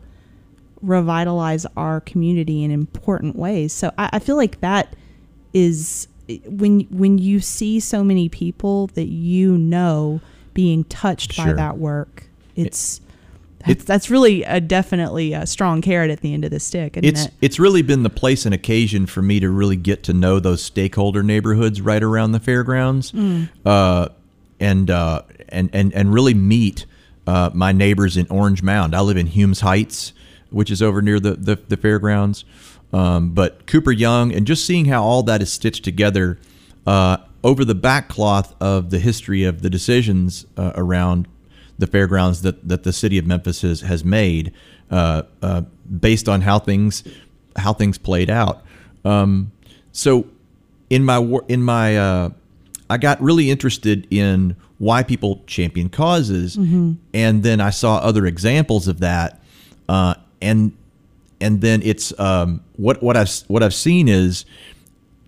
revitalize 0.81 1.65
our 1.75 1.99
community 2.01 2.63
in 2.63 2.71
important 2.71 3.35
ways. 3.35 3.73
So 3.73 3.91
I, 3.97 4.09
I 4.13 4.19
feel 4.19 4.35
like 4.35 4.61
that 4.61 4.95
is 5.53 6.07
when 6.45 6.81
when 6.91 7.17
you 7.17 7.39
see 7.39 7.79
so 7.79 8.03
many 8.03 8.29
people 8.29 8.87
that 8.87 9.07
you 9.07 9.57
know 9.57 10.19
being 10.53 10.83
touched 10.85 11.37
by 11.37 11.53
that 11.53 11.77
work, 11.77 12.27
it's 12.55 12.97
It- 12.97 13.03
that's, 13.65 13.83
that's 13.85 14.09
really 14.09 14.43
a 14.43 14.61
definitely 14.61 15.33
a 15.33 15.45
strong 15.45 15.81
carrot 15.81 16.09
at 16.11 16.21
the 16.21 16.33
end 16.33 16.45
of 16.45 16.51
the 16.51 16.59
stick, 16.59 16.95
isn't 16.97 17.05
it's 17.09 17.25
it? 17.25 17.33
it's 17.41 17.59
really 17.59 17.81
been 17.81 18.03
the 18.03 18.09
place 18.09 18.45
and 18.45 18.53
occasion 18.55 19.05
for 19.07 19.21
me 19.21 19.39
to 19.39 19.49
really 19.49 19.75
get 19.75 20.03
to 20.03 20.13
know 20.13 20.39
those 20.39 20.63
stakeholder 20.63 21.21
neighborhoods 21.23 21.81
right 21.81 22.01
around 22.03 22.31
the 22.31 22.39
fairgrounds, 22.39 23.11
Mm. 23.11 23.49
uh, 23.65 24.09
and 24.59 24.89
uh, 24.89 25.21
and 25.49 25.69
and 25.73 25.93
and 25.93 26.13
really 26.13 26.33
meet 26.33 26.85
uh, 27.25 27.49
my 27.53 27.71
neighbors 27.71 28.15
in 28.15 28.25
Orange 28.29 28.63
Mound. 28.63 28.95
I 28.95 29.01
live 29.01 29.17
in 29.17 29.27
Humes 29.27 29.59
Heights, 29.61 30.13
which 30.49 30.71
is 30.71 30.81
over 30.81 31.01
near 31.01 31.19
the 31.19 31.33
the, 31.33 31.55
the 31.67 31.77
fairgrounds. 31.77 32.45
Um, 32.93 33.31
but 33.31 33.67
Cooper 33.67 33.91
Young, 33.91 34.33
and 34.33 34.47
just 34.47 34.65
seeing 34.65 34.85
how 34.85 35.03
all 35.03 35.23
that 35.23 35.41
is 35.41 35.51
stitched 35.51 35.83
together 35.83 36.39
uh, 36.85 37.17
over 37.43 37.65
the 37.65 37.75
backcloth 37.75 38.55
of 38.61 38.89
the 38.89 38.99
history 38.99 39.43
of 39.43 39.61
the 39.61 39.69
decisions 39.69 40.45
uh, 40.57 40.71
around 40.75 41.27
the 41.77 41.87
fairgrounds 41.87 42.41
that, 42.41 42.67
that 42.67 42.83
the 42.83 42.93
city 42.93 43.17
of 43.17 43.25
Memphis 43.27 43.61
has, 43.61 43.81
has 43.81 44.03
made 44.03 44.51
uh, 44.89 45.23
uh, 45.41 45.61
based 45.99 46.29
on 46.29 46.41
how 46.41 46.59
things 46.59 47.03
how 47.57 47.73
things 47.73 47.97
played 47.97 48.29
out. 48.29 48.63
Um, 49.03 49.51
so 49.91 50.27
in 50.89 51.03
my 51.03 51.17
in 51.47 51.61
my 51.61 51.97
uh, 51.97 52.29
I 52.89 52.97
got 52.97 53.21
really 53.21 53.49
interested 53.51 54.07
in 54.09 54.55
why 54.77 55.03
people 55.03 55.43
champion 55.47 55.89
causes, 55.89 56.55
and 57.13 57.43
then 57.43 57.59
I 57.59 57.71
saw 57.71 57.97
other 57.97 58.25
examples 58.25 58.87
of 58.87 58.99
that, 58.99 59.41
uh, 59.89 60.15
and 60.41 60.71
and 61.39 61.61
then 61.61 61.81
it's 61.83 62.17
um, 62.19 62.61
what 62.75 63.01
what 63.03 63.15
I've 63.17 63.31
what 63.47 63.63
I've 63.63 63.73
seen 63.73 64.07
is 64.07 64.45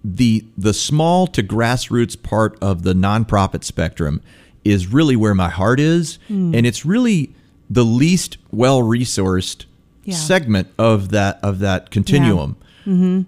the 0.03 0.45
the 0.57 0.73
small 0.73 1.27
to 1.27 1.43
grassroots 1.43 2.21
part 2.21 2.57
of 2.61 2.83
the 2.83 2.93
nonprofit 2.93 3.63
spectrum 3.63 4.21
is 4.63 4.87
really 4.87 5.15
where 5.15 5.35
my 5.35 5.49
heart 5.49 5.79
is, 5.79 6.19
and 6.29 6.65
it's 6.65 6.85
really 6.85 7.33
the 7.69 7.83
least 7.85 8.37
well 8.51 8.81
resourced 8.81 9.65
Yeah. 10.03 10.15
segment 10.15 10.67
of 10.77 11.09
that 11.09 11.39
of 11.43 11.59
that 11.59 11.91
continuum. 11.91 12.55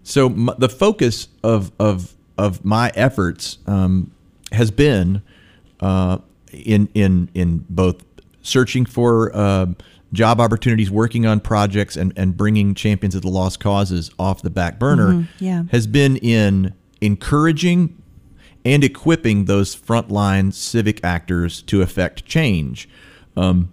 So 0.03 0.25
m- 0.27 0.49
the 0.57 0.69
focus 0.69 1.27
of 1.43 1.71
of 1.79 2.15
of 2.37 2.65
my 2.65 2.91
efforts 2.95 3.59
um, 3.67 4.09
has 4.51 4.71
been 4.71 5.21
uh, 5.81 6.17
in 6.51 6.89
in 6.95 7.29
in 7.35 7.65
both 7.69 8.03
searching 8.41 8.85
for 8.85 9.31
uh, 9.35 9.67
job 10.13 10.41
opportunities, 10.41 10.91
working 10.91 11.25
on 11.25 11.39
projects, 11.39 11.95
and 11.95 12.13
and 12.15 12.35
bringing 12.35 12.73
champions 12.75 13.15
of 13.15 13.21
the 13.21 13.29
lost 13.29 13.59
causes 13.59 14.11
off 14.19 14.41
the 14.41 14.49
back 14.49 14.79
burner. 14.79 15.27
yeah. 15.39 15.63
has 15.71 15.87
been 15.87 16.17
in 16.17 16.73
encouraging 16.99 18.01
and 18.63 18.83
equipping 18.83 19.45
those 19.45 19.75
frontline 19.75 20.53
civic 20.53 21.03
actors 21.03 21.61
to 21.63 21.81
affect 21.81 22.25
change. 22.25 22.87
Um, 23.35 23.71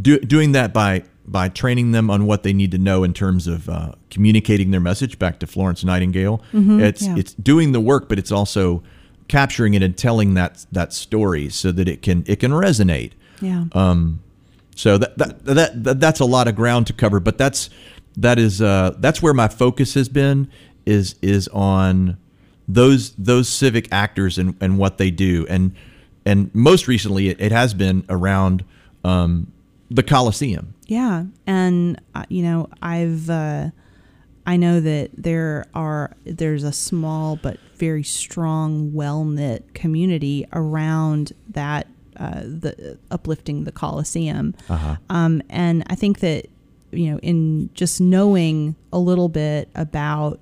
do, 0.00 0.18
doing 0.20 0.52
that 0.52 0.72
by 0.72 1.04
by 1.26 1.48
training 1.48 1.92
them 1.92 2.10
on 2.10 2.26
what 2.26 2.42
they 2.42 2.52
need 2.52 2.72
to 2.72 2.78
know 2.78 3.04
in 3.04 3.14
terms 3.14 3.46
of 3.46 3.68
uh, 3.68 3.92
communicating 4.10 4.70
their 4.72 4.80
message 4.80 5.18
back 5.18 5.38
to 5.40 5.46
Florence 5.46 5.84
Nightingale. 5.84 6.42
it's 6.80 7.06
yeah. 7.06 7.16
it's 7.16 7.34
doing 7.34 7.72
the 7.72 7.80
work, 7.80 8.08
but 8.08 8.18
it's 8.18 8.32
also 8.32 8.82
capturing 9.28 9.74
it 9.74 9.82
and 9.82 9.96
telling 9.96 10.34
that 10.34 10.66
that 10.72 10.92
story 10.92 11.48
so 11.48 11.70
that 11.72 11.88
it 11.88 12.02
can 12.02 12.24
it 12.26 12.40
can 12.40 12.52
resonate. 12.52 13.12
Yeah. 13.40 13.64
So 14.76 14.98
that 14.98 15.18
that, 15.18 15.44
that, 15.44 15.84
that 15.84 16.00
that's 16.00 16.20
a 16.20 16.24
lot 16.24 16.48
of 16.48 16.56
ground 16.56 16.86
to 16.88 16.92
cover, 16.92 17.20
but 17.20 17.38
that's 17.38 17.70
that 18.16 18.38
is 18.38 18.62
uh, 18.62 18.94
that's 18.98 19.22
where 19.22 19.34
my 19.34 19.48
focus 19.48 19.94
has 19.94 20.08
been 20.08 20.50
is 20.86 21.16
is 21.22 21.48
on 21.48 22.16
those 22.66 23.12
those 23.12 23.48
civic 23.48 23.88
actors 23.92 24.38
and, 24.38 24.56
and 24.60 24.78
what 24.78 24.98
they 24.98 25.10
do, 25.10 25.46
and 25.48 25.74
and 26.24 26.54
most 26.54 26.88
recently 26.88 27.28
it, 27.28 27.40
it 27.40 27.52
has 27.52 27.74
been 27.74 28.04
around 28.08 28.64
um, 29.04 29.52
the 29.90 30.02
Coliseum. 30.02 30.74
Yeah, 30.86 31.24
and 31.46 32.00
uh, 32.14 32.24
you 32.28 32.42
know, 32.42 32.68
I've 32.82 33.28
uh, 33.28 33.70
I 34.46 34.56
know 34.56 34.80
that 34.80 35.10
there 35.16 35.66
are 35.74 36.16
there's 36.24 36.64
a 36.64 36.72
small 36.72 37.36
but 37.36 37.58
very 37.76 38.02
strong, 38.02 38.92
well 38.92 39.24
knit 39.24 39.74
community 39.74 40.46
around 40.52 41.32
that 41.50 41.86
uh, 42.20 42.42
the 42.42 42.98
uplifting 43.10 43.64
the 43.64 43.72
Coliseum, 43.72 44.54
um, 45.08 45.42
and 45.48 45.82
I 45.88 45.94
think 45.96 46.20
that 46.20 46.46
you 46.92 47.10
know, 47.10 47.18
in 47.18 47.70
just 47.74 48.00
knowing 48.00 48.76
a 48.92 48.98
little 48.98 49.28
bit 49.28 49.68
about 49.74 50.40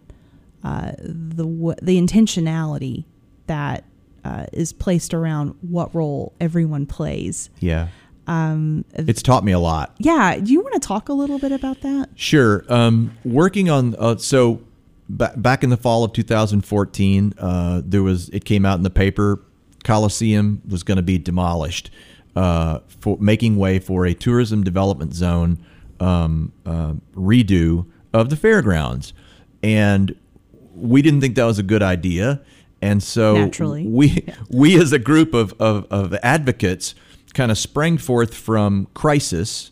uh, 0.64 0.92
the 0.98 1.44
w- 1.44 1.76
the 1.80 2.00
intentionality 2.00 3.04
that 3.46 3.84
uh, 4.24 4.46
is 4.52 4.72
placed 4.72 5.14
around 5.14 5.54
what 5.60 5.94
role 5.94 6.32
everyone 6.40 6.86
plays. 6.86 7.50
Yeah. 7.60 7.88
Um, 8.26 8.84
it's 8.92 9.22
taught 9.22 9.42
me 9.42 9.52
a 9.52 9.58
lot. 9.58 9.94
Yeah, 9.98 10.38
do 10.38 10.52
you 10.52 10.60
want 10.60 10.74
to 10.74 10.80
talk 10.80 11.08
a 11.08 11.14
little 11.14 11.38
bit 11.38 11.52
about 11.52 11.80
that? 11.80 12.10
Sure. 12.14 12.64
Um, 12.68 13.16
working 13.24 13.70
on 13.70 13.94
uh, 13.98 14.16
so 14.18 14.60
ba- 15.08 15.32
back 15.36 15.64
in 15.64 15.70
the 15.70 15.78
fall 15.78 16.04
of 16.04 16.12
2014, 16.12 17.34
uh, 17.38 17.82
there 17.84 18.02
was 18.02 18.28
it 18.30 18.44
came 18.44 18.66
out 18.66 18.76
in 18.76 18.82
the 18.82 18.90
paper 18.90 19.42
Coliseum 19.84 20.62
was 20.68 20.82
going 20.82 20.96
to 20.96 21.02
be 21.02 21.18
demolished 21.18 21.90
uh, 22.36 22.80
for 23.00 23.16
making 23.20 23.56
way 23.56 23.78
for 23.78 24.06
a 24.06 24.14
tourism 24.14 24.62
development 24.62 25.14
zone 25.14 25.58
um, 26.00 26.52
uh, 26.66 26.94
redo 27.14 27.86
of 28.12 28.30
the 28.30 28.36
fairgrounds, 28.36 29.12
and 29.62 30.14
we 30.74 31.02
didn't 31.02 31.20
think 31.20 31.34
that 31.34 31.44
was 31.44 31.58
a 31.58 31.64
good 31.64 31.82
idea. 31.82 32.40
And 32.80 33.02
so 33.02 33.34
Naturally. 33.34 33.86
we 33.86 34.24
we 34.50 34.80
as 34.80 34.92
a 34.92 34.98
group 34.98 35.34
of, 35.34 35.52
of, 35.60 35.86
of 35.90 36.14
advocates 36.22 36.94
kind 37.34 37.50
of 37.50 37.58
sprang 37.58 37.98
forth 37.98 38.34
from 38.34 38.86
crisis 38.94 39.70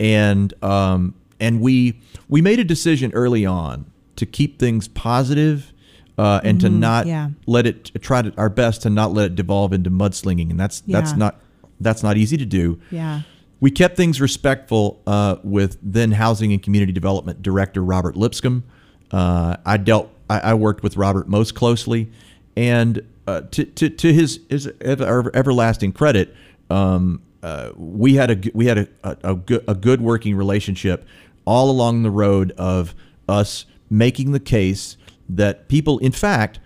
and 0.00 0.52
um, 0.62 1.14
and 1.40 1.60
we 1.60 2.00
we 2.28 2.42
made 2.42 2.58
a 2.58 2.64
decision 2.64 3.12
early 3.12 3.44
on 3.44 3.86
to 4.16 4.26
keep 4.26 4.58
things 4.58 4.88
positive, 4.88 5.72
uh, 6.18 6.40
and 6.44 6.60
to 6.60 6.68
not 6.68 7.02
Mm-hmm. 7.06 7.08
yeah. 7.10 7.28
let 7.46 7.66
it 7.66 7.90
try 8.02 8.22
to 8.22 8.32
our 8.36 8.50
best 8.50 8.82
to 8.82 8.90
not 8.90 9.12
let 9.12 9.26
it 9.26 9.34
devolve 9.36 9.72
into 9.72 9.90
mudslinging 9.90 10.50
and 10.50 10.58
that's 10.60 10.80
that's 10.82 11.12
not 11.14 11.40
that's 11.80 12.02
not 12.02 12.16
easy 12.16 12.36
to 12.36 12.44
do 12.46 12.78
Yeah. 12.90 13.22
we 13.60 13.70
kept 13.70 13.96
things 13.96 14.20
respectful 14.20 15.00
uh, 15.06 15.36
with 15.44 15.78
then 15.82 16.12
Housing 16.12 16.52
and 16.52 16.62
Community 16.62 16.92
Development 16.92 17.40
Director 17.42 17.82
Robert 17.82 18.16
Lipscomb. 18.16 18.64
Uh, 19.12 19.56
I 19.64 19.76
dealt, 19.78 20.10
I, 20.28 20.40
I 20.40 20.54
worked 20.54 20.82
with 20.82 20.96
Robert 20.96 21.28
most 21.28 21.54
closely, 21.54 22.10
and 22.56 23.00
uh, 23.26 23.42
to, 23.52 23.64
to, 23.64 23.88
to 23.88 24.12
his 24.12 24.40
his 24.50 24.70
ever, 24.80 25.30
everlasting 25.34 25.92
credit, 25.92 26.34
um, 26.68 27.22
uh, 27.42 27.70
we 27.76 28.14
had 28.16 28.30
a 28.30 28.50
we 28.54 28.66
had 28.66 28.78
a, 28.78 28.88
a, 29.04 29.16
a, 29.24 29.34
good, 29.34 29.64
a 29.68 29.74
good 29.74 30.00
working 30.00 30.34
relationship 30.36 31.06
all 31.46 31.70
along 31.70 32.02
the 32.02 32.10
road 32.10 32.52
of 32.58 32.94
us 33.28 33.64
making 33.88 34.32
the 34.32 34.40
case 34.40 34.96
that 35.28 35.68
people, 35.68 35.98
in 35.98 36.12
fact, 36.12 36.58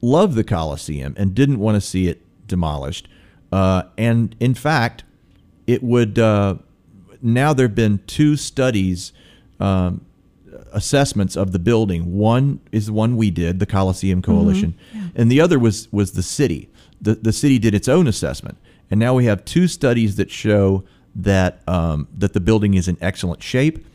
loved 0.00 0.34
the 0.34 0.44
Coliseum 0.44 1.14
and 1.16 1.34
didn't 1.34 1.58
want 1.58 1.76
to 1.76 1.80
see 1.80 2.08
it 2.08 2.20
demolished. 2.46 3.08
Uh, 3.50 3.84
and 3.96 4.34
in 4.40 4.54
fact, 4.54 5.04
it 5.66 5.82
would 5.82 6.18
uh, 6.18 6.56
now 7.22 7.54
there 7.54 7.66
have 7.66 7.74
been 7.74 8.00
two 8.06 8.36
studies 8.36 9.12
um, 9.60 10.04
assessments 10.72 11.36
of 11.36 11.52
the 11.52 11.58
building. 11.58 12.16
One 12.16 12.60
is 12.72 12.86
the 12.86 12.92
one 12.92 13.16
we 13.16 13.30
did 13.30 13.60
the 13.60 13.66
coliseum 13.66 14.22
coalition 14.22 14.74
and 15.14 15.30
the 15.30 15.40
other 15.40 15.58
was 15.58 15.90
was 15.92 16.12
the 16.12 16.22
city. 16.22 16.68
The, 17.00 17.14
the 17.14 17.32
city 17.32 17.58
did 17.58 17.74
its 17.74 17.88
own 17.88 18.06
assessment 18.06 18.58
and 18.90 19.00
now 19.00 19.14
we 19.14 19.24
have 19.26 19.44
two 19.44 19.68
studies 19.68 20.16
that 20.16 20.30
show 20.30 20.84
that 21.14 21.62
um, 21.66 22.08
that 22.16 22.32
the 22.32 22.40
building 22.40 22.74
is 22.74 22.88
in 22.88 22.98
excellent 23.00 23.42
shape 23.42 23.86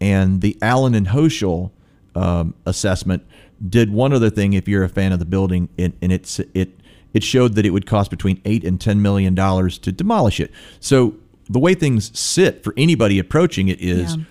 and 0.00 0.40
the 0.40 0.56
Allen 0.62 0.94
and 0.94 1.08
Hoshall 1.08 1.70
um, 2.14 2.54
assessment 2.66 3.26
did 3.66 3.92
one 3.92 4.12
other 4.12 4.30
thing 4.30 4.52
if 4.52 4.68
you're 4.68 4.84
a 4.84 4.88
fan 4.88 5.12
of 5.12 5.18
the 5.18 5.24
building 5.24 5.68
and, 5.78 5.92
and 6.02 6.12
it's 6.12 6.38
it 6.54 6.78
it 7.14 7.22
showed 7.24 7.54
that 7.54 7.64
it 7.64 7.70
would 7.70 7.86
cost 7.86 8.10
between 8.10 8.40
eight 8.44 8.64
and 8.64 8.80
ten 8.80 9.00
million 9.00 9.34
dollars 9.34 9.78
to 9.78 9.90
demolish 9.92 10.38
it. 10.40 10.52
So 10.80 11.14
the 11.48 11.58
way 11.58 11.74
things 11.74 12.16
sit 12.18 12.62
for 12.62 12.74
anybody 12.76 13.18
approaching 13.18 13.68
it 13.68 13.80
is 13.80 14.16
Yeah. 14.16 14.22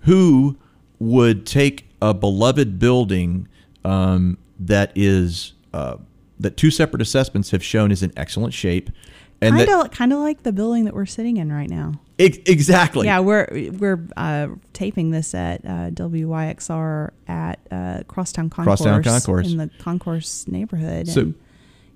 who 0.00 0.56
would 0.98 1.46
take 1.46 1.88
a 2.02 2.12
beloved 2.12 2.78
building 2.78 3.48
um, 3.84 4.38
that 4.58 4.90
is 4.94 5.52
uh, 5.72 5.96
that 6.40 6.56
two 6.56 6.70
separate 6.70 7.00
assessments 7.00 7.50
have 7.52 7.62
shown 7.64 7.90
is 7.92 8.02
in 8.02 8.12
excellent 8.16 8.52
shape, 8.52 8.90
and 9.40 9.56
Kind 9.56 9.68
of, 9.70 9.90
kind 9.90 10.12
of 10.12 10.20
like 10.20 10.42
the 10.42 10.52
building 10.52 10.84
that 10.86 10.94
we're 10.94 11.06
sitting 11.06 11.36
in 11.36 11.52
right 11.52 11.68
now. 11.68 11.92
Ex- 12.18 12.38
exactly 12.46 13.06
Yeah, 13.06 13.20
we're 13.20 13.46
we're 13.78 14.08
uh, 14.16 14.48
taping 14.72 15.10
this 15.10 15.34
at 15.34 15.62
uh, 15.64 15.90
WYXR 15.90 17.10
at 17.28 17.58
uh, 17.70 18.00
Crosstown 18.08 18.48
Concourse, 18.50 18.80
Crosstown 18.80 19.02
Concourse. 19.02 19.50
in 19.50 19.58
the 19.58 19.70
Concourse 19.78 20.48
neighborhood. 20.48 21.08
So 21.08 21.20
and, 21.20 21.34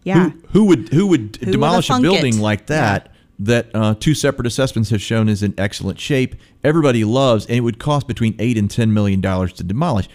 yeah, 0.02 0.28
Who, 0.30 0.40
who 0.52 0.64
would 0.66 0.88
who 0.90 1.06
would 1.08 1.38
Who 1.42 1.52
demolish 1.52 1.88
a 1.88 1.94
would've 1.94 2.02
thunk 2.02 2.02
building 2.02 2.38
it? 2.38 2.42
like 2.42 2.66
that 2.66 3.12
that 3.38 3.70
uh, 3.74 3.94
two 3.98 4.14
separate 4.14 4.46
assessments 4.46 4.90
have 4.90 5.00
shown 5.00 5.28
is 5.30 5.42
in 5.42 5.54
excellent 5.56 5.98
shape? 5.98 6.34
Everybody 6.62 7.04
loves, 7.04 7.46
and 7.46 7.56
it 7.56 7.60
would 7.60 7.78
cost 7.78 8.06
between 8.06 8.34
eight 8.38 8.58
and 8.58 8.70
ten 8.70 8.92
million 8.92 9.20
dollars 9.22 9.52
to 9.54 9.64
demolish. 9.64 10.08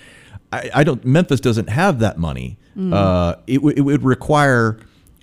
I, 0.54 0.70
I 0.76 0.84
don't. 0.84 1.04
Memphis 1.04 1.40
doesn't 1.40 1.70
have 1.70 2.00
that 2.00 2.20
money. 2.20 2.58
Mm. 2.78 2.94
Uh, 2.94 3.36
it, 3.48 3.64
would- 3.64 3.78
it 3.78 3.82
would 3.82 4.04
require 4.04 4.78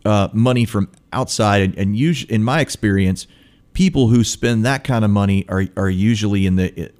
uh, 0.04 0.28
money 0.32 0.64
from 0.64 0.88
outside, 1.12 1.62
and, 1.62 1.78
and 1.78 1.96
usually, 1.96 2.32
in 2.32 2.42
my 2.42 2.60
experience, 2.60 3.26
people 3.72 4.08
who 4.08 4.24
spend 4.24 4.64
that 4.64 4.84
kind 4.84 5.04
of 5.04 5.10
money 5.10 5.44
are 5.48 5.66
are 5.76 5.90
usually 5.90 6.46
in 6.46 6.56
the 6.56 6.90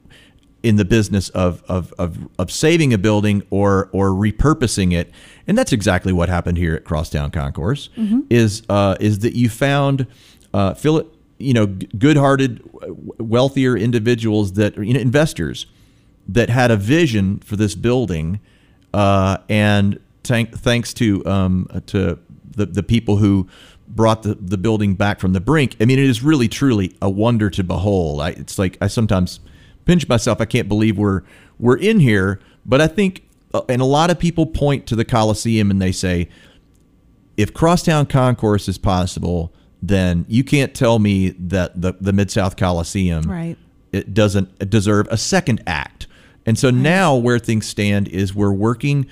in 0.63 0.77
the 0.77 0.85
business 0.85 1.29
of, 1.31 1.61
of, 1.69 1.93
of, 1.99 2.29
of 2.39 2.49
saving 2.51 2.95
a 2.95 2.99
building 2.99 3.43
or 3.51 3.89
or 3.93 4.11
repurposing 4.11 4.93
it, 4.93 5.11
and 5.47 5.59
that's 5.59 5.73
exactly 5.73 6.13
what 6.13 6.29
happened 6.29 6.57
here 6.57 6.75
at 6.75 6.85
Crosstown 6.85 7.31
Concourse. 7.31 7.89
Is 8.31 8.63
uh, 8.69 8.97
is 9.01 9.21
that 9.21 9.35
you 9.35 9.49
found 9.49 10.07
uh, 10.55 10.75
Phil, 10.75 11.11
you 11.39 11.53
know, 11.53 11.67
good-hearted, 11.67 12.63
wealthier 13.19 13.77
individuals 13.77 14.53
that 14.53 14.77
you 14.77 14.95
know 14.95 15.01
investors 15.01 15.67
that 16.29 16.49
had 16.51 16.71
a 16.71 16.77
vision 16.77 17.39
for 17.41 17.57
this 17.57 17.75
building, 17.75 18.39
uh, 18.95 19.39
and 19.49 19.99
thank, 20.23 20.57
thanks 20.57 20.95
to 20.95 21.25
um, 21.27 21.69
to 21.87 22.19
the 22.57 22.67
the 22.67 22.83
people 22.83 23.17
who 23.17 23.49
brought 23.95 24.23
the, 24.23 24.35
the 24.35 24.57
building 24.59 24.95
back 24.95 25.21
from 25.21 25.33
the 25.35 25.41
brink. 25.41 25.77
I 25.81 25.85
mean, 25.85 25.99
it 25.99 26.07
is 26.09 26.23
really 26.23 26.49
truly 26.49 26.97
a 27.03 27.11
wonder 27.11 27.51
to 27.51 27.63
behold. 27.63 28.21
I, 28.21 28.31
it's 28.31 28.59
like 28.59 28.79
I 28.81 28.87
sometimes 28.87 29.41
pinch 29.85 30.09
myself. 30.09 30.41
I 30.41 30.45
can't 30.47 30.69
believe 30.69 30.97
we're 30.99 31.23
we're 31.59 31.77
in 31.77 32.01
here, 32.01 32.41
but 32.65 32.81
I 32.81 32.87
think, 32.89 33.23
uh, 33.55 33.63
and 33.69 33.81
a 33.83 33.85
lot 33.85 34.11
of 34.11 34.19
people 34.19 34.47
point 34.47 34.87
to 34.87 34.97
the 34.97 35.05
Coliseum 35.05 35.71
and 35.71 35.81
they 35.81 35.93
say, 35.93 36.29
if 37.37 37.53
Crosstown 37.55 38.07
Concourse 38.07 38.69
is 38.69 38.79
possible, 38.79 39.53
then 39.83 40.25
you 40.29 40.43
can't 40.45 40.75
tell 40.75 40.99
me 40.99 41.31
that 41.31 41.81
the 41.81 41.95
the 42.01 42.13
Mid 42.13 42.31
South 42.31 42.57
Coliseum 42.57 43.31
Right. 43.31 43.57
it 43.93 44.15
doesn't 44.15 44.71
deserve 44.71 45.07
a 45.11 45.17
second 45.19 45.63
act. 45.67 46.07
And 46.47 46.59
so 46.59 46.71
now 46.71 47.15
where 47.15 47.39
things 47.39 47.67
stand 47.67 48.09
is 48.09 48.35
we're 48.35 48.53
working 48.53 49.07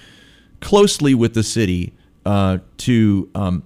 closely 0.60 1.14
with 1.14 1.34
the 1.34 1.42
city 1.42 1.92
uh, 2.26 2.58
to 2.78 3.30
um, 3.34 3.62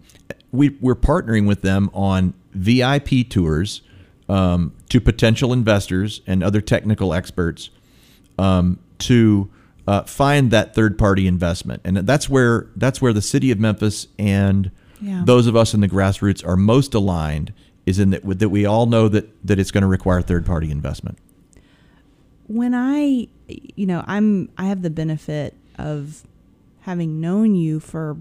we 0.54 0.70
we're 0.80 0.94
partnering 0.94 1.46
with 1.46 1.62
them 1.62 1.90
on 1.92 2.32
VIP 2.52 3.28
tours 3.28 3.82
um, 4.28 4.72
to 4.88 5.00
potential 5.00 5.52
investors 5.52 6.20
and 6.26 6.42
other 6.42 6.60
technical 6.60 7.12
experts 7.12 7.70
um, 8.38 8.78
to 8.98 9.50
uh, 9.86 10.02
find 10.04 10.50
that 10.50 10.74
third 10.74 10.96
party 10.98 11.26
investment, 11.26 11.82
and 11.84 11.96
that's 11.98 12.28
where 12.28 12.68
that's 12.76 13.02
where 13.02 13.12
the 13.12 13.20
city 13.22 13.50
of 13.50 13.58
Memphis 13.58 14.06
and 14.18 14.70
Yeah. 15.00 15.22
those 15.26 15.46
of 15.46 15.54
us 15.56 15.74
in 15.74 15.80
the 15.80 15.88
grassroots 15.88 16.46
are 16.46 16.56
most 16.56 16.94
aligned. 16.94 17.52
Is 17.86 17.98
in 17.98 18.10
that 18.10 18.22
that 18.38 18.48
we 18.48 18.64
all 18.64 18.86
know 18.86 19.08
that 19.08 19.28
that 19.46 19.58
it's 19.58 19.70
going 19.70 19.82
to 19.82 19.88
require 19.88 20.22
third 20.22 20.46
party 20.46 20.70
investment. 20.70 21.18
when 22.46 22.74
I, 22.74 23.28
you 23.48 23.86
know, 23.86 24.02
I'm 24.06 24.48
I 24.56 24.66
have 24.66 24.80
the 24.82 24.90
benefit 24.90 25.54
of 25.78 26.22
having 26.82 27.20
known 27.20 27.54
you 27.54 27.80
for 27.80 28.16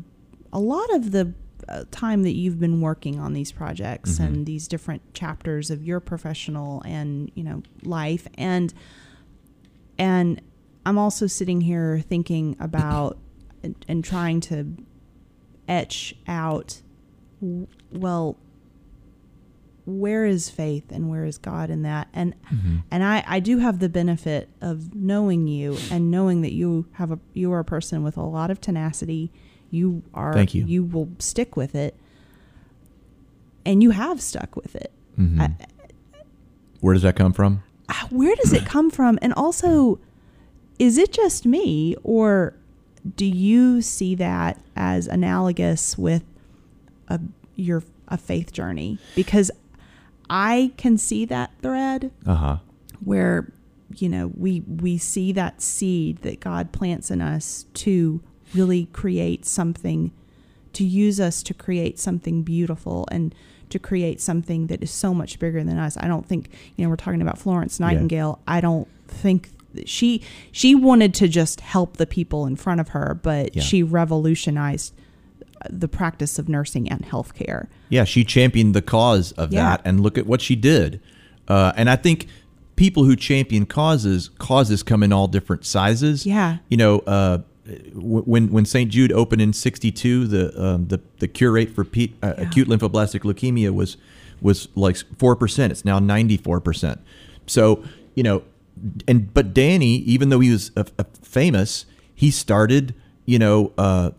a 0.52 0.60
lot 0.60 0.94
of 0.94 1.12
the 1.12 1.34
uh, 1.70 1.84
time 1.92 2.24
that 2.24 2.34
you've 2.34 2.60
been 2.60 2.82
working 2.82 3.20
on 3.20 3.34
these 3.34 3.52
projects 3.52 4.14
Mm-hmm. 4.16 4.24
and 4.24 4.46
these 4.46 4.68
different 4.68 5.14
chapters 5.14 5.70
of 5.72 5.84
your 5.84 6.00
professional 6.00 6.82
and 6.86 7.32
you 7.36 7.44
know 7.44 7.64
life 7.84 8.28
and 8.38 8.74
and 9.98 10.42
I'm 10.86 10.98
also 10.98 11.28
sitting 11.28 11.62
here 11.62 12.04
thinking 12.08 12.58
about 12.60 13.18
and, 13.62 13.76
and 13.88 14.04
trying 14.04 14.42
to 14.42 14.76
etch 15.68 16.14
out 16.28 16.82
well 17.92 18.38
where 19.86 20.26
is 20.26 20.50
faith 20.50 20.92
and 20.94 21.10
where 21.10 21.26
is 21.26 21.38
God 21.38 21.70
in 21.70 21.82
that? 21.82 22.08
And 22.14 22.36
and 22.90 23.04
I, 23.04 23.24
I 23.28 23.40
do 23.42 23.58
have 23.58 23.80
the 23.80 23.90
benefit 23.90 24.50
of 24.62 24.96
knowing 24.96 25.46
you 25.48 25.78
and 25.92 26.10
knowing 26.10 26.42
that 26.42 26.54
you 26.54 26.88
have 26.94 27.12
a 27.12 27.20
you 27.34 27.52
are 27.52 27.60
a 27.60 27.66
person 27.66 28.02
with 28.02 28.16
a 28.16 28.22
lot 28.24 28.50
of 28.50 28.62
tenacity. 28.62 29.32
You 29.74 30.04
are 30.14 30.34
Thank 30.34 30.54
you. 30.54 30.64
you 30.66 30.84
will 30.84 31.10
stick 31.18 31.58
with 31.58 31.74
it. 31.74 31.96
And 33.66 33.82
you 33.82 33.90
have 33.92 34.22
stuck 34.22 34.56
with 34.56 34.76
it. 34.76 34.92
Mhm. 35.20 35.40
I- 35.42 35.56
Where 36.80 36.94
does 36.94 37.02
that 37.04 37.16
come 37.16 37.34
from? 37.34 37.64
ah, 37.90 38.08
where 38.12 38.36
does 38.36 38.54
it 38.54 38.66
come 38.66 38.90
from? 38.92 39.18
And 39.22 39.34
also, 39.34 40.00
is 40.80 40.98
it 40.98 41.12
just 41.12 41.46
me, 41.46 41.96
or 42.04 42.54
do 43.18 43.26
you 43.26 43.82
see 43.82 44.16
that 44.16 44.60
as 44.76 45.08
analogous 45.08 45.98
with 45.98 46.24
a 47.08 47.20
your 47.56 47.84
a 48.08 48.18
faith 48.18 48.52
journey? 48.54 49.00
Because 49.16 49.50
I 50.30 50.72
can 50.78 50.98
see 50.98 51.26
that 51.26 51.52
thread 51.62 52.12
Uh 52.26 52.36
huh. 52.36 52.58
where 53.04 53.52
you 53.96 54.08
know 54.10 54.32
we 54.38 54.62
we 54.62 54.98
see 54.98 55.32
that 55.34 55.62
seed 55.62 56.18
that 56.20 56.40
God 56.40 56.72
plants 56.72 57.10
in 57.12 57.22
us 57.22 57.66
to 57.76 58.22
really 58.54 58.86
create 58.94 59.46
something 59.46 60.12
to 60.74 60.84
use 60.84 61.20
us 61.20 61.44
to 61.44 61.54
create 61.54 62.00
something 62.00 62.42
beautiful 62.44 63.08
and 63.12 63.34
to 63.70 63.78
create 63.80 64.20
something 64.20 64.68
that 64.68 64.82
is 64.84 64.92
so 64.92 65.14
much 65.14 65.40
bigger 65.40 65.64
than 65.64 65.78
us. 65.78 65.98
I 66.00 66.08
don't 66.08 66.26
think, 66.28 66.50
you 66.76 66.84
know, 66.84 66.90
we're 66.90 66.96
talking 66.96 67.22
about 67.22 67.38
Florence 67.38 67.80
Nightingale. 67.80 68.40
I 68.48 68.60
don't 68.62 68.88
think 69.08 69.50
she 69.86 70.22
she 70.52 70.76
wanted 70.76 71.14
to 71.16 71.28
just 71.28 71.62
help 71.62 71.98
the 71.98 72.06
people 72.06 72.46
in 72.46 72.56
front 72.56 72.80
of 72.82 72.90
her, 72.90 73.20
but 73.22 73.56
Yeah. 73.56 73.62
she 73.64 73.82
revolutionized 73.84 74.94
the 75.70 75.88
practice 75.88 76.38
of 76.38 76.50
nursing 76.50 76.90
and 76.90 77.04
healthcare. 77.06 77.68
Yeah, 77.90 78.04
she 78.04 78.24
championed 78.24 78.74
the 78.76 78.82
cause 78.82 79.32
of 79.34 79.54
Yeah. 79.54 79.64
that, 79.64 79.82
and 79.86 80.02
look 80.02 80.18
at 80.18 80.28
what 80.28 80.42
she 80.42 80.56
did. 80.56 81.00
Uh, 81.48 81.72
and 81.76 81.90
I 81.90 81.96
think 81.96 82.28
people 82.76 83.06
who 83.06 83.16
champion 83.16 83.66
causes, 83.66 84.30
causes 84.40 84.84
come 84.84 85.04
in 85.04 85.14
all 85.14 85.28
different 85.28 85.66
sizes. 85.66 86.26
Yeah. 86.26 86.58
You 86.70 86.78
know, 86.78 87.00
uh, 87.00 87.40
when 87.94 88.52
when 88.52 88.66
St. 88.66 88.92
Jude 88.92 89.12
opened 89.12 89.42
in 89.42 89.54
'62, 89.54 90.28
the 90.28 90.64
um, 90.64 90.88
the 90.88 91.00
the 91.20 91.28
cure 91.28 91.52
rate 91.52 91.72
for 91.74 91.84
uh, 91.84 91.88
Yeah. 91.96 92.30
acute 92.38 92.68
lymphoblastic 92.68 93.22
leukemia 93.22 93.72
was 93.74 93.98
was 94.42 94.68
like 94.76 94.98
four 95.18 95.36
percent. 95.36 95.72
It's 95.72 95.86
now 95.86 96.00
94 96.00 96.60
percent. 96.60 97.00
So 97.48 97.84
you 98.16 98.24
know, 98.24 98.44
and 99.08 99.34
but 99.34 99.54
Danny, 99.54 99.98
even 99.98 100.30
though 100.30 100.40
he 100.42 100.50
was 100.52 100.72
uh, 100.76 100.84
uh, 101.00 101.04
famous, 101.22 101.86
he 102.14 102.32
started 102.32 102.94
you 103.26 103.40
know 103.40 103.72
uh, 103.78 104.12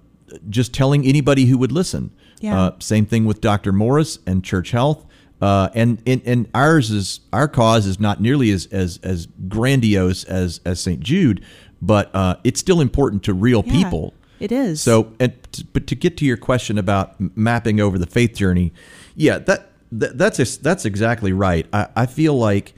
just 0.48 0.72
telling 0.72 1.04
anybody 1.04 1.44
who 1.46 1.58
would 1.58 1.72
listen. 1.72 2.10
Yeah. 2.40 2.58
Uh, 2.60 2.70
same 2.78 3.06
thing 3.06 3.24
with 3.24 3.40
Dr. 3.40 3.72
Morris 3.72 4.18
and 4.26 4.44
Church 4.44 4.70
Health. 4.70 5.06
Uh, 5.40 5.68
and, 5.74 6.00
and 6.06 6.22
and 6.24 6.48
ours 6.54 6.90
is 6.90 7.20
our 7.32 7.48
cause 7.48 7.86
is 7.86 7.98
not 8.00 8.20
nearly 8.20 8.50
as 8.50 8.66
as, 8.66 8.98
as 9.02 9.26
grandiose 9.48 10.24
as 10.24 10.60
as 10.64 10.80
St. 10.80 11.00
Jude, 11.00 11.44
but 11.86 12.14
uh, 12.14 12.36
it's 12.44 12.60
still 12.60 12.80
important 12.80 13.22
to 13.24 13.34
real 13.34 13.62
Yeah, 13.66 13.72
people. 13.72 14.14
It 14.40 14.52
is. 14.52 14.80
So, 14.80 15.12
and 15.20 15.32
t- 15.52 15.66
but 15.72 15.86
to 15.86 15.94
get 15.94 16.16
to 16.18 16.24
your 16.24 16.36
question 16.36 16.76
about 16.78 17.14
mapping 17.36 17.80
over 17.80 17.98
the 17.98 18.06
faith 18.06 18.34
journey, 18.34 18.72
yeah, 19.14 19.38
that, 19.38 19.70
that 19.92 20.18
that's 20.18 20.56
that's 20.58 20.84
exactly 20.84 21.32
right. 21.32 21.66
I, 21.72 21.88
I 21.94 22.06
feel 22.06 22.36
like 22.36 22.74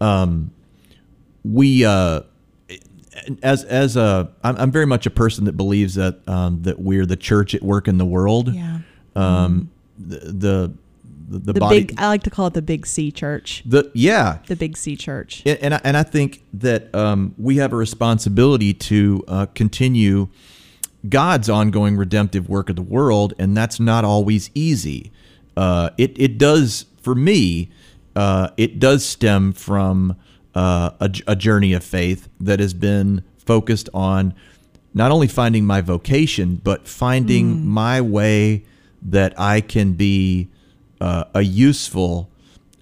um, 0.00 0.50
we 1.44 1.84
uh, 1.84 2.22
as 3.42 3.64
as 3.64 3.96
a 3.96 4.30
I'm, 4.42 4.56
I'm 4.56 4.70
very 4.70 4.86
much 4.86 5.06
a 5.06 5.10
person 5.10 5.44
that 5.44 5.56
believes 5.56 5.94
that 5.94 6.26
um, 6.28 6.62
that 6.62 6.78
we're 6.78 7.06
the 7.06 7.16
church 7.16 7.54
at 7.54 7.62
work 7.62 7.86
in 7.86 7.98
the 7.98 8.06
world. 8.06 8.52
yeah. 8.52 8.80
Um, 9.14 9.70
the 9.96 10.18
the 10.18 10.72
the, 11.28 11.52
The 11.52 11.60
body. 11.60 11.84
big 11.84 11.94
I 11.98 12.08
like 12.08 12.22
to 12.24 12.30
call 12.30 12.46
it 12.48 12.54
the 12.54 12.62
big 12.62 12.86
C 12.86 13.10
church. 13.10 13.62
the 13.66 13.90
yeah, 13.94 14.38
The 14.46 14.56
big 14.56 14.76
C 14.76 14.96
church. 14.96 15.42
and 15.46 15.58
and 15.60 15.74
I, 15.74 15.80
and 15.84 15.96
I 15.96 16.02
think 16.02 16.42
that 16.54 16.94
um, 16.94 17.34
we 17.38 17.56
have 17.56 17.72
a 17.72 17.76
responsibility 17.76 18.74
to 18.74 19.24
uh, 19.28 19.46
continue 19.54 20.28
God's 21.08 21.48
ongoing 21.50 21.96
redemptive 21.96 22.48
work 22.48 22.70
of 22.70 22.76
the 22.76 22.82
world, 22.82 23.34
and 23.38 23.56
that's 23.56 23.78
not 23.80 24.04
always 24.04 24.50
easy. 24.54 25.12
Uh, 25.56 25.90
it 25.98 26.12
it 26.20 26.38
does 26.38 26.86
for 27.02 27.14
me. 27.14 27.70
Uh, 28.16 28.48
it 28.56 28.78
does 28.78 29.04
stem 29.04 29.52
from 29.52 30.16
uh, 30.54 30.90
a, 31.00 31.10
a 31.26 31.34
journey 31.36 31.72
of 31.72 31.82
faith 31.82 32.28
that 32.40 32.60
has 32.60 32.72
been 32.72 33.24
focused 33.38 33.88
on 33.92 34.32
not 34.94 35.10
only 35.10 35.26
finding 35.26 35.64
my 35.66 35.80
vocation, 35.80 36.54
but 36.62 36.86
finding 36.86 37.66
my 37.66 38.00
way 38.00 38.64
that 39.02 39.38
I 39.38 39.60
can 39.60 39.94
be 39.94 40.48
uh, 41.04 41.24
a 41.34 41.42
useful 41.42 42.12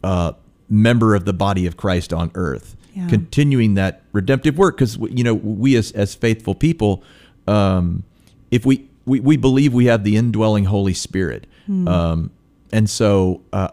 uh, 0.05 0.33
member 0.69 1.15
of 1.15 1.25
the 1.25 1.33
body 1.33 1.67
of 1.67 1.77
Christ 1.77 2.13
on 2.13 2.31
earth, 2.35 2.77
Yeah. 2.95 3.09
continuing 3.09 3.75
that 3.75 4.03
redemptive 4.13 4.57
work. 4.59 4.77
Because 4.77 4.97
you 5.19 5.25
know, 5.25 5.35
we 5.35 5.77
as 5.77 5.93
as 5.93 6.15
faithful 6.15 6.55
people, 6.55 7.03
um, 7.47 8.05
if 8.51 8.65
we, 8.65 8.89
we 9.07 9.21
we 9.21 9.37
believe 9.37 9.75
we 9.75 9.87
have 9.87 10.05
the 10.05 10.17
indwelling 10.17 10.67
Holy 10.67 10.95
Spirit, 10.95 11.47
um, 11.89 12.31
and 12.73 12.89
so 12.89 13.41
uh, 13.53 13.69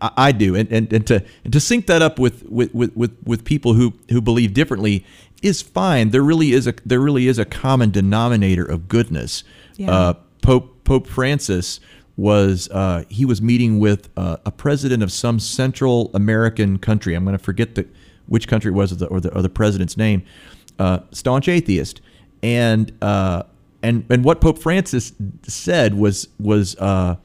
I, 0.00 0.10
I 0.28 0.32
do, 0.32 0.54
and, 0.56 0.70
and, 0.72 0.92
and 0.92 1.06
to 1.06 1.16
and 1.44 1.52
to 1.52 1.60
sync 1.60 1.86
that 1.86 2.02
up 2.02 2.18
with 2.18 2.44
with, 2.48 2.74
with, 2.74 2.92
with 2.96 3.12
with 3.24 3.44
people 3.44 3.74
who 3.74 3.94
who 4.10 4.20
believe 4.20 4.52
differently 4.52 5.04
is 5.42 5.62
fine. 5.62 6.10
There 6.10 6.22
really 6.22 6.52
is 6.52 6.66
a 6.66 6.74
there 6.84 7.00
really 7.00 7.26
is 7.28 7.38
a 7.38 7.44
common 7.44 7.90
denominator 7.90 8.64
of 8.64 8.88
goodness. 8.88 9.44
Yeah. 9.76 9.90
Uh, 9.90 10.14
Pope 10.42 10.84
Pope 10.84 11.06
Francis 11.06 11.80
was 12.20 12.68
uh, 12.70 13.04
he 13.08 13.24
was 13.24 13.40
meeting 13.40 13.78
with 13.78 14.10
uh, 14.16 14.36
a 14.44 14.50
president 14.52 15.02
of 15.02 15.10
some 15.10 15.38
Central 15.40 16.10
American 16.12 16.78
country. 16.78 17.14
I'm 17.14 17.24
going 17.24 17.36
to 17.36 17.42
forget 17.42 17.74
the 17.76 17.86
which 18.26 18.46
country 18.46 18.70
it 18.70 18.74
was 18.74 18.92
or 18.92 18.96
the 18.96 19.06
or 19.06 19.20
the, 19.20 19.34
or 19.34 19.42
the 19.42 19.48
president's 19.48 19.96
name. 19.96 20.22
Uh, 20.78 21.00
staunch 21.12 21.48
atheist, 21.48 22.00
and 22.42 22.92
uh, 23.02 23.42
and 23.82 24.04
and 24.10 24.22
what 24.24 24.40
Pope 24.40 24.58
Francis 24.58 25.12
said 25.42 25.94
was 25.94 26.28
was. 26.38 26.76
Uh, 26.76 27.16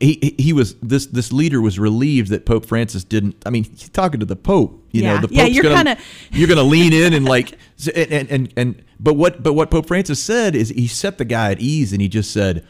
he, 0.00 0.34
he- 0.38 0.52
was 0.54 0.76
this 0.76 1.04
this 1.06 1.30
leader 1.30 1.60
was 1.60 1.78
relieved 1.78 2.30
that 2.30 2.46
Pope 2.46 2.64
Francis 2.64 3.04
didn't. 3.04 3.36
I 3.44 3.50
mean, 3.50 3.64
he's 3.64 3.88
talking 3.90 4.18
to 4.20 4.24
the 4.26 4.36
Pope. 4.36 4.82
You 4.92 5.02
Yeah. 5.02 5.14
know, 5.20 5.26
the 5.26 5.34
Yeah, 5.34 5.44
you're 5.44 5.62
gonna 5.62 5.76
kinda- 5.76 5.98
you're 6.32 6.48
gonna 6.48 6.62
lean 6.62 6.92
in 6.94 7.12
and 7.12 7.26
like 7.26 7.58
and 7.94 8.30
and 8.30 8.52
and 8.56 8.82
but 8.98 9.14
what 9.14 9.42
but 9.42 9.52
what 9.52 9.70
Pope 9.70 9.86
Francis 9.86 10.22
said 10.22 10.54
is 10.54 10.70
he 10.70 10.86
set 10.86 11.18
the 11.18 11.24
guy 11.26 11.50
at 11.52 11.60
ease 11.60 11.92
and 11.92 12.00
he 12.00 12.08
just 12.08 12.30
said, 12.32 12.66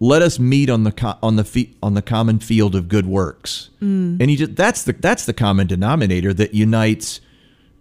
"Let 0.00 0.22
us 0.22 0.38
meet 0.38 0.68
on 0.70 0.84
the 0.84 1.16
on 1.22 1.36
the 1.36 1.44
fe- 1.44 1.74
on 1.82 1.94
the 1.94 2.02
common 2.02 2.38
field 2.38 2.74
of 2.74 2.88
good 2.88 3.06
works." 3.06 3.70
Mm. 3.82 4.20
And 4.20 4.30
he 4.30 4.36
just 4.36 4.56
that's 4.56 4.82
the 4.84 4.92
that's 4.92 5.26
the 5.26 5.32
common 5.32 5.66
denominator 5.66 6.32
that 6.34 6.54
unites 6.54 7.20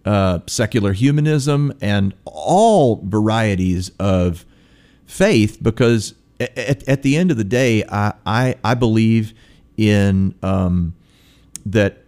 uh, 0.05 0.39
secular 0.47 0.93
humanism 0.93 1.73
and 1.81 2.13
all 2.25 3.01
varieties 3.03 3.91
of 3.99 4.45
faith 5.05 5.57
because 5.61 6.13
at, 6.39 6.87
at 6.87 7.01
the 7.01 7.17
end 7.17 7.31
of 7.31 7.37
the 7.37 7.43
day 7.43 7.83
I, 7.89 8.13
I, 8.25 8.55
I 8.63 8.73
believe 8.75 9.33
in 9.77 10.35
um, 10.43 10.95
that 11.65 12.03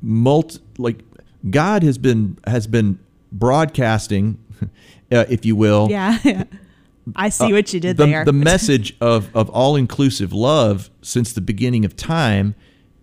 multi, 0.00 0.60
like 0.78 1.00
God 1.48 1.82
has 1.82 1.98
been 1.98 2.38
has 2.46 2.66
been 2.66 2.98
broadcasting 3.32 4.38
uh, 5.12 5.24
if 5.28 5.44
you 5.44 5.56
will 5.56 5.88
Yeah. 5.90 6.44
I 7.16 7.28
see 7.28 7.52
what 7.52 7.72
you 7.72 7.80
did 7.80 7.96
the, 7.96 8.06
there. 8.06 8.24
the 8.24 8.32
message 8.50 8.96
of, 9.00 9.34
of 9.34 9.48
all 9.50 9.76
inclusive 9.76 10.32
love 10.32 10.90
since 11.02 11.32
the 11.32 11.40
beginning 11.40 11.84
of 11.84 11.96
time, 11.96 12.54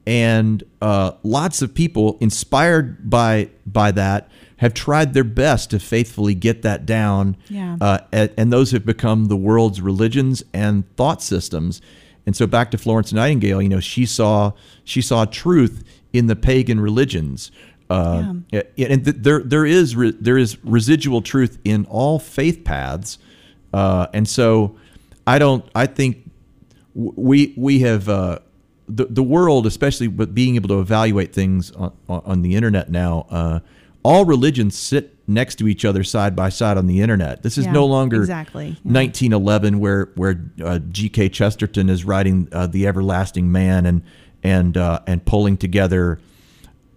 and 0.06 0.64
uh, 0.82 1.12
lots 1.24 1.62
of 1.62 1.74
people 1.74 2.18
inspired 2.22 3.10
by 3.10 3.50
by 3.66 3.91
that 3.91 4.30
have 4.58 4.74
tried 4.74 5.14
their 5.14 5.24
best 5.24 5.70
to 5.72 5.80
faithfully 5.80 6.34
get 6.34 6.64
that 6.64 6.86
down. 6.86 7.38
Yeah. 7.50 7.78
Uh, 7.80 8.00
and, 8.12 8.34
and 8.38 8.54
those 8.54 8.72
have 8.72 8.86
become 8.86 9.26
the 9.26 9.36
world's 9.36 9.82
religions 9.82 10.43
and 10.54 10.84
thought 10.95 11.22
systems. 11.22 11.82
And 12.26 12.36
so 12.36 12.48
back 12.48 12.72
to 12.72 12.78
Florence 12.78 13.14
Nightingale, 13.14 13.62
you 13.62 13.70
know, 13.70 13.80
she 13.80 14.06
saw 14.06 14.52
she 14.84 15.02
saw 15.02 15.26
truth 15.26 15.84
in 16.12 16.28
the 16.28 16.36
pagan 16.36 16.80
religions. 16.80 17.52
Uh, 17.89 18.34
yeah. 18.52 18.64
and 18.78 19.06
th- 19.06 19.16
there 19.20 19.41
there 19.41 19.66
is 19.66 19.95
re- 19.95 20.16
there 20.20 20.38
is 20.38 20.62
residual 20.66 21.22
truth 21.22 21.58
in 21.64 21.86
all 21.86 22.20
faith 22.20 22.66
paths, 22.66 23.18
uh, 23.74 24.07
and 24.13 24.28
so 24.28 24.78
I 25.26 25.39
don't. 25.39 25.65
I 25.76 25.86
think 25.86 26.30
we 26.93 27.53
we 27.57 27.80
have 27.80 28.09
uh, 28.09 28.39
the 28.88 29.05
the 29.05 29.24
world, 29.24 29.65
especially 29.65 30.07
with 30.07 30.34
being 30.34 30.55
able 30.55 30.70
to 30.70 30.80
evaluate 30.80 31.34
things 31.34 31.72
on, 31.72 31.91
on 32.07 32.41
the 32.41 32.55
internet 32.55 32.89
now. 32.89 33.28
Uh, 33.30 33.59
all 34.03 34.24
religions 34.24 34.78
sit 34.78 35.18
next 35.28 35.55
to 35.55 35.68
each 35.68 35.84
other 35.84 36.01
side 36.03 36.34
by 36.34 36.47
side 36.47 36.78
on 36.78 36.88
the 36.88 37.01
internet. 37.01 37.43
This 37.43 37.57
is 37.57 37.65
Yeah, 37.65 37.74
no 37.74 37.86
longer 37.86 38.22
exactly. 38.22 38.68
Yeah. 38.68 38.93
1911 38.93 39.80
where 39.80 40.09
where 40.15 40.41
uh, 40.63 40.80
G.K. 40.80 41.30
Chesterton 41.30 41.89
is 41.89 42.05
writing 42.05 42.47
uh, 42.53 42.68
the 42.68 42.88
Everlasting 42.88 43.51
Man 43.51 43.86
and 43.86 44.01
and 44.43 44.78
uh, 44.78 45.01
and 45.05 45.26
pulling 45.26 45.57
together. 45.57 46.20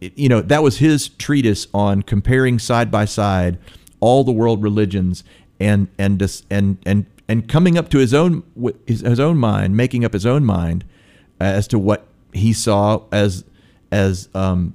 You 0.00 0.28
know 0.28 0.40
that 0.40 0.62
was 0.62 0.78
his 0.78 1.08
treatise 1.08 1.66
on 1.74 2.02
comparing 2.02 2.58
side 2.58 2.90
by 2.90 3.04
side 3.06 3.58
all 3.98 4.24
the 4.24 4.32
world 4.32 4.62
religions 4.62 5.24
and 5.60 5.88
and 5.98 6.20
and 6.50 6.78
and 6.86 7.06
and 7.28 7.48
coming 7.48 7.78
up 7.78 7.88
to 7.90 7.98
his 7.98 8.12
own 8.14 8.42
his, 8.86 9.00
his 9.02 9.20
own 9.20 9.36
mind, 9.36 9.76
making 9.76 10.04
up 10.04 10.12
his 10.12 10.26
own 10.26 10.44
mind 10.44 10.84
as 11.38 11.68
to 11.68 11.78
what 11.78 12.06
he 12.32 12.52
saw 12.52 13.02
as 13.12 13.44
as 13.92 14.28
um, 14.34 14.74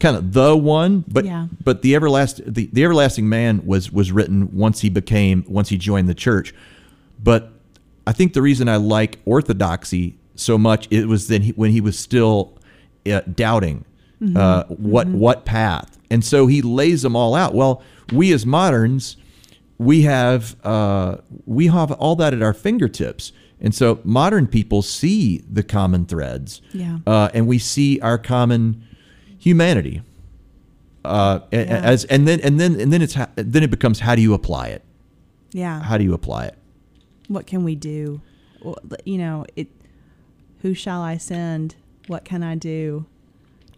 kind 0.00 0.16
of 0.16 0.32
the 0.32 0.56
one, 0.56 1.04
but 1.08 1.24
Yeah. 1.24 1.46
but 1.64 1.82
the 1.82 1.94
everlasting 1.94 2.52
the, 2.52 2.68
the 2.72 2.82
everlasting 2.84 3.28
man 3.28 3.62
was 3.64 3.92
was 3.92 4.10
written 4.12 4.54
once 4.56 4.80
he 4.80 4.88
became 4.90 5.44
once 5.48 5.68
he 5.68 5.76
joined 5.78 6.08
the 6.08 6.14
church. 6.14 6.54
But 7.22 7.52
I 8.06 8.12
think 8.12 8.32
the 8.34 8.42
reason 8.42 8.68
I 8.68 8.76
like 8.76 9.18
orthodoxy 9.24 10.16
so 10.34 10.58
much 10.58 10.86
it 10.90 11.06
was 11.08 11.28
then 11.28 11.42
he, 11.42 11.52
when 11.52 11.70
he 11.70 11.80
was 11.80 11.98
still 11.98 12.52
uh, 13.10 13.20
doubting 13.34 13.84
uh, 14.34 14.64
what 14.64 15.08
what 15.08 15.44
path, 15.44 15.98
and 16.10 16.24
so 16.24 16.46
he 16.46 16.62
lays 16.62 17.02
them 17.02 17.14
all 17.16 17.34
out. 17.34 17.54
Well, 17.54 17.82
we 18.12 18.32
as 18.32 18.46
moderns, 18.46 19.16
we 19.78 20.02
have 20.02 20.56
uh, 20.64 21.16
we 21.44 21.66
have 21.66 21.92
all 21.92 22.16
that 22.16 22.32
at 22.34 22.42
our 22.42 22.54
fingertips, 22.54 23.32
and 23.60 23.74
so 23.74 24.00
modern 24.04 24.46
people 24.46 24.82
see 24.82 25.38
the 25.50 25.62
common 25.62 26.06
threads, 26.06 26.62
Yeah. 26.72 26.98
uh, 27.06 27.28
and 27.34 27.46
we 27.46 27.58
see 27.58 28.00
our 28.00 28.18
common 28.18 28.82
humanity. 29.38 30.02
Uh, 31.04 31.40
Yeah. 31.52 31.58
as 31.84 32.04
and 32.06 32.26
then 32.26 32.40
and 32.40 32.58
then 32.58 32.80
and 32.80 32.92
then 32.92 33.00
it's 33.02 33.14
ha- 33.14 33.28
then 33.36 33.62
it 33.62 33.70
becomes 33.70 34.00
how 34.00 34.14
do 34.16 34.22
you 34.22 34.34
apply 34.34 34.68
it? 34.68 34.82
Yeah. 35.52 35.80
How 35.82 35.96
do 35.98 36.04
you 36.04 36.14
apply 36.14 36.46
it? 36.46 36.58
what 37.28 37.44
can 37.46 37.64
we 37.64 37.74
do? 37.74 38.20
Well, 38.62 38.78
You 39.04 39.18
know, 39.18 39.44
it. 39.56 39.68
Who 40.62 40.74
shall 40.74 41.02
I 41.02 41.16
send? 41.16 41.74
What 42.06 42.24
can 42.24 42.42
I 42.44 42.54
do? 42.54 43.04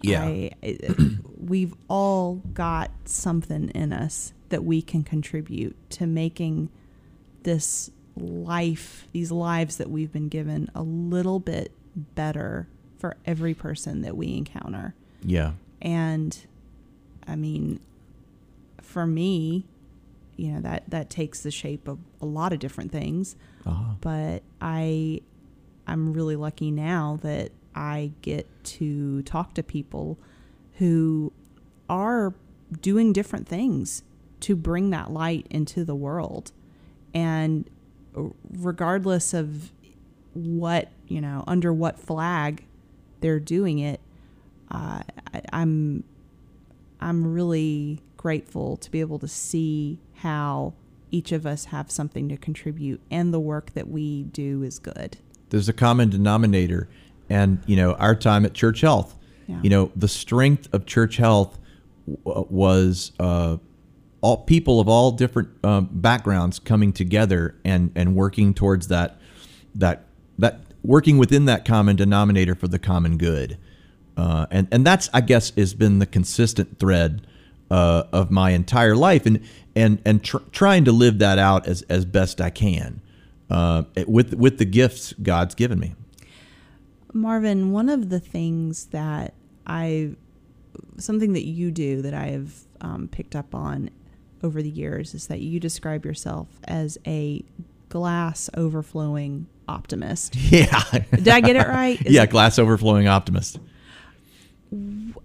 Yeah. 0.02 0.24
I, 0.24 0.50
it, 0.62 0.94
we've 1.38 1.74
all 1.88 2.36
got 2.54 2.90
something 3.04 3.70
in 3.70 3.92
us 3.92 4.32
that 4.48 4.64
we 4.64 4.82
can 4.82 5.02
contribute 5.02 5.76
to 5.90 6.06
making 6.06 6.70
this 7.42 7.90
life, 8.16 9.06
these 9.12 9.30
lives 9.30 9.76
that 9.76 9.90
we've 9.90 10.12
been 10.12 10.28
given, 10.28 10.70
a 10.74 10.82
little 10.82 11.38
bit 11.38 11.72
better 12.14 12.68
for 12.98 13.16
every 13.24 13.54
person 13.54 14.02
that 14.02 14.16
we 14.16 14.36
encounter. 14.36 14.94
Yeah. 15.22 15.52
And 15.80 16.36
I 17.26 17.36
mean, 17.36 17.80
for 18.80 19.06
me, 19.06 19.66
you 20.36 20.52
know, 20.52 20.60
that, 20.60 20.84
that 20.88 21.10
takes 21.10 21.42
the 21.42 21.50
shape 21.50 21.88
of 21.88 21.98
a 22.20 22.26
lot 22.26 22.52
of 22.52 22.58
different 22.58 22.92
things. 22.92 23.36
Uh-huh. 23.66 23.94
But 24.00 24.42
I, 24.60 25.20
I'm 25.86 26.12
really 26.12 26.36
lucky 26.36 26.70
now 26.70 27.18
that 27.22 27.52
I 27.74 28.12
get 28.22 28.48
to 28.64 29.22
talk 29.22 29.54
to 29.54 29.62
people 29.62 30.18
who 30.78 31.32
are 31.88 32.34
doing 32.80 33.12
different 33.12 33.48
things 33.48 34.02
to 34.40 34.56
bring 34.56 34.90
that 34.90 35.10
light 35.10 35.46
into 35.50 35.84
the 35.84 35.94
world. 35.94 36.52
And 37.14 37.68
regardless 38.50 39.34
of 39.34 39.72
what, 40.34 40.90
you 41.06 41.20
know, 41.20 41.44
under 41.46 41.72
what 41.72 41.98
flag 41.98 42.64
they're 43.20 43.40
doing 43.40 43.78
it, 43.78 44.00
uh, 44.70 45.02
I, 45.32 45.42
I'm 45.52 46.04
I'm 47.00 47.32
really 47.32 48.00
grateful 48.16 48.76
to 48.76 48.90
be 48.90 49.00
able 49.00 49.18
to 49.20 49.28
see 49.28 50.00
how 50.16 50.74
each 51.10 51.32
of 51.32 51.46
us 51.46 51.66
have 51.66 51.90
something 51.90 52.28
to 52.28 52.36
contribute 52.36 53.00
and 53.10 53.32
the 53.32 53.40
work 53.40 53.72
that 53.74 53.88
we 53.88 54.24
do 54.24 54.62
is 54.62 54.78
good. 54.78 55.16
There's 55.50 55.68
a 55.68 55.72
common 55.72 56.10
denominator, 56.10 56.88
and 57.30 57.62
you 57.66 57.76
know 57.76 57.94
our 57.94 58.14
time 58.14 58.44
at 58.44 58.52
Church 58.52 58.82
Health. 58.82 59.16
Yeah. 59.46 59.60
You 59.62 59.70
know 59.70 59.92
the 59.96 60.08
strength 60.08 60.68
of 60.74 60.84
Church 60.84 61.16
Health 61.16 61.58
w- 62.24 62.46
was 62.50 63.12
uh, 63.18 63.56
all 64.20 64.38
people 64.38 64.80
of 64.80 64.88
all 64.88 65.12
different 65.12 65.48
um, 65.64 65.88
backgrounds 65.92 66.58
coming 66.58 66.92
together 66.92 67.56
and 67.64 67.92
and 67.94 68.14
working 68.14 68.54
towards 68.54 68.88
that 68.88 69.20
that 69.74 70.04
that 70.38 70.60
working 70.82 71.18
within 71.18 71.44
that 71.46 71.64
common 71.64 71.96
denominator 71.96 72.54
for 72.54 72.68
the 72.68 72.78
common 72.78 73.18
good. 73.18 73.58
Uh, 74.16 74.46
and 74.50 74.68
and 74.72 74.86
that's 74.86 75.08
I 75.14 75.20
guess 75.20 75.50
has 75.56 75.74
been 75.74 75.98
the 76.00 76.06
consistent 76.06 76.78
thread 76.78 77.26
uh, 77.70 78.04
of 78.12 78.30
my 78.30 78.50
entire 78.50 78.96
life, 78.96 79.26
and 79.26 79.40
and 79.76 80.02
and 80.04 80.24
tr- 80.24 80.38
trying 80.50 80.84
to 80.86 80.92
live 80.92 81.18
that 81.20 81.38
out 81.38 81.66
as 81.66 81.82
as 81.82 82.04
best 82.04 82.40
I 82.40 82.50
can 82.50 83.00
uh, 83.50 83.84
with 84.06 84.34
with 84.34 84.58
the 84.58 84.64
gifts 84.64 85.12
God's 85.22 85.54
given 85.54 85.78
me. 85.78 85.94
Marvin, 87.12 87.72
one 87.72 87.88
of 87.88 88.10
the 88.10 88.20
things 88.20 88.86
that 88.86 89.34
I, 89.66 90.14
something 90.98 91.32
that 91.32 91.46
you 91.46 91.70
do 91.70 92.02
that 92.02 92.14
I 92.14 92.26
have 92.26 92.54
um, 92.80 93.08
picked 93.08 93.34
up 93.34 93.54
on 93.54 93.90
over 94.42 94.62
the 94.62 94.70
years 94.70 95.14
is 95.14 95.26
that 95.26 95.40
you 95.40 95.58
describe 95.60 96.04
yourself 96.04 96.48
as 96.64 96.96
a 97.06 97.44
glass 97.88 98.48
overflowing 98.54 99.46
optimist. 99.68 100.34
Yeah. 100.50 100.82
Did 101.12 101.28
I 101.28 101.40
get 101.40 101.56
it 101.56 101.66
right? 101.68 102.00
Is 102.06 102.12
yeah, 102.14 102.22
it- 102.22 102.30
glass 102.30 102.58
overflowing 102.58 103.06
optimist. 103.08 103.58
what 104.70 105.22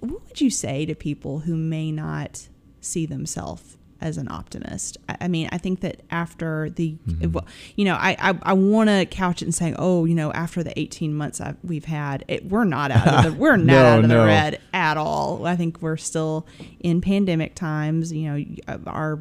would 0.00 0.40
you 0.40 0.50
say 0.50 0.84
to 0.86 0.94
people 0.94 1.40
who 1.40 1.56
may 1.56 1.90
not 1.90 2.48
see 2.80 3.06
themselves 3.06 3.76
as 4.00 4.16
an 4.18 4.30
optimist? 4.30 4.96
I, 5.08 5.16
I 5.22 5.28
mean, 5.28 5.48
I 5.52 5.58
think 5.58 5.80
that 5.80 6.02
after 6.10 6.70
the, 6.70 6.96
Mm-hmm. 7.08 7.38
you 7.76 7.84
know, 7.84 7.94
I 7.94 8.16
I, 8.18 8.38
I 8.42 8.52
want 8.52 8.88
to 8.90 9.06
couch 9.06 9.42
it 9.42 9.46
and 9.46 9.54
saying, 9.54 9.76
oh, 9.78 10.04
you 10.04 10.14
know, 10.14 10.32
after 10.32 10.62
the 10.62 10.78
eighteen 10.78 11.14
months 11.14 11.40
I've, 11.40 11.56
we've 11.62 11.84
had, 11.86 12.24
it, 12.28 12.46
we're 12.48 12.64
not 12.64 12.90
out 12.90 13.08
of 13.08 13.24
the 13.24 13.32
we're 13.38 13.56
not 13.56 13.66
No, 13.66 13.84
out 13.84 13.98
of 14.00 14.06
no. 14.06 14.20
the 14.20 14.26
red 14.26 14.60
at 14.72 14.96
all. 14.96 15.46
I 15.46 15.56
think 15.56 15.80
we're 15.82 15.96
still 15.96 16.46
in 16.80 17.00
pandemic 17.00 17.54
times. 17.54 18.12
You 18.12 18.30
know, 18.68 18.82
our 18.86 19.20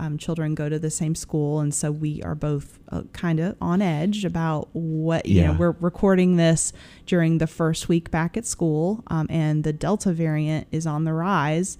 um, 0.00 0.16
children 0.16 0.54
go 0.54 0.68
to 0.68 0.78
the 0.78 0.90
same 0.90 1.16
school, 1.16 1.58
and 1.58 1.74
so 1.74 1.90
we 1.90 2.22
are 2.22 2.36
both 2.36 2.78
uh, 2.92 3.02
kind 3.12 3.40
of 3.40 3.56
on 3.60 3.82
edge 3.82 4.24
about 4.24 4.68
what 4.72 5.26
you 5.26 5.42
know. 5.42 5.52
We're 5.58 5.74
recording 5.80 6.36
this 6.36 6.72
during 7.06 7.38
the 7.38 7.48
first 7.48 7.88
week 7.88 8.08
back 8.10 8.36
at 8.36 8.46
school, 8.46 9.02
um, 9.08 9.26
and 9.28 9.64
the 9.64 9.72
Delta 9.72 10.12
variant 10.12 10.68
is 10.70 10.86
on 10.86 11.02
the 11.02 11.12
rise. 11.12 11.78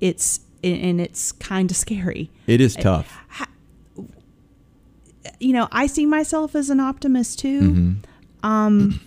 It's 0.00 0.40
and 0.62 1.00
it's 1.00 1.32
kind 1.32 1.70
of 1.70 1.76
scary. 1.76 2.30
It 2.46 2.60
is 2.60 2.76
tough. 2.76 3.16
You 5.38 5.52
know, 5.52 5.68
I 5.72 5.86
see 5.86 6.06
myself 6.06 6.54
as 6.54 6.70
an 6.70 6.80
optimist 6.80 7.38
too, 7.38 7.60
Mm-hmm. 7.60 8.46
um, 8.46 9.00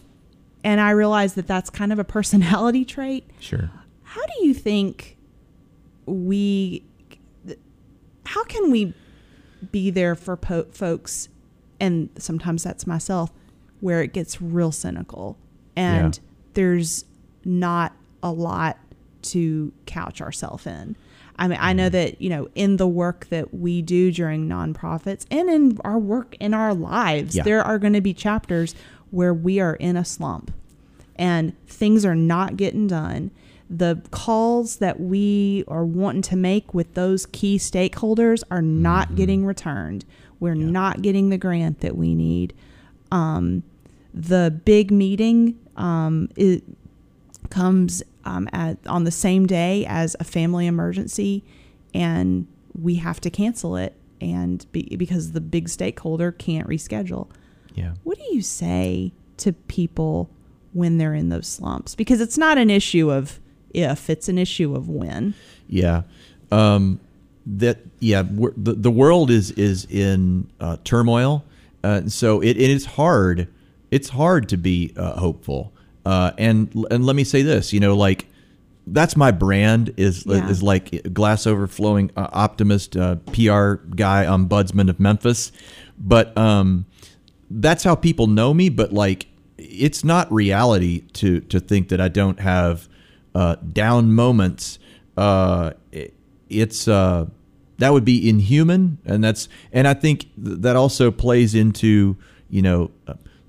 and 0.63 0.79
I 0.79 0.91
realize 0.91 1.33
that 1.35 1.47
that's 1.47 1.69
kind 1.69 1.91
of 1.91 1.99
a 1.99 2.03
personality 2.03 2.85
trait. 2.95 3.29
Sure. 3.39 3.69
How 4.03 4.21
do 4.21 4.45
you 4.45 4.53
think 4.53 5.17
we? 6.05 6.83
How 8.25 8.43
can 8.45 8.71
we 8.71 8.93
be 9.71 9.89
there 9.91 10.15
for 10.15 10.35
po- 10.37 10.65
folks, 10.71 11.29
and 11.79 12.09
sometimes 12.17 12.63
that's 12.63 12.87
myself, 12.87 13.31
where 13.81 14.01
it 14.01 14.13
gets 14.13 14.41
real 14.41 14.71
cynical, 14.71 15.37
and 15.75 16.15
Yeah. 16.15 16.21
there's 16.53 17.05
not 17.43 17.93
a 18.21 18.31
lot 18.31 18.77
to 19.23 19.71
couch 19.85 20.21
ourselves 20.21 20.65
in. 20.67 20.95
I 21.43 21.47
mean, 21.49 21.57
I 21.59 21.73
know 21.73 21.89
that 21.89 22.21
you 22.21 22.29
know 22.29 22.47
in 22.55 22.77
the 22.77 22.87
work 22.87 23.27
that 23.29 23.53
we 23.53 23.81
do 23.81 24.11
during 24.13 24.47
nonprofits 24.47 25.25
and 25.29 25.49
in 25.49 25.77
our 25.83 25.99
work 25.99 26.37
in 26.39 26.53
our 26.53 26.73
lives, 26.73 27.35
Yeah. 27.35 27.43
there 27.43 27.61
are 27.61 27.77
going 27.77 27.91
to 27.93 28.01
be 28.01 28.13
chapters 28.13 28.73
where 29.11 29.33
we 29.33 29.59
are 29.59 29.75
in 29.75 29.97
a 29.97 30.05
slump 30.05 30.51
and 31.17 31.51
things 31.67 32.05
are 32.05 32.15
not 32.15 32.55
getting 32.55 32.87
done. 32.87 33.29
The 33.69 34.01
calls 34.11 34.77
that 34.77 35.01
we 35.01 35.65
are 35.67 35.83
wanting 35.83 36.21
to 36.23 36.37
make 36.37 36.73
with 36.73 36.93
those 36.93 37.25
key 37.25 37.57
stakeholders 37.57 38.43
are 38.49 38.61
not 38.61 39.15
getting 39.15 39.45
returned. 39.45 40.05
We're 40.39 40.55
not 40.55 41.01
getting 41.01 41.29
the 41.29 41.37
grant 41.37 41.81
that 41.81 41.97
we 41.97 42.15
need. 42.15 42.53
Um, 43.11 43.63
the 44.13 44.61
big 44.63 44.91
meeting 44.91 45.57
um, 45.75 46.29
it 46.37 46.63
comes 47.53 48.01
um, 48.25 48.49
at, 48.51 48.77
on 48.87 49.03
the 49.03 49.11
same 49.11 49.45
day 49.45 49.85
as 49.85 50.15
a 50.19 50.23
family 50.23 50.65
emergency, 50.65 51.43
and 51.93 52.47
we 52.73 52.95
have 52.95 53.21
to 53.21 53.29
cancel 53.29 53.75
it, 53.75 53.95
and 54.19 54.65
be, 54.71 54.95
because 54.97 55.33
the 55.33 55.41
big 55.41 55.69
stakeholder 55.69 56.31
can't 56.31 56.67
reschedule. 56.67 57.29
Yeah. 57.75 57.93
What 58.03 58.17
do 58.17 58.23
you 58.33 58.41
say 58.41 59.13
to 59.37 59.53
people 59.53 60.31
when 60.73 60.97
they're 60.97 61.13
in 61.13 61.29
those 61.29 61.47
slumps? 61.47 61.93
Because 61.93 62.21
it's 62.21 62.37
not 62.37 62.57
an 62.57 62.71
issue 62.71 63.11
of 63.11 63.39
if; 63.71 64.09
it's 64.09 64.27
an 64.27 64.39
issue 64.39 64.75
of 64.75 64.89
when. 64.89 65.35
Yeah. 65.67 66.03
Um, 66.51 66.99
that 67.45 67.79
yeah, 67.99 68.23
the 68.23 68.73
the 68.73 68.91
world 68.91 69.29
is 69.29 69.51
is 69.51 69.85
in 69.85 70.49
uh, 70.59 70.77
turmoil, 70.83 71.43
uh, 71.83 72.07
so 72.07 72.41
it, 72.41 72.57
it 72.57 72.69
is 72.69 72.85
hard. 72.85 73.47
It's 73.91 74.09
hard 74.09 74.49
to 74.49 74.57
be 74.57 74.93
uh, 74.97 75.19
hopeful. 75.19 75.72
Uh, 76.05 76.31
and 76.37 76.85
and 76.91 77.05
let 77.05 77.15
me 77.15 77.23
say 77.23 77.41
this, 77.41 77.71
you 77.73 77.79
know, 77.79 77.95
like 77.95 78.27
that's 78.85 79.15
my 79.15 79.31
brand 79.31 79.93
is 79.95 80.25
Yeah. 80.25 80.49
is 80.49 80.61
like 80.61 81.13
glass 81.13 81.47
overflowing 81.47 82.11
uh, 82.17 82.27
optimist 82.33 82.97
uh, 82.97 83.15
PR 83.31 83.75
guy, 83.95 84.25
ombudsman 84.25 84.89
of 84.89 84.99
Memphis, 84.99 85.51
but 85.97 86.37
um, 86.37 86.85
that's 87.49 87.83
how 87.85 87.95
people 87.95 88.27
know 88.27 88.53
me. 88.53 88.67
But 88.69 88.91
like, 88.91 89.27
it's 89.57 90.03
not 90.03 90.29
reality 90.33 91.01
to 91.13 91.39
to 91.41 91.59
think 91.61 91.87
that 91.89 92.01
I 92.01 92.09
don't 92.09 92.39
have 92.41 92.89
uh, 93.33 93.55
down 93.71 94.11
moments. 94.11 94.79
Uh, 95.15 95.71
it- 95.91 96.13
it's 96.49 96.87
uh, 96.87 97.25
that 97.79 97.93
would 97.93 98.05
be 98.05 98.29
inhuman, 98.29 98.99
and 99.05 99.23
that's 99.23 99.47
and 99.71 99.87
I 99.87 99.93
think 99.95 100.27
th- 100.43 100.59
that 100.59 100.75
also 100.75 101.09
plays 101.09 101.55
into 101.55 102.17
you 102.49 102.61
know. 102.61 102.91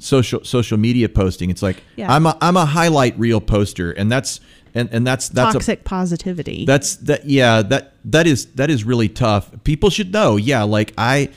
Social 0.05 0.45
social 0.45 0.77
media 0.77 1.09
posting 1.09 1.49
it's 1.49 1.63
like 1.63 1.83
Yeah. 1.97 2.13
i'm 2.15 2.27
a 2.27 2.37
i'm 2.43 2.59
a 2.59 2.67
highlight 2.67 3.19
reel 3.19 3.41
poster 3.41 3.91
and 3.91 4.13
that's 4.13 4.39
and 4.75 4.91
and 4.93 5.07
that's 5.07 5.31
that's 5.31 5.55
a 5.55 5.59
Toxic 5.59 5.85
positivity. 5.85 6.67
that's 6.67 6.97
that 6.97 7.25
yeah 7.25 7.63
that 7.63 7.95
that 8.05 8.27
is 8.27 8.45
that 8.57 8.69
is 8.69 8.85
really 8.85 9.09
tough 9.09 9.51
people 9.65 9.89
should 9.89 10.13
know 10.13 10.37
yeah 10.37 10.63
like 10.63 10.93
i 10.99 11.31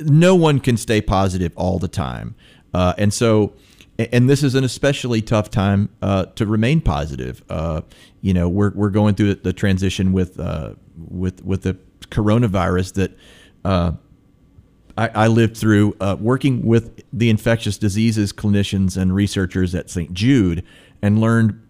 no 0.00 0.34
one 0.34 0.60
can 0.60 0.78
stay 0.78 1.02
positive 1.02 1.52
all 1.56 1.78
the 1.78 1.88
time 1.88 2.34
uh, 2.72 2.94
and 2.96 3.12
so 3.12 3.52
and 3.98 4.30
this 4.30 4.42
is 4.42 4.54
an 4.54 4.64
especially 4.64 5.20
tough 5.20 5.50
time 5.50 5.90
uh, 6.00 6.24
to 6.36 6.46
remain 6.46 6.80
positive 6.80 7.42
uh, 7.50 7.82
you 8.22 8.32
know 8.32 8.48
we're, 8.48 8.70
we're 8.70 8.88
going 8.88 9.14
through 9.14 9.34
the 9.34 9.52
transition 9.52 10.12
with 10.14 10.40
uh, 10.40 10.72
with 10.96 11.44
with 11.44 11.62
the 11.64 11.76
coronavirus 12.08 12.94
that 12.94 13.18
uh, 13.66 13.92
I, 15.00 15.24
I 15.24 15.26
lived 15.28 15.56
through 15.56 15.96
uh, 16.00 16.16
working 16.20 16.64
with 16.66 17.02
the 17.12 17.30
infectious 17.30 17.78
diseases 17.78 18.32
clinicians 18.32 18.96
and 18.96 19.14
researchers 19.14 19.74
at 19.74 19.88
St. 19.88 20.12
Jude 20.12 20.62
and 21.00 21.20
learned 21.20 21.60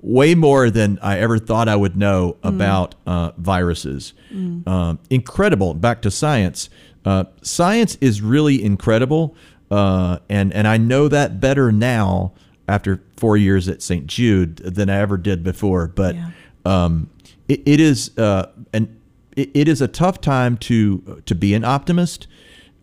way 0.00 0.34
more 0.34 0.70
than 0.70 0.98
I 1.02 1.18
ever 1.18 1.38
thought 1.38 1.68
I 1.68 1.76
would 1.76 1.96
know 1.96 2.36
about 2.42 2.94
uh, 3.06 3.32
viruses. 3.36 4.14
Um, 4.32 4.98
incredible. 5.10 5.74
Back 5.74 6.00
to 6.02 6.10
science. 6.10 6.70
Uh, 7.04 7.24
science 7.42 7.98
is 8.00 8.22
really 8.22 8.62
incredible, 8.64 9.34
uh, 9.70 10.18
and 10.28 10.52
and 10.54 10.66
I 10.66 10.76
know 10.78 11.08
that 11.08 11.40
better 11.40 11.70
now 11.72 12.32
after 12.68 13.02
four 13.16 13.36
years 13.36 13.68
at 13.68 13.82
St. 13.82 14.06
Jude 14.06 14.56
than 14.58 14.88
I 14.90 14.98
ever 14.98 15.16
did 15.16 15.42
before. 15.42 15.86
But 15.88 16.14
Yeah. 16.16 16.30
um, 16.64 17.08
it, 17.48 17.62
it 17.66 17.80
is 17.80 18.16
uh, 18.18 18.46
an 18.72 18.96
it, 19.36 19.50
it 19.54 19.68
is 19.68 19.80
a 19.82 19.88
tough 19.88 20.20
time 20.20 20.56
to 20.58 21.22
to 21.26 21.34
be 21.34 21.54
an 21.54 21.64
optimist, 21.64 22.26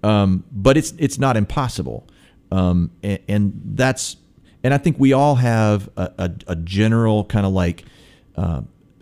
um, 0.05 0.43
but 0.51 0.77
it's 0.77 0.93
it's 0.97 1.17
not 1.17 1.35
impossible, 1.37 2.07
um, 2.51 2.91
and, 3.03 3.19
and 3.27 3.61
that's 3.75 4.17
and 4.63 4.73
I 4.73 4.77
think 4.77 4.97
we 4.99 5.13
all 5.13 5.35
have 5.35 5.89
a, 5.97 6.11
a, 6.17 6.31
a 6.47 6.55
general 6.55 7.23
kind 7.25 7.45
of 7.45 7.53
like 7.53 7.85
uh, 8.35 8.61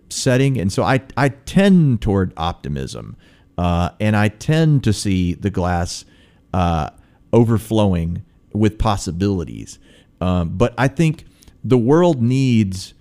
setting, 0.09 0.59
and 0.59 0.71
so 0.71 0.83
I 0.83 1.01
I 1.17 1.29
tend 1.29 2.01
toward 2.01 2.33
optimism, 2.37 3.15
uh, 3.57 3.89
and 3.99 4.15
I 4.15 4.29
tend 4.29 4.83
to 4.85 4.93
see 4.93 5.33
the 5.33 5.49
glass 5.49 6.05
uh, 6.53 6.89
overflowing 7.31 8.23
with 8.53 8.77
possibilities, 8.77 9.79
um, 10.21 10.49
but 10.57 10.73
I 10.77 10.87
think 10.87 11.25
the 11.63 11.77
world 11.77 12.21
needs 12.21 12.93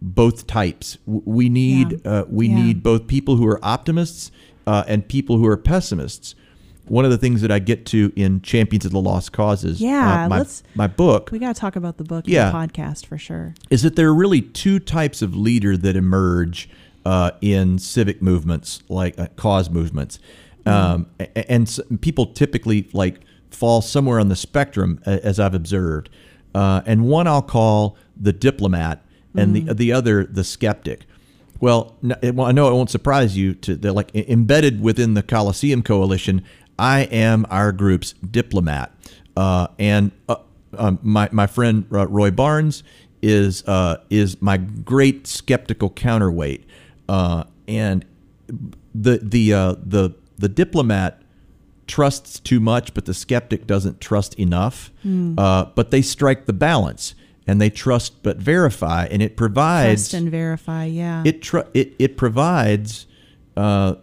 both 0.00 0.46
types. 0.46 0.98
We 1.06 1.48
need 1.48 2.00
Yeah. 2.04 2.10
uh, 2.10 2.24
we 2.28 2.48
Yeah. 2.48 2.54
need 2.56 2.82
both 2.82 3.06
people 3.06 3.36
who 3.36 3.46
are 3.46 3.60
optimists 3.64 4.32
uh, 4.66 4.82
and 4.88 5.06
people 5.06 5.36
who 5.38 5.46
are 5.46 5.56
pessimists. 5.56 6.34
One 6.86 7.04
of 7.04 7.10
the 7.10 7.18
things 7.18 7.40
that 7.42 7.50
I 7.52 7.58
get 7.60 7.86
to 7.86 8.12
in 8.16 8.42
Champions 8.42 8.84
of 8.84 8.90
the 8.92 9.00
Lost 9.00 9.32
Causes, 9.32 9.80
Yeah, 9.80 10.24
uh, 10.24 10.28
my, 10.28 10.38
let's- 10.38 10.62
my 10.74 10.86
book, 10.88 11.30
we 11.32 11.38
got 11.38 11.54
to 11.54 11.60
talk 11.60 11.76
about 11.76 11.96
the 11.96 12.04
book 12.04 12.24
Yeah. 12.26 12.50
the 12.50 12.56
podcast 12.56 13.06
for 13.06 13.16
sure. 13.18 13.54
is 13.70 13.82
that 13.82 13.96
there 13.96 14.08
are 14.08 14.14
really 14.14 14.40
two 14.42 14.78
types 14.78 15.22
of 15.22 15.34
leader 15.36 15.76
that 15.76 15.96
emerge 15.96 16.68
uh, 17.04 17.32
in 17.40 17.78
civic 17.78 18.20
movements, 18.22 18.82
like 18.88 19.18
uh, 19.18 19.26
cause 19.36 19.68
movements, 19.70 20.18
um, 20.66 21.06
a- 21.18 21.50
and 21.50 21.66
s- 21.66 21.80
people 22.00 22.26
typically 22.26 22.88
like 22.92 23.20
fall 23.50 23.80
somewhere 23.82 24.20
on 24.20 24.28
the 24.28 24.36
spectrum, 24.36 25.00
as 25.04 25.40
I've 25.40 25.54
observed. 25.54 26.08
Uh, 26.54 26.82
and 26.86 27.06
one 27.06 27.26
I'll 27.26 27.42
call 27.42 27.96
the 28.16 28.32
diplomat, 28.32 29.04
and 29.34 29.54
the 29.56 29.72
the 29.74 29.92
other 29.92 30.24
the 30.24 30.44
skeptic. 30.44 31.06
Well, 31.60 31.96
well, 32.02 32.42
I 32.46 32.52
know 32.52 32.68
it 32.68 32.72
won't 32.74 32.90
surprise 32.90 33.36
you 33.36 33.54
to 33.54 33.74
they're 33.76 33.90
like 33.92 34.14
embedded 34.14 34.80
within 34.80 35.14
the 35.14 35.22
Coliseum 35.22 35.82
Coalition. 35.82 36.44
I 36.78 37.00
am 37.02 37.46
our 37.50 37.72
group's 37.72 38.12
diplomat, 38.12 38.92
uh, 39.36 39.68
and 39.78 40.10
uh, 40.28 40.36
um, 40.76 40.98
my 41.02 41.28
my 41.32 41.46
friend 41.46 41.86
uh, 41.92 42.06
Roy 42.08 42.30
Barnes 42.30 42.82
is 43.20 43.62
uh, 43.68 43.98
is 44.10 44.40
my 44.42 44.56
great 44.56 45.26
skeptical 45.26 45.90
counterweight, 45.90 46.64
uh, 47.08 47.44
and 47.68 48.04
the 48.94 49.18
the 49.22 49.52
uh, 49.52 49.74
the 49.82 50.14
the 50.38 50.48
diplomat 50.48 51.22
trusts 51.86 52.40
too 52.40 52.58
much, 52.58 52.94
but 52.94 53.04
the 53.04 53.14
skeptic 53.14 53.66
doesn't 53.66 54.00
trust 54.00 54.34
enough. 54.34 54.90
Uh, 55.38 55.66
but 55.74 55.90
they 55.90 56.02
strike 56.02 56.46
the 56.46 56.52
balance, 56.52 57.14
and 57.46 57.60
they 57.60 57.70
trust 57.70 58.22
but 58.22 58.38
verify, 58.38 59.06
and 59.06 59.22
it 59.22 59.36
provides 59.36 60.02
Trust 60.08 60.14
and 60.14 60.30
verify. 60.30 60.86
Yeah. 60.86 61.22
it 61.24 61.42
tr- 61.42 61.68
it 61.74 61.94
it 61.98 62.16
provides 62.16 63.06
uh, 63.56 63.96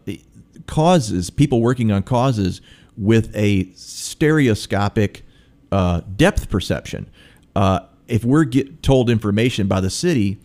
causes 0.69 1.31
people 1.31 1.61
working 1.61 1.91
on 1.91 2.03
causes 2.03 2.61
with 2.95 3.35
a 3.35 3.71
stereoscopic 3.73 5.23
uh, 5.71 6.01
depth 6.15 6.47
perception. 6.47 7.09
Uh, 7.55 7.79
if 8.07 8.23
we're 8.23 8.43
get 8.43 8.83
told 8.83 9.09
information 9.09 9.67
by 9.67 9.81
the 9.81 9.89
city, 9.89 10.39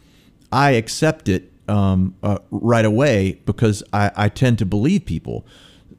I 0.50 0.70
accept 0.70 1.28
it 1.28 1.52
um, 1.68 2.14
uh, 2.22 2.38
right 2.50 2.86
away 2.86 3.40
because 3.44 3.82
I, 3.92 4.10
I 4.16 4.28
tend 4.30 4.58
to 4.60 4.66
believe 4.66 5.04
people. 5.04 5.46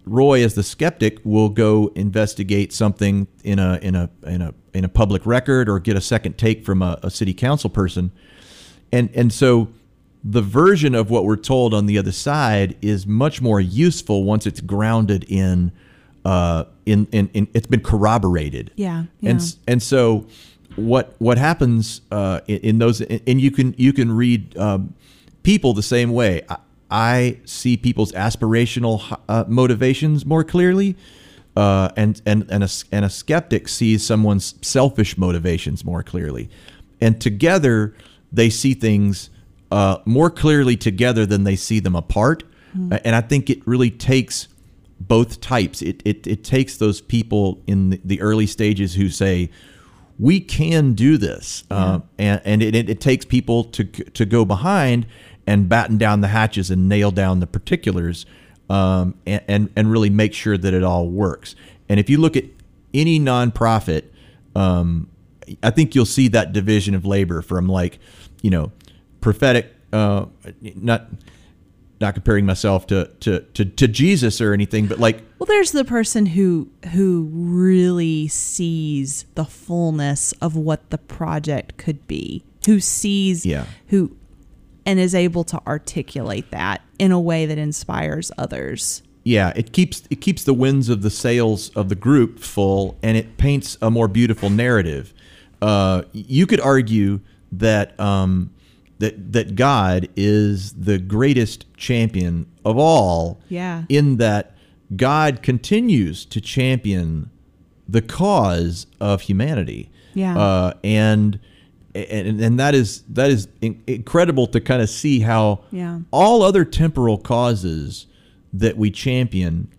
Roy, 0.05 0.43
as 0.43 0.55
the 0.55 0.63
skeptic, 0.63 1.19
will 1.23 1.49
go 1.49 1.91
investigate 1.95 2.73
something 2.73 3.27
in 3.43 3.59
a 3.59 3.77
in 3.81 3.95
a 3.95 4.09
in 4.25 4.41
a 4.41 4.53
in 4.73 4.85
a 4.85 4.89
public 4.89 5.25
record 5.25 5.69
or 5.69 5.79
get 5.79 5.95
a 5.95 6.01
second 6.01 6.37
take 6.37 6.65
from 6.65 6.81
a, 6.81 6.99
a 7.03 7.11
city 7.11 7.33
council 7.33 7.69
person, 7.69 8.11
and 8.91 9.09
and 9.15 9.31
so 9.31 9.69
the 10.27 10.41
version 10.41 10.95
of 10.95 11.11
what 11.11 11.23
we're 11.23 11.35
told 11.35 11.71
on 11.71 11.85
the 11.85 11.99
other 11.99 12.11
side 12.11 12.75
is 12.81 13.05
much 13.05 13.41
more 13.41 13.61
useful 13.61 14.23
once 14.23 14.47
it's 14.47 14.59
grounded 14.59 15.23
in 15.29 15.71
uh 16.25 16.63
in 16.87 17.07
in, 17.11 17.29
in 17.35 17.47
it's 17.53 17.67
been 17.67 17.83
corroborated. 17.83 18.71
Yeah, 18.75 18.97
and 18.99 19.09
yeah. 19.21 19.35
s- 19.35 19.57
and 19.67 19.83
so 19.83 20.25
what 20.75 21.13
what 21.19 21.37
happens 21.37 22.01
uh 22.11 22.39
in, 22.47 22.57
in 22.57 22.77
those 22.79 23.01
and 23.01 23.39
you 23.39 23.51
can 23.51 23.75
you 23.77 23.93
can 23.93 24.11
read 24.11 24.57
um, 24.57 24.95
people 25.43 25.73
the 25.75 25.83
same 25.83 26.11
way. 26.11 26.41
I, 26.49 26.57
I 26.89 27.39
see 27.45 27.77
people's 27.77 28.11
aspirational 28.13 29.19
uh, 29.29 29.43
motivations 29.47 30.25
more 30.25 30.43
clearly 30.43 30.95
uh, 31.55 31.89
and 31.95 32.21
and 32.25 32.45
and 32.49 32.63
a, 32.63 32.69
and 32.91 33.05
a 33.05 33.09
skeptic 33.09 33.67
sees 33.67 34.05
someone's 34.05 34.55
selfish 34.61 35.17
motivations 35.17 35.85
more 35.85 36.03
clearly, 36.03 36.49
and 36.99 37.21
together 37.21 37.93
they 38.31 38.49
see 38.49 38.73
things 38.73 39.29
uh, 39.71 39.97
more 40.05 40.29
clearly 40.29 40.77
together 40.77 41.25
than 41.25 41.43
they 41.43 41.55
see 41.55 41.79
them 41.79 41.95
apart. 41.95 42.43
Uh, 42.91 42.99
And 43.05 43.15
I 43.15 43.21
think 43.21 43.49
it 43.49 43.65
really 43.67 43.91
takes 43.91 44.47
both 44.99 45.39
types. 45.39 45.81
It 45.81 46.01
it, 46.05 46.27
it 46.27 46.43
takes 46.43 46.77
those 46.77 47.01
people 47.01 47.61
in 47.67 47.99
the, 48.03 48.21
early 48.21 48.47
stages 48.47 48.95
who 48.95 49.09
say. 49.09 49.49
We 50.17 50.39
can 50.39 50.93
do 50.93 51.17
this, 51.17 51.65
uh, 51.69 51.99
and 52.17 52.41
and 52.45 52.63
it, 52.63 52.73
it, 52.73 52.89
it 52.89 53.01
takes 53.01 53.25
people 53.25 53.65
to 53.65 53.83
to 53.83 54.25
go 54.25 54.45
behind 54.45 55.07
and 55.45 55.67
batten 55.67 55.97
down 55.97 56.21
the 56.21 56.29
hatches 56.29 56.71
and 56.71 56.87
nail 56.87 57.11
down 57.11 57.41
the 57.41 57.47
particulars 57.47 58.25
um, 58.69 59.15
and, 59.25 59.41
and 59.47 59.69
and 59.75 59.91
really 59.91 60.09
make 60.09 60.33
sure 60.33 60.57
that 60.57 60.73
it 60.73 60.83
all 60.83 61.09
works. 61.09 61.55
And 61.89 61.99
if 61.99 62.09
you 62.09 62.17
look 62.21 62.37
at 62.37 62.45
any 62.93 63.19
nonprofit, 63.19 64.03
um, 64.55 65.09
I 65.61 65.69
think 65.71 65.95
you'll 65.95 66.05
see 66.05 66.29
that 66.29 66.53
division 66.53 66.95
of 66.95 67.05
labor 67.05 67.41
from 67.41 67.67
like, 67.67 67.99
you 68.41 68.49
know, 68.49 68.71
prophetic, 69.25 69.73
uh, 69.91 70.27
not 70.61 71.07
not 71.99 72.13
comparing 72.13 72.45
myself 72.45 72.85
to, 72.87 73.09
to 73.21 73.39
to 73.55 73.65
to 73.65 73.87
Jesus 73.87 74.39
or 74.39 74.53
anything, 74.53 74.85
but 74.85 74.99
like 74.99 75.23
Well, 75.39 75.47
there's 75.47 75.71
the 75.71 75.83
person 75.83 76.27
who 76.27 76.69
who 76.93 77.27
really 77.33 78.27
sees 78.27 79.25
the 79.33 79.45
fullness 79.45 80.31
of 80.33 80.55
what 80.55 80.91
the 80.91 80.99
project 80.99 81.77
could 81.77 82.05
be, 82.05 82.43
who 82.67 82.79
sees 82.79 83.45
Yeah. 83.47 83.65
who 83.87 84.15
and 84.85 84.99
is 84.99 85.15
able 85.15 85.43
to 85.45 85.59
articulate 85.65 86.51
that 86.51 86.81
in 86.99 87.11
a 87.11 87.19
way 87.19 87.47
that 87.47 87.57
inspires 87.57 88.31
others. 88.37 89.01
yeah, 89.23 89.51
it 89.55 89.71
keeps 89.73 90.03
it 90.11 90.21
keeps 90.21 90.43
the 90.43 90.53
winds 90.53 90.87
of 90.89 91.01
the 91.01 91.09
sails 91.09 91.69
of 91.69 91.89
the 91.89 91.95
group 91.95 92.37
full, 92.39 92.95
and 93.01 93.17
it 93.17 93.37
paints 93.37 93.75
a 93.81 93.89
more 93.89 94.07
beautiful 94.07 94.51
narrative. 94.51 95.11
Uh, 95.63 96.03
you 96.13 96.45
could 96.45 96.59
argue 96.59 97.21
that 97.51 97.99
um, 97.99 98.51
that 98.99 99.33
that 99.33 99.55
God 99.55 100.07
is 100.15 100.73
the 100.73 100.97
greatest 100.97 101.65
champion 101.77 102.45
of 102.63 102.77
all. 102.77 103.39
Yeah. 103.49 103.83
In 103.89 104.17
that 104.17 104.55
God 104.95 105.41
continues 105.41 106.25
to 106.25 106.39
champion 106.41 107.29
the 107.87 108.01
cause 108.01 108.87
of 108.99 109.21
humanity. 109.21 109.89
Yeah. 110.13 110.37
Uh, 110.37 110.73
and 110.83 111.39
and 111.93 112.41
and 112.41 112.59
that 112.59 112.75
is 112.75 113.03
that 113.09 113.29
is 113.29 113.47
incredible 113.61 114.47
to 114.47 114.59
kind 114.61 114.81
of 114.81 114.89
see 114.89 115.19
how 115.21 115.63
Yeah. 115.71 115.99
all 116.11 116.41
other 116.41 116.65
temporal 116.65 117.17
causes 117.17 118.07
that 118.53 118.77
we 118.77 118.91
champion 118.91 119.69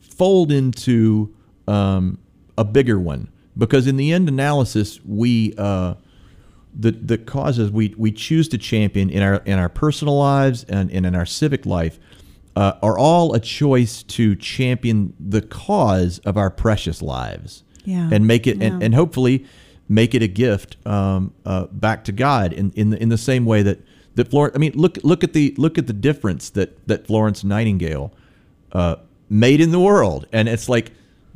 fold 0.00 0.50
into 0.52 1.34
um, 1.66 2.18
a 2.56 2.64
bigger 2.64 2.98
one 2.98 3.28
because 3.56 3.86
in 3.86 3.96
the 3.96 4.12
end 4.12 4.28
analysis 4.28 5.00
we 5.04 5.54
uh, 5.58 5.94
the 6.78 6.90
the 6.90 7.18
causes 7.18 7.70
we, 7.70 7.94
we 7.96 8.10
choose 8.10 8.48
to 8.48 8.58
champion 8.58 9.10
in 9.10 9.22
our 9.22 9.36
in 9.44 9.58
our 9.58 9.68
personal 9.68 10.18
lives 10.18 10.64
and, 10.64 10.90
and 10.90 11.06
in 11.06 11.14
our 11.14 11.26
civic 11.26 11.64
life 11.66 11.98
uh, 12.56 12.72
are 12.82 12.98
all 12.98 13.34
a 13.34 13.40
choice 13.40 14.02
to 14.04 14.34
champion 14.36 15.12
the 15.20 15.42
cause 15.42 16.18
of 16.20 16.36
our 16.36 16.50
precious 16.50 17.00
lives 17.02 17.62
Yeah. 17.84 18.08
and 18.12 18.26
make 18.26 18.46
it 18.46 18.58
Yeah. 18.58 18.66
and, 18.68 18.82
and 18.82 18.94
hopefully 18.94 19.44
make 19.88 20.14
it 20.14 20.22
a 20.22 20.28
gift 20.28 20.76
um, 20.86 21.32
uh, 21.44 21.66
back 21.66 22.04
to 22.04 22.12
God 22.12 22.52
in 22.52 22.72
in 22.72 22.90
the, 22.90 23.00
in 23.02 23.08
the 23.08 23.18
same 23.18 23.44
way 23.44 23.62
that 23.62 23.78
that 24.16 24.30
Florence 24.30 24.54
I 24.56 24.58
mean 24.58 24.72
look 24.74 24.98
look 25.04 25.22
at 25.22 25.32
the 25.32 25.54
look 25.58 25.78
at 25.78 25.86
the 25.86 25.92
difference 25.92 26.50
that 26.50 26.86
that 26.88 27.06
Florence 27.06 27.44
Nightingale 27.44 28.12
uh, 28.72 28.96
made 29.28 29.60
in 29.60 29.70
the 29.70 29.80
world 29.80 30.26
and 30.32 30.48
it's 30.48 30.68
like 30.68 30.90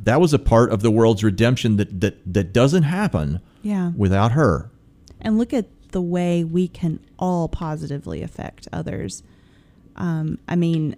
that 0.04 0.20
was 0.20 0.32
a 0.32 0.38
part 0.38 0.70
of 0.72 0.82
the 0.82 0.90
world's 0.90 1.22
redemption 1.22 1.76
that 1.76 2.00
that 2.00 2.16
that 2.34 2.52
doesn't 2.52 2.84
happen 2.84 3.40
Yeah. 3.62 3.92
without 3.96 4.32
her 4.32 4.70
and 5.20 5.38
look 5.38 5.52
at 5.52 5.66
the 5.92 6.02
way 6.02 6.44
we 6.44 6.68
can 6.68 7.00
all 7.18 7.48
positively 7.48 8.22
affect 8.22 8.68
others. 8.72 9.22
Um, 9.96 10.38
I 10.46 10.54
mean, 10.56 10.96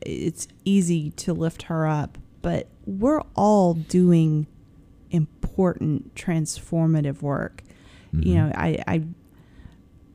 it's 0.00 0.48
easy 0.64 1.10
to 1.12 1.32
lift 1.32 1.62
her 1.64 1.86
up, 1.86 2.18
but 2.42 2.68
we're 2.86 3.22
all 3.34 3.74
doing 3.74 4.46
important 5.10 6.14
transformative 6.14 7.22
work. 7.22 7.62
You 8.12 8.34
know, 8.36 8.52
I, 8.54 8.82
I 8.86 9.02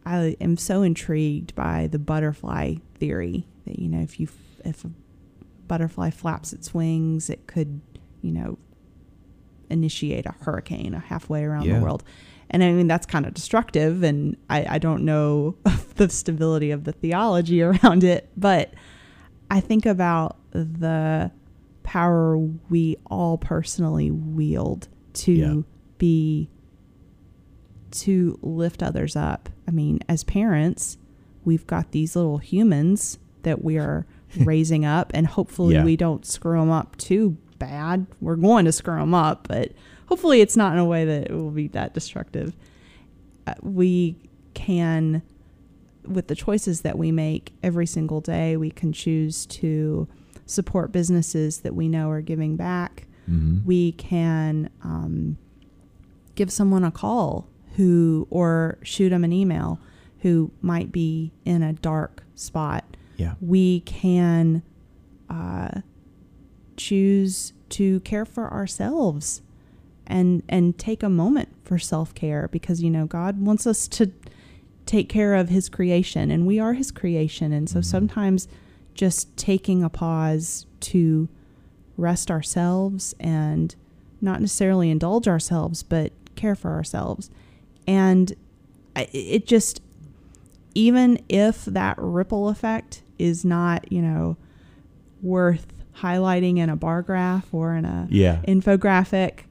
I 0.07 0.35
am 0.41 0.57
so 0.57 0.81
intrigued 0.81 1.53
by 1.53 1.85
the 1.85 1.99
butterfly 1.99 2.75
theory 2.95 3.45
that 3.67 3.77
you 3.77 3.87
know 3.87 4.01
if 4.01 4.19
you 4.19 4.27
if 4.65 4.83
a 4.83 4.89
butterfly 5.67 6.09
flaps 6.09 6.51
its 6.51 6.73
wings, 6.73 7.29
it 7.29 7.45
could 7.45 7.79
you 8.23 8.31
know 8.31 8.57
initiate 9.69 10.25
a 10.25 10.31
hurricane 10.41 10.93
halfway 10.93 11.43
around 11.43 11.65
Yeah. 11.67 11.77
the 11.77 11.83
world. 11.85 12.03
And 12.53 12.63
I 12.63 12.71
mean 12.73 12.87
that's 12.87 13.05
kind 13.05 13.25
of 13.25 13.33
destructive, 13.33 14.03
and 14.03 14.35
I, 14.49 14.75
I 14.75 14.77
don't 14.77 15.03
know 15.05 15.55
the 15.95 16.09
stability 16.09 16.71
of 16.71 16.83
the 16.83 16.91
theology 16.91 17.61
around 17.63 18.03
it, 18.03 18.29
but 18.37 18.73
I 19.49 19.59
think 19.61 19.85
about 19.85 20.37
the 20.51 21.31
power 21.83 22.37
we 22.69 22.97
all 23.07 23.37
personally 23.37 24.11
wield 24.11 24.87
to 25.13 25.31
Yeah. 25.31 25.55
be 25.97 26.49
to 27.91 28.37
lift 28.41 28.81
others 28.83 29.15
up. 29.15 29.49
I 29.67 29.71
mean, 29.71 29.99
as 30.07 30.23
parents, 30.23 30.97
we've 31.43 31.67
got 31.67 31.91
these 31.91 32.15
little 32.15 32.37
humans 32.37 33.17
that 33.43 33.63
we 33.63 33.77
are 33.77 34.05
raising 34.39 34.85
up, 34.85 35.11
and 35.13 35.27
hopefully 35.27 35.75
Yeah. 35.75 35.83
we 35.83 35.95
don't 35.97 36.25
screw 36.25 36.59
them 36.59 36.69
up 36.69 36.95
too 36.97 37.37
bad. 37.59 38.07
We're 38.21 38.35
going 38.37 38.65
to 38.65 38.71
screw 38.71 38.97
them 38.97 39.13
up, 39.13 39.47
but 39.47 39.71
hopefully 40.11 40.41
it's 40.41 40.57
not 40.57 40.73
in 40.73 40.79
a 40.79 40.85
way 40.85 41.05
that 41.05 41.31
it 41.31 41.33
will 41.33 41.51
be 41.51 41.69
that 41.69 41.93
destructive. 41.93 42.53
Uh, 43.47 43.53
we 43.61 44.17
can, 44.53 45.21
with 46.05 46.27
the 46.27 46.35
choices 46.35 46.81
that 46.81 46.97
we 46.97 47.11
make 47.11 47.53
every 47.63 47.85
single 47.85 48.21
day, 48.21 48.57
we 48.57 48.69
can 48.69 48.91
choose 48.91 49.45
to 49.45 50.07
support 50.45 50.91
businesses 50.91 51.61
that 51.61 51.73
we 51.73 51.87
know 51.87 52.09
are 52.09 52.21
giving 52.21 52.57
back 52.57 53.07
mm-hmm. 53.29 53.65
we 53.65 53.93
can 53.93 54.69
um, 54.83 55.37
give 56.35 56.51
someone 56.51 56.83
a 56.83 56.91
call 56.91 57.47
who 57.77 58.27
or 58.29 58.77
shoot 58.83 59.09
them 59.09 59.23
an 59.23 59.31
email 59.31 59.79
who 60.19 60.51
might 60.61 60.91
be 60.91 61.31
in 61.45 61.63
a 61.63 61.73
dark 61.73 62.23
spot 62.35 62.83
yeah 63.17 63.33
we 63.39 63.79
can 63.81 64.61
uh, 65.29 65.81
choose 66.75 67.53
to 67.69 67.99
care 68.01 68.25
for 68.25 68.51
ourselves 68.51 69.41
and 70.11 70.43
and 70.49 70.77
take 70.77 71.01
a 71.01 71.09
moment 71.09 71.49
for 71.63 71.79
self-care 71.79 72.49
because 72.51 72.83
you 72.83 72.89
know 72.89 73.05
God 73.05 73.39
wants 73.41 73.65
us 73.65 73.87
to 73.89 74.11
take 74.85 75.09
care 75.09 75.35
of 75.35 75.49
his 75.49 75.69
creation 75.69 76.29
and 76.29 76.45
we 76.45 76.59
are 76.59 76.73
his 76.73 76.91
creation. 76.91 77.51
And 77.53 77.69
so 77.69 77.79
Mhm. 77.79 77.85
sometimes 77.85 78.47
just 78.93 79.35
taking 79.37 79.83
a 79.83 79.89
pause 79.89 80.65
to 80.81 81.29
rest 81.97 82.29
ourselves 82.29 83.15
and 83.19 83.75
not 84.21 84.41
necessarily 84.41 84.89
indulge 84.89 85.27
ourselves 85.27 85.81
but 85.83 86.11
care 86.35 86.55
for 86.55 86.71
ourselves. 86.71 87.29
And 87.87 88.33
it 88.95 89.45
just 89.47 89.81
even 90.75 91.19
if 91.29 91.65
that 91.65 91.95
ripple 91.97 92.49
effect 92.49 93.03
is 93.17 93.45
not 93.45 93.91
you 93.91 94.01
know 94.01 94.35
worth 95.21 95.67
highlighting 95.97 96.57
in 96.57 96.69
a 96.69 96.75
bar 96.75 97.01
graph 97.01 97.53
or 97.53 97.75
in 97.75 97.85
a 97.85 98.07
yeah. 98.09 98.41
infographic 98.47 99.41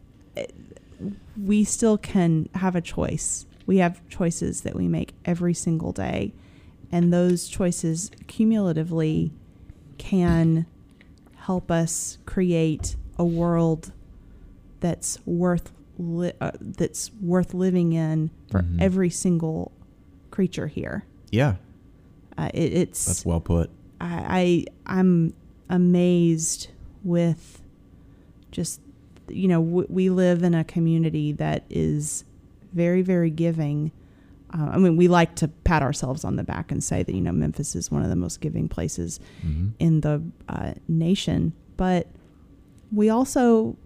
we 1.45 1.65
still 1.65 1.97
can 1.99 2.49
have 2.55 2.75
a 2.77 2.81
choice. 2.81 3.47
We 3.67 3.79
have 3.79 4.07
choices 4.09 4.63
that 4.63 4.75
we 4.75 4.89
make 4.89 5.15
every 5.25 5.55
single 5.55 5.93
day 5.93 6.33
and 6.93 7.13
those 7.13 7.47
choices 7.49 8.11
cumulatively 8.27 9.33
can 9.99 10.67
help 11.37 11.71
us 11.71 12.19
create 12.27 12.97
a 13.19 13.25
world 13.25 13.93
that's 14.81 15.19
worth 15.25 15.73
li- 15.99 16.33
uh, 16.41 16.51
that's 16.61 17.13
worth 17.21 17.55
living 17.55 17.93
in 17.93 18.31
for 18.51 18.63
Mhm. 18.63 18.81
every 18.81 19.11
single 19.11 19.71
creature 20.31 20.67
here. 20.67 21.05
Yeah. 21.31 21.57
Uh, 22.37 22.51
it, 22.55 22.73
it's 22.73 23.05
that's 23.07 23.25
well 23.27 23.41
put. 23.41 23.71
I, 24.01 24.65
I 24.87 25.01
I'm 25.01 25.35
amazed 25.69 26.69
with 27.05 27.63
just 28.51 28.81
you 29.33 29.49
know 29.49 29.63
w- 29.63 29.87
we 29.89 30.11
live 30.11 30.43
in 30.43 30.55
a 30.55 30.65
community 30.65 31.33
that 31.33 31.65
is 31.71 32.25
very 32.73 33.03
very 33.03 33.31
giving. 33.31 33.93
Uh, 34.53 34.71
I 34.73 34.79
mean, 34.79 34.97
we 34.97 35.07
like 35.07 35.37
to 35.37 35.47
pat 35.47 35.81
ourselves 35.81 36.25
on 36.25 36.35
the 36.35 36.43
back 36.43 36.73
and 36.73 36.83
say 36.83 37.03
that 37.03 37.15
you 37.15 37.21
know 37.21 37.33
Memphis 37.33 37.77
is 37.77 37.91
one 37.91 38.03
of 38.03 38.09
the 38.09 38.17
most 38.17 38.41
giving 38.41 38.69
places 38.69 39.21
mm-hmm. 39.45 39.69
in 39.79 40.01
the 40.01 40.23
uh, 40.49 40.75
nation, 40.89 41.53
but 41.77 42.09
we 42.93 43.09
also 43.09 43.77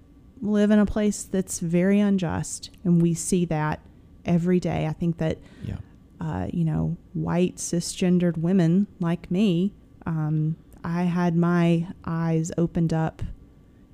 live 0.40 0.70
in 0.70 0.78
a 0.78 0.86
place 0.86 1.24
that's 1.24 1.60
very 1.60 2.00
unjust, 2.00 2.70
and 2.82 3.02
we 3.02 3.14
see 3.14 3.44
that 3.46 3.80
every 4.24 4.58
day. 4.58 4.86
I 4.86 4.92
think 4.92 5.18
that 5.18 5.38
yeah 5.62 5.76
uh, 6.20 6.46
you 6.52 6.64
know, 6.64 6.96
white 7.12 7.56
cisgendered 7.56 8.38
women 8.38 8.86
like 9.00 9.30
me, 9.30 9.72
um, 10.06 10.56
I 10.82 11.02
had 11.02 11.36
my 11.36 11.88
eyes 12.04 12.50
opened 12.56 12.92
up 12.92 13.22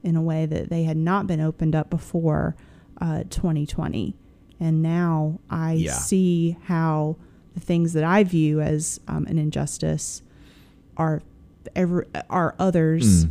in 0.02 0.16
a 0.16 0.22
way 0.22 0.46
that 0.46 0.70
they 0.70 0.84
had 0.84 0.96
not 0.96 1.26
been 1.26 1.40
opened 1.40 1.74
up 1.74 1.90
before 1.90 2.56
uh, 3.00 3.24
2020. 3.30 4.14
And 4.58 4.82
now 4.82 5.40
I 5.48 5.72
Yeah. 5.74 5.92
see 5.92 6.56
how 6.64 7.16
the 7.54 7.60
things 7.60 7.92
that 7.94 8.04
I 8.04 8.24
view 8.24 8.60
as 8.60 9.00
um, 9.08 9.26
an 9.26 9.38
injustice 9.38 10.22
are 10.96 11.22
ever 11.74 12.06
are 12.28 12.54
others. 12.58 13.26
Mm. 13.26 13.30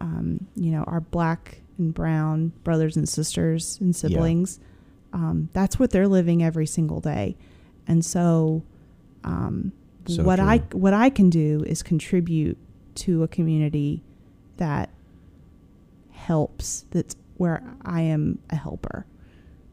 Um, 0.00 0.46
you 0.54 0.70
know, 0.70 0.84
our 0.84 1.00
black 1.00 1.60
and 1.76 1.92
brown 1.92 2.52
brothers 2.64 2.96
and 2.96 3.08
sisters 3.08 3.78
and 3.80 3.94
siblings. 3.94 4.60
Um, 5.12 5.48
that's 5.52 5.78
what 5.78 5.90
they're 5.90 6.08
living 6.08 6.42
every 6.42 6.66
single 6.66 7.00
day. 7.00 7.36
And 7.86 8.04
so, 8.04 8.62
um, 9.24 9.72
So 10.06 10.22
what 10.22 10.38
I 10.40 10.58
what 10.72 10.92
I 10.94 11.10
can 11.10 11.30
do 11.30 11.62
is 11.66 11.82
contribute 11.82 12.56
to 12.96 13.22
a 13.22 13.28
community 13.28 14.02
that 14.58 14.90
helps. 16.28 16.84
That's 16.90 17.16
where 17.38 17.62
I 17.84 18.02
am 18.02 18.38
a 18.50 18.56
helper. 18.56 19.06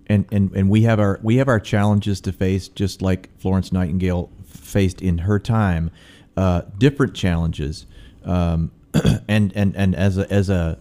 and 0.08 0.26
and 0.32 0.52
and 0.56 0.70
we 0.70 0.84
have 0.84 1.00
our 1.00 1.20
we 1.24 1.38
have 1.38 1.48
our 1.50 1.60
challenges 1.60 2.22
to 2.22 2.32
face 2.32 2.68
just 2.82 3.02
like 3.02 3.30
Florence 3.40 3.72
Nightingale 3.72 4.30
faced 4.46 5.02
in 5.02 5.18
her 5.20 5.40
time 5.40 5.90
uh, 6.38 6.62
different 6.78 7.14
challenges 7.16 7.86
um, 8.24 8.72
and 9.28 9.52
and 9.56 9.76
and 9.76 9.96
as 9.96 10.18
a 10.18 10.26
as 10.32 10.50
a 10.50 10.78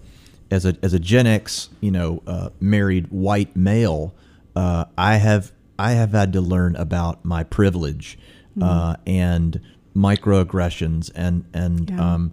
as 0.51 0.65
a 0.67 0.77
as 0.83 0.93
a 0.95 0.99
Gen 0.99 1.27
X 1.27 1.71
you 1.81 1.91
know 1.91 2.23
uh, 2.27 2.51
married 2.61 3.07
white 3.11 3.57
male 3.57 4.13
uh, 4.55 4.85
I 4.99 5.17
have 5.17 5.53
I 5.79 5.93
have 5.93 6.13
had 6.13 6.33
to 6.35 6.41
learn 6.41 6.77
about 6.77 7.25
my 7.25 7.43
privilege 7.45 8.19
uh, 8.61 8.95
and 9.07 9.59
microaggressions 9.97 11.11
and 11.15 11.45
and 11.55 11.91
Yeah. 11.91 12.15
um, 12.15 12.33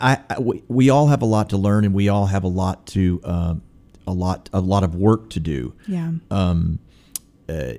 I, 0.00 0.18
I, 0.30 0.38
we, 0.40 0.62
we 0.68 0.90
all 0.90 1.08
have 1.08 1.22
a 1.22 1.26
lot 1.26 1.50
to 1.50 1.56
learn 1.56 1.84
and 1.84 1.94
we 1.94 2.08
all 2.08 2.26
have 2.26 2.44
a 2.44 2.48
lot 2.48 2.86
to 2.88 3.20
um, 3.24 3.62
a 4.06 4.12
lot 4.12 4.48
a 4.52 4.60
lot 4.60 4.84
of 4.84 4.94
work 4.94 5.30
to 5.30 5.40
do 5.40 5.74
Yeah. 5.86 6.12
um, 6.30 6.78
uh, 7.48 7.74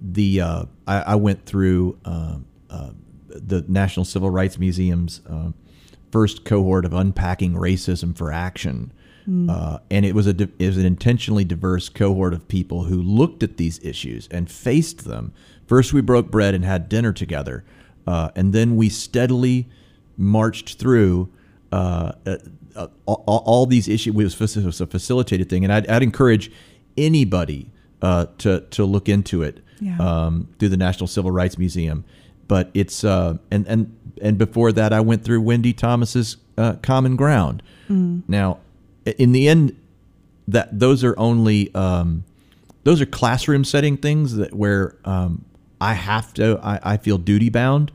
the 0.00 0.40
uh, 0.40 0.64
I, 0.86 1.00
I 1.00 1.14
went 1.16 1.46
through 1.46 1.98
uh, 2.04 2.36
uh, 2.70 2.90
the 3.28 3.64
National 3.68 4.04
Civil 4.04 4.30
Rights 4.30 4.58
Museum's 4.58 5.20
uh, 5.28 5.52
first 6.10 6.44
cohort 6.44 6.84
of 6.84 6.92
unpacking 6.92 7.54
racism 7.54 8.16
for 8.16 8.32
action, 8.32 8.92
uh, 9.48 9.78
and 9.90 10.04
it 10.04 10.14
was 10.14 10.26
a 10.26 10.30
it 10.58 10.66
was 10.66 10.76
an 10.76 10.84
intentionally 10.84 11.44
diverse 11.44 11.88
cohort 11.88 12.34
of 12.34 12.48
people 12.48 12.84
who 12.84 13.00
looked 13.00 13.42
at 13.44 13.56
these 13.56 13.78
issues 13.84 14.26
and 14.32 14.50
faced 14.50 15.04
them. 15.04 15.32
First, 15.66 15.92
we 15.92 16.00
broke 16.00 16.30
bread 16.30 16.54
and 16.54 16.64
had 16.64 16.88
dinner 16.88 17.12
together, 17.12 17.64
uh, 18.06 18.30
and 18.34 18.52
then 18.52 18.74
we 18.76 18.88
steadily 18.88 19.68
marched 20.16 20.78
through. 20.78 21.28
Uh, 21.72 22.12
uh, 22.26 22.36
uh, 22.76 22.86
all, 23.06 23.42
all 23.46 23.66
these 23.66 23.88
issues 23.88 24.08
it 24.08 24.14
was, 24.14 24.40
it 24.56 24.64
was 24.64 24.80
a 24.80 24.86
facilitated 24.86 25.48
thing, 25.48 25.64
and 25.64 25.72
I'd, 25.72 25.86
I'd 25.88 26.02
encourage 26.02 26.50
anybody 26.96 27.70
uh, 28.02 28.26
to 28.38 28.60
to 28.70 28.84
look 28.84 29.08
into 29.08 29.42
it 29.42 29.60
Yeah. 29.80 29.96
um, 29.98 30.48
through 30.58 30.68
the 30.70 30.76
National 30.76 31.06
Civil 31.06 31.30
Rights 31.30 31.56
Museum. 31.58 32.04
But 32.48 32.70
it's 32.74 33.04
uh, 33.04 33.38
and 33.50 33.66
and 33.66 33.96
and 34.22 34.36
before 34.38 34.72
that, 34.72 34.92
I 34.92 35.00
went 35.00 35.24
through 35.24 35.40
Wendy 35.42 35.72
Thomas's 35.72 36.36
uh, 36.58 36.74
Common 36.82 37.16
Ground. 37.16 37.62
Now, 37.88 38.58
in 39.18 39.32
the 39.32 39.48
end, 39.48 39.76
that 40.48 40.78
those 40.78 41.04
are 41.04 41.14
only 41.18 41.74
um, 41.74 42.24
those 42.84 43.00
are 43.02 43.06
classroom 43.06 43.64
setting 43.64 43.96
things 43.98 44.36
that 44.36 44.54
where 44.54 44.96
um, 45.04 45.44
I 45.80 45.92
have 45.94 46.32
to 46.34 46.58
I, 46.62 46.94
I 46.94 46.96
feel 46.96 47.18
duty 47.18 47.50
bound 47.50 47.92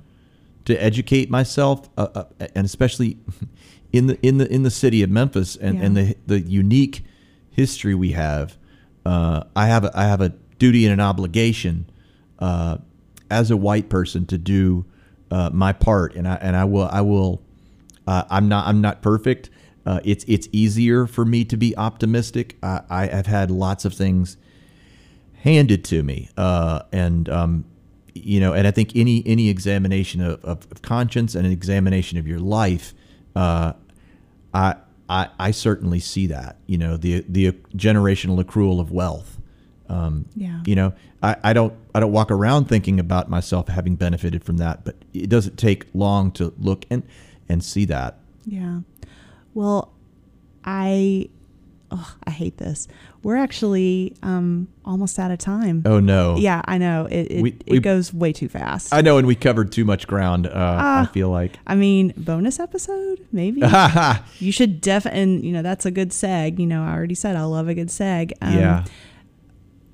to 0.65 0.75
educate 0.75 1.29
myself, 1.31 1.89
uh, 1.97 2.07
uh, 2.13 2.23
and 2.55 2.65
especially 2.65 3.17
in 3.91 4.07
the 4.07 4.25
in 4.25 4.37
the 4.37 4.51
in 4.51 4.63
the 4.63 4.71
city 4.71 5.01
of 5.03 5.09
Memphis 5.09 5.55
and, 5.55 5.81
and 5.81 5.97
the 5.97 6.15
the 6.25 6.39
unique 6.39 7.03
history 7.49 7.95
we 7.95 8.11
have. 8.11 8.57
Uh, 9.05 9.43
I 9.55 9.67
have 9.67 9.85
a, 9.85 9.91
I 9.97 10.03
have 10.03 10.21
a 10.21 10.29
duty 10.59 10.85
and 10.85 10.93
an 10.93 10.99
obligation 10.99 11.89
uh, 12.39 12.77
as 13.29 13.51
a 13.51 13.57
white 13.57 13.89
person 13.89 14.25
to 14.27 14.37
do 14.37 14.85
uh, 15.31 15.49
my 15.53 15.73
part, 15.73 16.15
and 16.15 16.27
I 16.27 16.35
and 16.35 16.55
I 16.55 16.65
will 16.65 16.89
I 16.91 17.01
will. 17.01 17.41
Uh, 18.05 18.23
I'm 18.29 18.47
not 18.47 18.67
I'm 18.67 18.81
not 18.81 19.01
perfect. 19.01 19.49
Uh, 19.85 20.01
it's 20.03 20.25
it's 20.27 20.47
easier 20.51 21.07
for 21.07 21.25
me 21.25 21.45
to 21.45 21.57
be 21.57 21.75
optimistic. 21.77 22.57
I, 22.61 22.81
I 22.89 23.05
have 23.07 23.25
had 23.25 23.49
lots 23.49 23.85
of 23.85 23.93
things 23.93 24.37
handed 25.35 25.85
to 25.85 26.03
me, 26.03 26.29
uh, 26.35 26.81
and 26.91 27.29
um, 27.29 27.65
you 28.13 28.39
know, 28.39 28.53
and 28.53 28.67
I 28.67 28.71
think 28.71 28.95
any 28.95 29.23
any 29.25 29.49
examination 29.49 30.21
of, 30.21 30.43
of, 30.43 30.67
of 30.71 30.81
conscience 30.81 31.35
and 31.35 31.45
an 31.45 31.51
examination 31.51 32.17
of 32.17 32.27
your 32.27 32.39
life, 32.39 32.93
uh, 33.37 33.73
I, 34.53 34.75
I 35.07 35.29
I 35.39 35.51
certainly 35.51 35.99
see 35.99 36.27
that. 36.27 36.57
You 36.65 36.77
know, 36.77 36.97
the 36.97 37.23
the 37.29 37.51
generational 37.75 38.43
accrual 38.43 38.79
of 38.79 38.91
wealth. 38.91 39.39
Um, 39.89 40.25
Yeah. 40.35 40.61
You 40.65 40.75
know, 40.75 40.93
I, 41.21 41.35
I 41.43 41.53
don't 41.53 41.73
I 41.93 41.99
don't 41.99 42.11
walk 42.11 42.31
around 42.31 42.65
thinking 42.65 42.99
about 42.99 43.29
myself 43.29 43.67
having 43.67 43.95
benefited 43.95 44.43
from 44.43 44.57
that, 44.57 44.83
but 44.83 44.95
it 45.13 45.29
doesn't 45.29 45.57
take 45.57 45.85
long 45.93 46.31
to 46.33 46.53
look 46.57 46.85
and 46.89 47.03
and 47.47 47.63
see 47.63 47.85
that. 47.85 48.19
Yeah. 48.45 48.79
Well, 49.53 49.93
I 50.65 51.29
oh, 51.91 52.15
I 52.23 52.31
hate 52.31 52.57
this. 52.57 52.87
We're 53.27 53.35
actually 53.35 54.15
um 54.23 54.69
almost 54.85 55.19
out 55.19 55.31
of 55.31 55.37
time. 55.37 55.83
Oh 55.85 55.99
no. 55.99 56.37
Yeah, 56.37 56.61
I 56.63 56.77
know. 56.77 57.07
It 57.11 57.29
it, 57.29 57.41
We- 57.41 57.57
it 57.65 57.71
we- 57.73 57.79
goes 57.81 58.13
way 58.13 58.31
too 58.31 58.47
fast. 58.47 58.93
I 58.93 59.01
know, 59.01 59.17
and 59.17 59.27
we 59.27 59.35
covered 59.35 59.73
too 59.73 59.83
much 59.83 60.07
ground. 60.07 60.47
Uh, 60.47 60.51
I 60.51 61.01
Ah. 61.01 61.09
feel 61.13 61.29
like. 61.29 61.59
I 61.67 61.75
mean, 61.75 62.13
bonus 62.15 62.57
episode, 62.57 63.19
maybe. 63.33 63.61
you 64.39 64.53
should 64.53 64.79
def 64.79 65.05
and 65.05 65.43
you 65.43 65.51
know 65.51 65.61
that's 65.61 65.85
a 65.85 65.91
good 65.91 66.11
seg. 66.11 66.57
You 66.57 66.67
know, 66.67 66.83
I 66.83 66.93
already 66.93 67.15
said 67.15 67.35
I 67.35 67.43
love 67.43 67.67
a 67.67 67.73
good 67.73 67.89
seg. 67.89 68.31
Um, 68.41 68.53
yeah. 68.57 68.85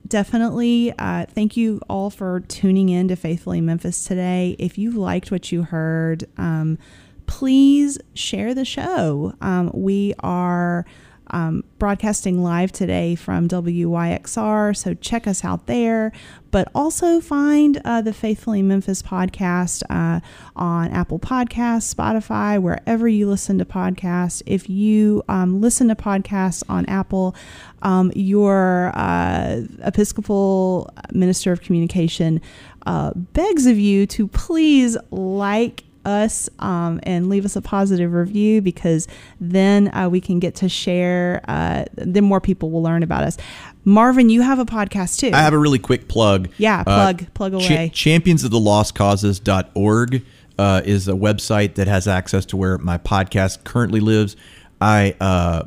definitely 0.07 0.93
uh, 0.99 1.25
thank 1.29 1.57
you 1.57 1.81
all 1.89 2.09
for 2.11 2.41
tuning 2.41 2.89
in 2.89 3.07
to 3.07 3.15
faithfully 3.15 3.61
memphis 3.61 4.03
today 4.03 4.55
if 4.59 4.77
you 4.77 4.91
liked 4.91 5.31
what 5.31 5.51
you 5.51 5.63
heard 5.63 6.25
um, 6.37 6.77
please 7.25 7.97
share 8.13 8.53
the 8.53 8.65
show 8.65 9.33
um, 9.41 9.71
we 9.73 10.13
are 10.19 10.85
um, 11.33 11.63
broadcasting 11.79 12.41
live 12.43 12.71
today 12.71 13.15
from 13.15 13.47
WYXR, 13.47 14.77
so 14.77 14.93
check 14.93 15.27
us 15.27 15.43
out 15.43 15.65
there. 15.65 16.11
But 16.51 16.69
also 16.75 17.19
find 17.19 17.81
uh, 17.83 18.01
the 18.01 18.13
Faithfully 18.13 18.61
Memphis 18.61 19.01
podcast 19.01 19.81
uh, 19.89 20.19
on 20.55 20.91
Apple 20.91 21.17
Podcasts, 21.17 21.93
Spotify, 21.93 22.61
wherever 22.61 23.07
you 23.07 23.27
listen 23.27 23.57
to 23.57 23.65
podcasts. 23.65 24.43
If 24.45 24.69
you 24.69 25.23
um, 25.27 25.59
listen 25.59 25.87
to 25.87 25.95
podcasts 25.95 26.63
on 26.69 26.85
Apple, 26.85 27.35
um, 27.81 28.11
your 28.15 28.91
uh, 28.93 29.61
Episcopal 29.81 30.93
Minister 31.11 31.51
of 31.51 31.61
Communication 31.61 32.39
uh, 32.85 33.13
begs 33.15 33.65
of 33.65 33.79
you 33.79 34.05
to 34.07 34.27
please 34.27 34.95
like 35.09 35.83
us 36.05 36.49
um, 36.59 36.99
and 37.03 37.29
leave 37.29 37.45
us 37.45 37.55
a 37.55 37.61
positive 37.61 38.13
review 38.13 38.61
because 38.61 39.07
then 39.39 39.93
uh, 39.95 40.09
we 40.09 40.19
can 40.21 40.39
get 40.39 40.55
to 40.55 40.69
share. 40.69 41.41
Uh, 41.47 41.85
then 41.95 42.23
more 42.23 42.41
people 42.41 42.71
will 42.71 42.81
learn 42.83 43.03
about 43.03 43.23
us. 43.23 43.37
Marvin, 43.85 44.29
you 44.29 44.41
have 44.41 44.59
a 44.59 44.65
podcast 44.65 45.19
too. 45.19 45.31
I 45.33 45.41
have 45.41 45.53
a 45.53 45.57
really 45.57 45.79
quick 45.79 46.07
plug. 46.07 46.49
Yeah, 46.57 46.81
Uh, 46.85 47.13
plug- 47.13 47.33
plug 47.33 47.53
away. 47.53 47.91
champions 47.93 48.43
of 48.43 48.51
the 48.51 48.59
lost 48.59 48.95
causes.org 48.95 50.23
uh, 50.57 50.81
is 50.85 51.07
a 51.07 51.13
website 51.13 51.75
that 51.75 51.87
has 51.87 52.07
access 52.07 52.45
to 52.45 52.57
where 52.57 52.77
my 52.77 52.97
podcast 52.97 53.63
currently 53.63 53.99
lives. 53.99 54.35
I 54.79 55.15
uh, 55.19 55.63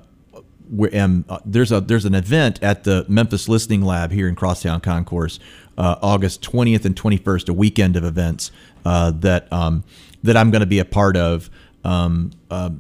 am 0.92 1.24
uh, 1.28 1.38
there's 1.44 1.72
a 1.72 1.80
there's 1.80 2.04
an 2.04 2.14
event 2.14 2.62
at 2.62 2.84
the 2.84 3.04
Memphis 3.08 3.48
Listening 3.48 3.82
Lab 3.82 4.12
here 4.12 4.28
in 4.28 4.34
Crosstown 4.34 4.80
Concourse, 4.80 5.38
uh, 5.78 5.96
August 6.02 6.42
20th 6.42 6.84
and 6.84 6.94
21st, 6.96 7.48
a 7.48 7.52
weekend 7.52 7.96
of 7.96 8.04
events 8.04 8.50
uh, 8.84 9.10
that 9.10 9.52
um, 9.52 9.84
that 10.22 10.36
I'm 10.36 10.50
going 10.50 10.60
to 10.60 10.66
be 10.66 10.78
a 10.78 10.84
part 10.84 11.16
of. 11.16 11.50
Um, 11.84 12.32
uh, 12.50 12.70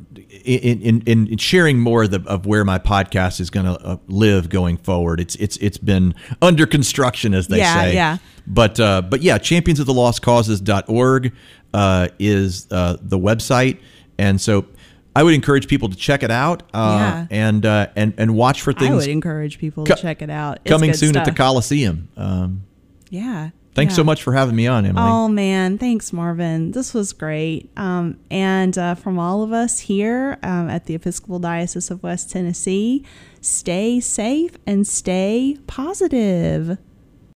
in, 0.44 0.82
in, 0.82 1.00
in 1.02 1.26
in 1.28 1.38
sharing 1.38 1.78
more 1.78 2.02
of, 2.04 2.10
the, 2.10 2.24
of 2.26 2.44
where 2.44 2.64
my 2.64 2.80
podcast 2.80 3.38
is 3.40 3.50
going 3.50 3.66
to 3.66 3.72
uh, 3.80 3.96
live 4.08 4.48
going 4.48 4.78
forward, 4.78 5.20
it's 5.20 5.36
it's 5.36 5.56
it's 5.58 5.78
been 5.78 6.12
under 6.42 6.66
construction, 6.66 7.32
as 7.32 7.46
they 7.46 7.58
Yeah, 7.58 7.74
say. 7.82 7.94
yeah. 7.94 8.18
But 8.48 8.80
uh, 8.80 9.02
but 9.02 9.22
yeah, 9.22 9.38
champions 9.38 9.78
of 9.78 9.86
the 9.86 9.94
lost 9.94 10.22
causes.org 10.22 11.32
uh, 11.72 12.08
is 12.18 12.66
uh, 12.72 12.96
the 13.00 13.16
website, 13.18 13.78
and 14.18 14.40
so 14.40 14.66
I 15.14 15.22
would 15.22 15.34
encourage 15.34 15.68
people 15.68 15.88
to 15.88 15.96
check 15.96 16.24
it 16.24 16.32
out 16.32 16.64
uh, 16.74 16.96
Yeah. 16.98 17.26
and 17.30 17.64
uh, 17.64 17.86
and 17.94 18.12
and 18.18 18.34
watch 18.34 18.60
for 18.60 18.72
things. 18.72 18.90
I 18.90 18.94
would 18.96 19.06
encourage 19.08 19.58
people 19.58 19.84
to 19.84 19.94
Co- 19.94 20.00
check 20.02 20.20
it 20.20 20.30
out. 20.30 20.58
It's 20.64 20.70
coming 20.72 20.92
soon 20.94 21.16
at 21.16 21.24
the. 21.24 21.30
Coliseum. 21.32 22.08
Um, 22.16 22.62
Yeah. 23.10 23.50
Thanks 23.76 23.92
yeah. 23.92 23.96
so 23.96 24.04
much 24.04 24.22
for 24.22 24.32
having 24.32 24.56
me 24.56 24.66
on, 24.66 24.84
Emily. 24.84 25.06
Oh 25.06 25.28
man, 25.28 25.78
thanks, 25.78 26.12
Marvin. 26.12 26.72
This 26.72 26.92
was 26.92 27.12
great. 27.12 27.70
Um, 27.76 28.18
and 28.30 28.76
uh, 28.76 28.96
from 28.96 29.18
all 29.18 29.42
of 29.42 29.52
us 29.52 29.78
here 29.78 30.38
um, 30.42 30.68
at 30.68 30.86
the 30.86 30.94
Episcopal 30.94 31.38
Diocese 31.38 31.90
of 31.90 32.02
West 32.02 32.30
Tennessee, 32.30 33.04
stay 33.40 34.00
safe 34.00 34.56
and 34.66 34.86
stay 34.86 35.58
positive. 35.66 36.78